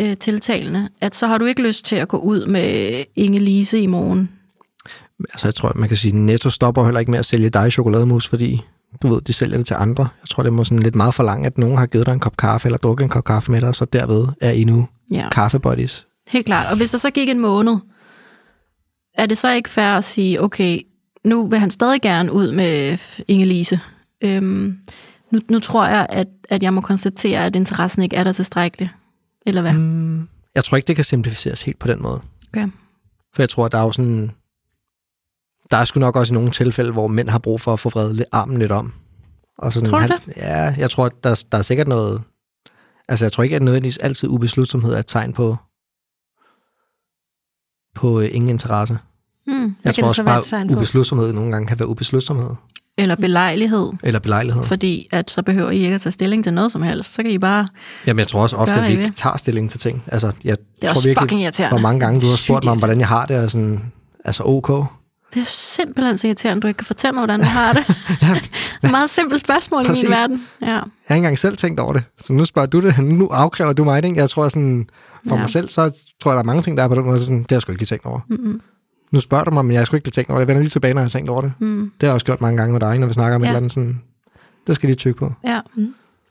øh, 0.00 0.16
tiltalende, 0.16 0.88
at 1.00 1.14
så 1.14 1.26
har 1.26 1.38
du 1.38 1.44
ikke 1.44 1.62
lyst 1.62 1.84
til 1.84 1.96
at 1.96 2.08
gå 2.08 2.16
ud 2.16 2.46
med 2.46 3.04
Inge 3.16 3.38
Lise 3.38 3.80
i 3.80 3.86
morgen. 3.86 4.30
Altså, 5.32 5.46
jeg 5.48 5.54
tror, 5.54 5.72
man 5.76 5.88
kan 5.88 5.96
sige, 5.96 6.12
at 6.12 6.18
Netto 6.18 6.50
stopper 6.50 6.84
heller 6.84 7.00
ikke 7.00 7.10
med 7.10 7.18
at 7.18 7.26
sælge 7.26 7.50
dig 7.50 7.72
chokolademus, 7.72 8.28
fordi 8.28 8.60
du 9.02 9.08
ved, 9.08 9.20
de 9.20 9.32
sælger 9.32 9.56
det 9.56 9.66
til 9.66 9.76
andre. 9.78 10.08
Jeg 10.22 10.28
tror, 10.28 10.42
det 10.42 10.52
må 10.52 10.64
sådan 10.64 10.78
lidt 10.82 10.94
meget 10.94 11.14
forlange, 11.14 11.46
at 11.46 11.58
nogen 11.58 11.78
har 11.78 11.86
givet 11.86 12.06
dig 12.06 12.12
en 12.12 12.20
kop 12.20 12.36
kaffe, 12.36 12.68
eller 12.68 12.78
drukket 12.78 13.04
en 13.04 13.10
kop 13.10 13.24
kaffe 13.24 13.52
med 13.52 13.60
dig, 13.60 13.68
og 13.68 13.74
så 13.74 13.84
derved 13.84 14.26
er 14.40 14.50
I 14.50 14.64
nu 14.64 14.88
Ja. 15.12 15.28
kaffebuddies. 15.32 16.06
Helt 16.28 16.46
klart. 16.46 16.66
Og 16.70 16.76
hvis 16.76 16.90
der 16.90 16.98
så 16.98 17.10
gik 17.10 17.28
en 17.28 17.38
måned, 17.40 17.76
er 19.14 19.26
det 19.26 19.38
så 19.38 19.50
ikke 19.52 19.70
fair 19.70 19.84
at 19.96 20.04
sige, 20.04 20.42
okay, 20.42 20.80
nu 21.24 21.48
vil 21.48 21.58
han 21.58 21.70
stadig 21.70 22.02
gerne 22.02 22.32
ud 22.32 22.52
med 22.52 22.98
Inge-Lise. 23.30 23.78
Øhm, 24.24 24.78
nu, 25.30 25.40
nu 25.50 25.60
tror 25.60 25.86
jeg, 25.86 26.06
at, 26.08 26.26
at 26.48 26.62
jeg 26.62 26.74
må 26.74 26.80
konstatere, 26.80 27.44
at 27.46 27.56
interessen 27.56 28.02
ikke 28.02 28.16
er 28.16 28.24
der 28.24 28.32
tilstrækkeligt. 28.32 28.90
Eller 29.46 29.60
hvad? 29.62 29.72
Mm. 29.72 30.28
Jeg 30.54 30.64
tror 30.64 30.76
ikke, 30.76 30.86
det 30.86 30.96
kan 30.96 31.04
simplificeres 31.04 31.62
helt 31.62 31.78
på 31.78 31.88
den 31.88 32.02
måde. 32.02 32.20
Okay. 32.52 32.68
For 33.34 33.42
jeg 33.42 33.48
tror, 33.48 33.64
at 33.66 33.72
der 33.72 33.78
er 33.78 33.82
jo 33.82 33.92
sådan... 33.92 34.30
Der 35.70 35.76
er 35.76 35.84
sgu 35.84 36.00
nok 36.00 36.16
også 36.16 36.32
i 36.32 36.36
nogle 36.36 36.50
tilfælde, 36.50 36.92
hvor 36.92 37.06
mænd 37.06 37.28
har 37.28 37.38
brug 37.38 37.60
for 37.60 37.72
at 37.72 37.80
få 37.80 37.88
vredet 37.88 38.14
lidt 38.14 38.28
armen 38.32 38.58
lidt 38.58 38.72
om. 38.72 38.92
Og 39.58 39.72
sådan 39.72 39.88
Tror 39.90 39.98
du 39.98 40.02
halvt- 40.02 40.36
Ja, 40.36 40.74
jeg 40.78 40.90
tror, 40.90 41.06
at 41.06 41.12
der, 41.24 41.44
der 41.52 41.58
er 41.58 41.62
sikkert 41.62 41.88
noget... 41.88 42.22
Altså, 43.08 43.24
jeg 43.24 43.32
tror 43.32 43.42
ikke, 43.42 43.56
at 43.56 43.62
nødvendigvis 43.62 43.96
altid 43.98 44.28
ubeslutsomhed 44.28 44.94
er 44.94 44.98
et 44.98 45.06
tegn 45.06 45.32
på, 45.32 45.56
på 47.98 48.20
øh, 48.20 48.28
ingen 48.32 48.48
interesse. 48.48 48.98
Mm. 49.46 49.74
Jeg 49.84 49.94
kan 49.94 50.04
tror 50.04 50.12
det 50.12 50.36
også 50.36 50.56
bare, 50.56 50.76
ubeslutsomhed 50.76 51.32
nogle 51.32 51.52
gange 51.52 51.66
kan 51.68 51.78
være 51.78 51.88
ubeslutsomhed. 51.88 52.50
Eller 52.98 53.16
belejlighed, 53.16 53.92
Eller 54.02 54.20
belejlighed. 54.20 54.62
fordi 54.62 55.08
at 55.12 55.30
så 55.30 55.42
behøver 55.42 55.70
I 55.70 55.76
ikke 55.78 55.94
at 55.94 56.00
tage 56.00 56.12
stilling 56.12 56.44
til 56.44 56.52
noget 56.52 56.72
som 56.72 56.82
helst. 56.82 57.14
Så 57.14 57.22
kan 57.22 57.30
I 57.30 57.38
bare... 57.38 57.68
Jamen, 58.06 58.18
jeg 58.18 58.28
tror 58.28 58.42
også 58.42 58.56
ofte, 58.56 58.74
at 58.74 58.82
vi 58.82 58.88
I 58.88 58.90
ikke 58.90 59.10
tager 59.16 59.36
stilling 59.36 59.70
til 59.70 59.80
ting. 59.80 60.02
Altså, 60.06 60.32
jeg 60.44 60.56
Det 60.56 60.64
er 60.82 60.86
tror 60.86 60.96
også 60.96 61.08
virkelig, 61.08 61.68
hvor 61.68 61.78
mange 61.78 62.00
gange 62.00 62.20
du 62.20 62.26
har 62.26 62.36
spurgt 62.36 62.64
mig 62.64 62.72
om, 62.72 62.78
hvordan 62.78 63.00
jeg 63.00 63.08
har 63.08 63.26
det, 63.26 63.36
og 63.36 63.50
sådan, 63.50 63.80
altså 64.24 64.42
ok. 64.46 64.68
Det 65.34 65.40
er 65.40 65.44
simpelthen 65.46 66.18
så 66.18 66.26
irriterende, 66.26 66.60
du 66.62 66.66
ikke 66.66 66.78
kan 66.78 66.86
fortælle 66.86 67.12
mig, 67.14 67.20
hvordan 67.20 67.40
du 67.40 67.46
har 67.46 67.72
det. 67.72 67.84
Et 68.84 68.90
meget 68.90 69.10
simpelt 69.10 69.40
spørgsmål 69.40 69.84
i 69.84 69.86
Præcis. 69.86 70.02
min 70.02 70.10
verden. 70.10 70.46
Ja. 70.62 70.66
Jeg 70.66 70.74
har 70.74 71.14
ikke 71.14 71.16
engang 71.16 71.38
selv 71.38 71.56
tænkt 71.56 71.80
over 71.80 71.92
det, 71.92 72.02
så 72.18 72.32
nu 72.32 72.44
spørger 72.44 72.66
du 72.66 72.80
det. 72.80 72.98
Nu 72.98 73.26
afkræver 73.28 73.72
du 73.72 73.84
mig 73.84 74.02
det. 74.02 74.16
Jeg 74.16 74.30
tror 74.30 74.48
sådan, 74.48 74.86
for 75.28 75.34
Ja. 75.34 75.40
mig 75.40 75.48
selv, 75.50 75.68
så 75.68 76.04
tror 76.22 76.30
jeg, 76.30 76.36
der 76.36 76.40
er 76.42 76.46
mange 76.46 76.62
ting, 76.62 76.76
der 76.76 76.82
er 76.84 76.88
på 76.88 76.94
den 76.94 77.04
måde, 77.04 77.18
så 77.18 77.24
sådan, 77.24 77.38
det 77.42 77.50
har 77.50 77.54
jeg 77.56 77.62
sgu 77.62 77.72
ikke 77.72 77.80
lige 77.80 77.86
tænkt 77.86 78.04
over. 78.06 78.20
Mm-hmm. 78.28 78.60
Nu 79.10 79.20
spørger 79.20 79.44
du 79.44 79.50
mig, 79.50 79.64
men 79.64 79.72
jeg 79.72 79.80
har 79.80 79.84
sgu 79.84 79.96
ikke 79.96 80.06
lige 80.06 80.12
tænkt 80.12 80.30
over 80.30 80.38
det. 80.38 80.40
Jeg 80.40 80.48
vender 80.48 80.60
lige 80.62 80.70
tilbage, 80.70 80.94
når 80.94 81.00
jeg 81.00 81.04
har 81.04 81.10
tænkt 81.10 81.30
over 81.30 81.40
det. 81.40 81.52
Mm. 81.58 81.80
Det 81.80 81.92
har 82.00 82.06
jeg 82.08 82.14
også 82.14 82.26
gjort 82.26 82.40
mange 82.40 82.56
gange 82.56 82.72
med 82.72 82.80
dig, 82.80 82.98
når 82.98 83.06
vi 83.06 83.12
snakker 83.12 83.36
om 83.36 83.42
Ja. 83.42 83.46
et 83.46 83.48
eller 83.48 83.56
andet 83.56 83.72
sådan, 83.72 84.00
det 84.66 84.74
skal 84.76 84.86
jeg 84.86 84.90
lige 84.90 84.96
tykke 84.96 85.18
på. 85.18 85.32
Ja. 85.44 85.60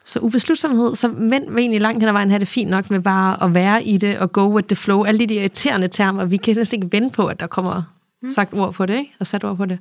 Så 0.06 0.20
ubeslutsomhed, 0.20 0.96
så 0.96 1.08
mænd 1.08 1.50
vil 1.50 1.60
egentlig 1.60 1.82
langt 1.82 2.00
hen 2.00 2.08
ad 2.08 2.14
vejen 2.14 2.30
have 2.30 2.40
det 2.40 2.48
fint 2.48 2.70
nok 2.70 2.90
med 2.90 3.00
bare 3.00 3.44
at 3.44 3.54
være 3.54 3.84
i 3.84 3.98
det 3.98 4.20
og 4.20 4.32
go 4.32 4.56
with 4.56 4.68
the 4.68 4.76
flow. 4.76 5.04
Alle 5.04 5.20
de 5.20 5.28
der 5.28 5.40
irriterende 5.42 5.88
termer, 5.88 6.26
vi 6.26 6.38
kan 6.38 6.56
næsten 6.58 6.84
ikke 6.84 6.92
vente 6.98 7.16
på, 7.16 7.26
at 7.28 7.40
der 7.40 7.48
kommer 7.48 7.84
sagt 8.30 8.54
ord 8.54 8.74
på 8.74 8.86
det, 8.86 8.94
ikke? 8.98 9.14
og 9.20 9.28
sat 9.28 9.44
ord 9.44 9.58
på 9.58 9.66
det. 9.66 9.80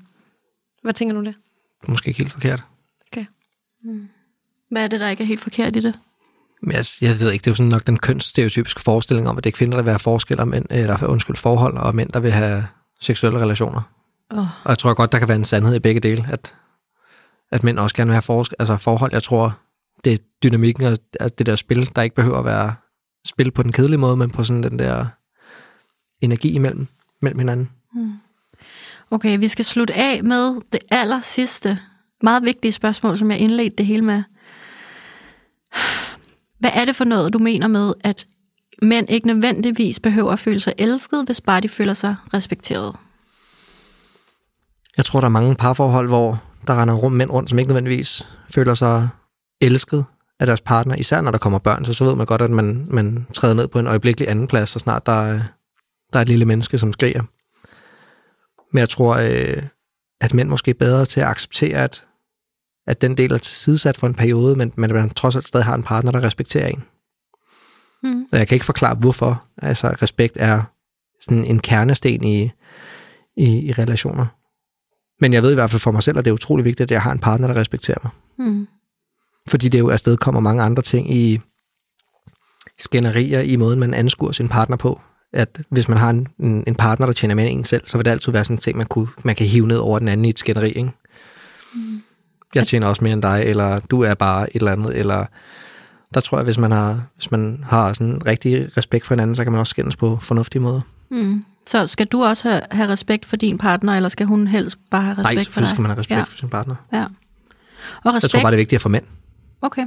Hvad 0.82 0.92
tænker 0.94 1.14
du 1.14 1.24
det? 1.24 1.34
Måske 1.88 2.08
ikke 2.08 2.18
helt 2.18 2.32
forkert. 2.32 2.62
Okay. 3.12 3.24
Hvad 4.70 4.84
er 4.84 4.88
det, 4.88 5.00
der 5.00 5.08
ikke 5.08 5.22
er 5.22 5.26
helt 5.26 5.40
forkert 5.40 5.76
i 5.76 5.80
det? 5.80 5.94
Men 6.62 6.72
jeg, 6.72 6.84
jeg 7.00 7.20
ved 7.20 7.32
ikke, 7.32 7.42
det 7.42 7.46
er 7.46 7.50
jo 7.50 7.56
sådan 7.56 7.70
nok 7.70 7.86
den 7.86 7.98
kønsstereotypiske 7.98 8.80
forestilling 8.80 9.28
om, 9.28 9.38
at 9.38 9.44
det 9.44 9.50
er 9.50 9.56
kvinder, 9.56 9.76
der 9.76 9.84
vil 9.84 9.90
have 9.90 9.98
forskel 9.98 10.40
og 10.40 10.48
mænd, 10.48 10.66
eller 10.70 11.06
undskyld, 11.06 11.36
forhold, 11.36 11.76
og 11.76 11.94
mænd, 11.94 12.12
der 12.12 12.20
vil 12.20 12.32
have 12.32 12.66
seksuelle 13.00 13.40
relationer. 13.40 13.82
Oh. 14.30 14.38
Og 14.38 14.68
jeg 14.68 14.78
tror 14.78 14.94
godt, 14.94 15.12
der 15.12 15.18
kan 15.18 15.28
være 15.28 15.36
en 15.36 15.44
sandhed 15.44 15.74
i 15.74 15.80
begge 15.80 16.00
dele, 16.00 16.24
at, 16.28 16.54
at 17.52 17.64
mænd 17.64 17.78
også 17.78 17.96
gerne 17.96 18.08
vil 18.08 18.14
have 18.14 18.22
for, 18.22 18.46
altså 18.58 18.76
forhold. 18.76 19.12
Jeg 19.12 19.22
tror, 19.22 19.58
det 20.04 20.12
er 20.12 20.18
dynamikken 20.42 20.84
og 21.20 21.38
det 21.38 21.46
der 21.46 21.56
spil, 21.56 21.90
der 21.96 22.02
ikke 22.02 22.16
behøver 22.16 22.38
at 22.38 22.44
være 22.44 22.74
spil 23.26 23.50
på 23.50 23.62
den 23.62 23.72
kedelige 23.72 23.98
måde, 23.98 24.16
men 24.16 24.30
på 24.30 24.44
sådan 24.44 24.62
den 24.62 24.78
der 24.78 25.06
energi 26.20 26.52
imellem 26.52 26.86
mellem 27.22 27.38
hinanden. 27.38 27.70
Mm. 27.94 28.12
Okay, 29.10 29.38
vi 29.38 29.48
skal 29.48 29.64
slutte 29.64 29.94
af 29.94 30.24
med 30.24 30.60
det 30.72 30.80
aller 30.90 31.20
sidste, 31.20 31.78
meget 32.22 32.42
vigtige 32.42 32.72
spørgsmål, 32.72 33.18
som 33.18 33.30
jeg 33.30 33.38
indledte 33.38 33.76
det 33.76 33.86
hele 33.86 34.02
med. 34.02 34.22
Hvad 36.66 36.80
er 36.80 36.84
det 36.84 36.96
for 36.96 37.04
noget, 37.04 37.32
du 37.32 37.38
mener 37.38 37.66
med, 37.66 37.94
at 38.00 38.26
mænd 38.82 39.10
ikke 39.10 39.26
nødvendigvis 39.26 40.00
behøver 40.00 40.32
at 40.32 40.38
føle 40.38 40.60
sig 40.60 40.72
elsket, 40.78 41.24
hvis 41.26 41.40
bare 41.40 41.60
de 41.60 41.68
føler 41.68 41.94
sig 41.94 42.16
respekteret? 42.34 42.96
Jeg 44.96 45.04
tror, 45.04 45.20
der 45.20 45.24
er 45.24 45.30
mange 45.30 45.54
parforhold, 45.54 46.08
hvor 46.08 46.42
der 46.66 46.82
render 46.82 46.94
rundt 46.94 47.16
mænd 47.16 47.30
rundt, 47.30 47.48
som 47.48 47.58
ikke 47.58 47.68
nødvendigvis 47.68 48.28
føler 48.54 48.74
sig 48.74 49.08
elsket 49.60 50.04
af 50.40 50.46
deres 50.46 50.60
partner. 50.60 50.94
Især 50.94 51.20
når 51.20 51.30
der 51.30 51.38
kommer 51.38 51.58
børn, 51.58 51.84
så 51.84 51.92
så 51.92 52.04
ved 52.04 52.14
man 52.14 52.26
godt, 52.26 52.42
at 52.42 52.50
man, 52.50 52.86
man 52.90 53.26
træder 53.34 53.54
ned 53.54 53.68
på 53.68 53.78
en 53.78 53.86
øjeblikkelig 53.86 54.30
anden 54.30 54.46
plads, 54.46 54.70
så 54.70 54.78
snart 54.78 55.06
der, 55.06 55.40
der 56.12 56.18
er 56.18 56.22
et 56.22 56.28
lille 56.28 56.44
menneske, 56.44 56.78
som 56.78 56.92
skriger. 56.92 57.22
Men 58.72 58.80
jeg 58.80 58.88
tror, 58.88 59.14
øh, 59.14 59.62
at 60.20 60.34
mænd 60.34 60.48
måske 60.48 60.70
er 60.70 60.74
bedre 60.78 61.04
til 61.04 61.20
at 61.20 61.26
acceptere, 61.26 61.78
at, 61.78 62.04
at 62.86 63.00
den 63.00 63.16
del 63.16 63.32
er 63.32 63.38
tilsidesat 63.38 63.96
for 63.96 64.06
en 64.06 64.14
periode, 64.14 64.56
men, 64.56 64.72
men 64.76 64.92
man 64.92 65.10
trods 65.10 65.36
alt 65.36 65.46
stadig 65.46 65.64
har 65.66 65.74
en 65.74 65.82
partner, 65.82 66.12
der 66.12 66.22
respekterer 66.22 66.66
en. 66.66 66.84
Mm. 68.02 68.26
Og 68.32 68.38
jeg 68.38 68.48
kan 68.48 68.56
ikke 68.56 68.66
forklare, 68.66 68.94
hvorfor. 68.94 69.44
Altså, 69.62 69.88
respekt 70.02 70.36
er 70.40 70.62
sådan 71.20 71.44
en 71.44 71.58
kernesten 71.58 72.24
i, 72.24 72.50
i, 73.36 73.58
i 73.66 73.72
relationer. 73.72 74.26
Men 75.20 75.32
jeg 75.32 75.42
ved 75.42 75.50
i 75.50 75.54
hvert 75.54 75.70
fald 75.70 75.80
for 75.80 75.90
mig 75.90 76.02
selv, 76.02 76.18
at 76.18 76.24
det 76.24 76.30
er 76.30 76.34
utrolig 76.34 76.64
vigtigt, 76.64 76.86
at 76.86 76.90
jeg 76.90 77.02
har 77.02 77.12
en 77.12 77.18
partner, 77.18 77.48
der 77.48 77.56
respekterer 77.56 77.98
mig. 78.02 78.12
Mm. 78.38 78.66
Fordi 79.48 79.68
det 79.68 79.78
jo 79.78 79.90
afsted 79.90 80.16
kommer 80.16 80.40
mange 80.40 80.62
andre 80.62 80.82
ting 80.82 81.14
i 81.14 81.40
skænderier 82.78 83.40
i 83.40 83.56
måden, 83.56 83.80
man 83.80 83.94
anskuer 83.94 84.32
sin 84.32 84.48
partner 84.48 84.76
på. 84.76 85.00
At 85.32 85.60
hvis 85.70 85.88
man 85.88 85.98
har 85.98 86.10
en, 86.10 86.28
en 86.66 86.74
partner, 86.74 87.06
der 87.06 87.12
tjener 87.12 87.34
end 87.34 87.58
en 87.58 87.64
selv, 87.64 87.86
så 87.86 87.98
vil 87.98 88.04
det 88.04 88.10
altid 88.10 88.32
være 88.32 88.44
sådan 88.44 88.56
en 88.56 88.60
ting, 88.60 88.76
man, 88.78 88.86
kunne, 88.86 89.08
man 89.24 89.34
kan 89.34 89.46
hive 89.46 89.66
ned 89.66 89.76
over 89.76 89.98
den 89.98 90.08
anden 90.08 90.24
i 90.24 90.28
et 90.28 90.38
skænderi. 90.38 90.68
Ikke? 90.68 90.90
Mm. 91.74 92.02
Jeg 92.56 92.66
tjener 92.66 92.86
også 92.86 93.04
mere 93.04 93.12
end 93.12 93.22
dig, 93.22 93.42
eller 93.46 93.80
du 93.80 94.02
er 94.02 94.14
bare 94.14 94.56
et 94.56 94.60
eller 94.60 94.72
andet, 94.72 94.98
eller 94.98 95.24
der 96.14 96.20
tror 96.20 96.38
jeg, 96.38 96.44
hvis 96.44 96.58
man 96.58 96.70
har, 96.72 97.00
hvis 97.14 97.30
man 97.30 97.64
har 97.66 97.92
sådan 97.92 98.26
rigtig 98.26 98.76
respekt 98.76 99.06
for 99.06 99.14
hinanden, 99.14 99.36
så 99.36 99.42
kan 99.42 99.52
man 99.52 99.58
også 99.58 99.70
skændes 99.70 99.96
på 99.96 100.18
fornuftige 100.22 100.62
måder. 100.62 100.80
Mm. 101.10 101.44
Så 101.66 101.86
skal 101.86 102.06
du 102.06 102.24
også 102.24 102.48
have, 102.50 102.62
have 102.70 102.88
respekt 102.88 103.24
for 103.24 103.36
din 103.36 103.58
partner, 103.58 103.96
eller 103.96 104.08
skal 104.08 104.26
hun 104.26 104.46
helst 104.46 104.78
bare 104.90 105.02
have 105.02 105.18
respekt 105.18 105.36
Nej, 105.36 105.44
for 105.44 105.60
dig? 105.60 105.62
Nej, 105.62 105.70
skal 105.70 105.80
man 105.80 105.90
have 105.90 105.98
respekt 105.98 106.18
ja. 106.18 106.22
for 106.22 106.38
sin 106.38 106.48
partner. 106.48 106.74
Ja. 106.92 107.04
Og 108.04 108.14
respekt... 108.14 108.34
Jeg 108.34 108.40
tror 108.40 108.44
bare, 108.44 108.50
det 108.50 108.56
er 108.56 108.60
vigtigt 108.60 108.82
for 108.82 108.88
mænd. 108.88 109.04
Okay. 109.62 109.86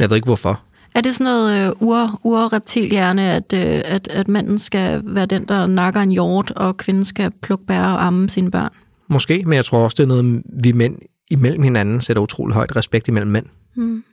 Jeg 0.00 0.10
ved 0.10 0.16
ikke, 0.16 0.26
hvorfor. 0.26 0.60
Er 0.94 1.00
det 1.00 1.14
sådan 1.14 1.24
noget 1.24 1.74
uh, 1.80 1.88
ur, 1.88 2.20
ur-reptilhjerne, 2.24 3.22
at, 3.22 3.52
uh, 3.52 3.58
at, 3.94 4.08
at 4.08 4.28
manden 4.28 4.58
skal 4.58 5.02
være 5.04 5.26
den, 5.26 5.44
der 5.48 5.66
nakker 5.66 6.00
en 6.00 6.10
hjort, 6.10 6.50
og 6.50 6.76
kvinden 6.76 7.04
skal 7.04 7.30
plukke 7.42 7.66
bær 7.66 7.82
og 7.82 8.06
amme 8.06 8.30
sine 8.30 8.50
børn? 8.50 8.70
Måske, 9.08 9.42
men 9.46 9.56
jeg 9.56 9.64
tror 9.64 9.78
også, 9.84 9.94
det 9.94 10.02
er 10.02 10.06
noget, 10.06 10.42
vi 10.62 10.72
mænd 10.72 10.98
imellem 11.30 11.62
hinanden 11.62 12.00
sætter 12.00 12.22
utrolig 12.22 12.54
højt 12.54 12.76
respekt 12.76 13.08
imellem 13.08 13.30
mænd. 13.30 13.46
Hmm. 13.74 14.04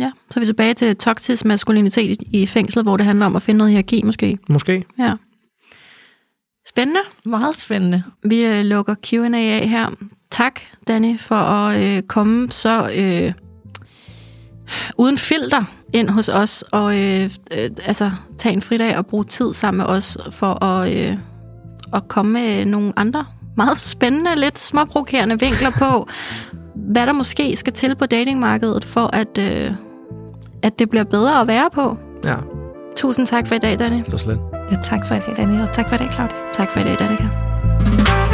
Ja, 0.00 0.12
så 0.30 0.38
er 0.38 0.40
vi 0.40 0.46
tilbage 0.46 0.74
til 0.74 0.96
toksisk 0.96 1.44
maskulinitet 1.44 2.22
i 2.32 2.46
fængslet, 2.46 2.84
hvor 2.84 2.96
det 2.96 3.06
handler 3.06 3.26
om 3.26 3.36
at 3.36 3.42
finde 3.42 3.58
noget 3.58 3.72
hierarki 3.72 4.02
måske. 4.04 4.38
Måske. 4.48 4.84
Ja. 4.98 5.14
Spændende. 6.68 7.00
Meget 7.24 7.56
spændende. 7.56 8.02
Vi 8.24 8.46
øh, 8.46 8.64
lukker 8.64 8.94
Q&A 9.06 9.60
af 9.60 9.68
her. 9.68 9.90
Tak, 10.30 10.60
Danny, 10.88 11.18
for 11.18 11.34
at 11.34 11.96
øh, 11.96 12.02
komme 12.02 12.52
så 12.52 12.90
øh, 12.96 13.32
uden 14.98 15.18
filter 15.18 15.64
ind 15.94 16.08
hos 16.08 16.28
os, 16.28 16.64
og 16.72 16.96
øh, 16.98 17.24
øh, 17.24 17.70
altså 17.82 18.10
tage 18.38 18.52
en 18.52 18.62
fridag 18.62 18.98
og 18.98 19.06
bruge 19.06 19.24
tid 19.24 19.54
sammen 19.54 19.78
med 19.78 19.86
os 19.86 20.18
for 20.30 20.64
at, 20.64 20.96
øh, 20.96 21.16
at 21.92 22.08
komme 22.08 22.32
med 22.32 22.64
nogle 22.64 22.92
andre 22.96 23.26
meget 23.56 23.78
spændende, 23.78 24.36
lidt 24.36 24.58
småprovokerende 24.58 25.40
vinkler 25.40 25.70
på, 25.70 26.08
hvad 26.92 27.06
der 27.06 27.12
måske 27.12 27.56
skal 27.56 27.72
til 27.72 27.96
på 27.96 28.06
datingmarkedet, 28.06 28.84
for 28.84 29.10
at, 29.12 29.38
øh, 29.38 29.72
at 30.62 30.78
det 30.78 30.90
bliver 30.90 31.04
bedre 31.04 31.40
at 31.40 31.46
være 31.48 31.70
på. 31.72 31.96
Ja. 32.24 32.36
Tusind 32.96 33.26
tak 33.26 33.46
for 33.46 33.54
i 33.54 33.58
dag, 33.58 33.78
Danny. 33.78 33.98
Det 33.98 34.12
var 34.12 34.18
slet. 34.18 34.40
Ja, 34.70 34.76
tak 34.82 35.06
for 35.08 35.14
i 35.14 35.18
dag, 35.18 35.36
Danny, 35.36 35.60
og 35.62 35.72
tak 35.72 35.88
for 35.88 35.94
i 35.94 35.98
dag, 35.98 36.12
Claudia. 36.12 36.36
Tak 36.52 36.70
for 36.70 36.80
i 36.80 36.84
dag, 36.84 36.98
Danika. 36.98 38.25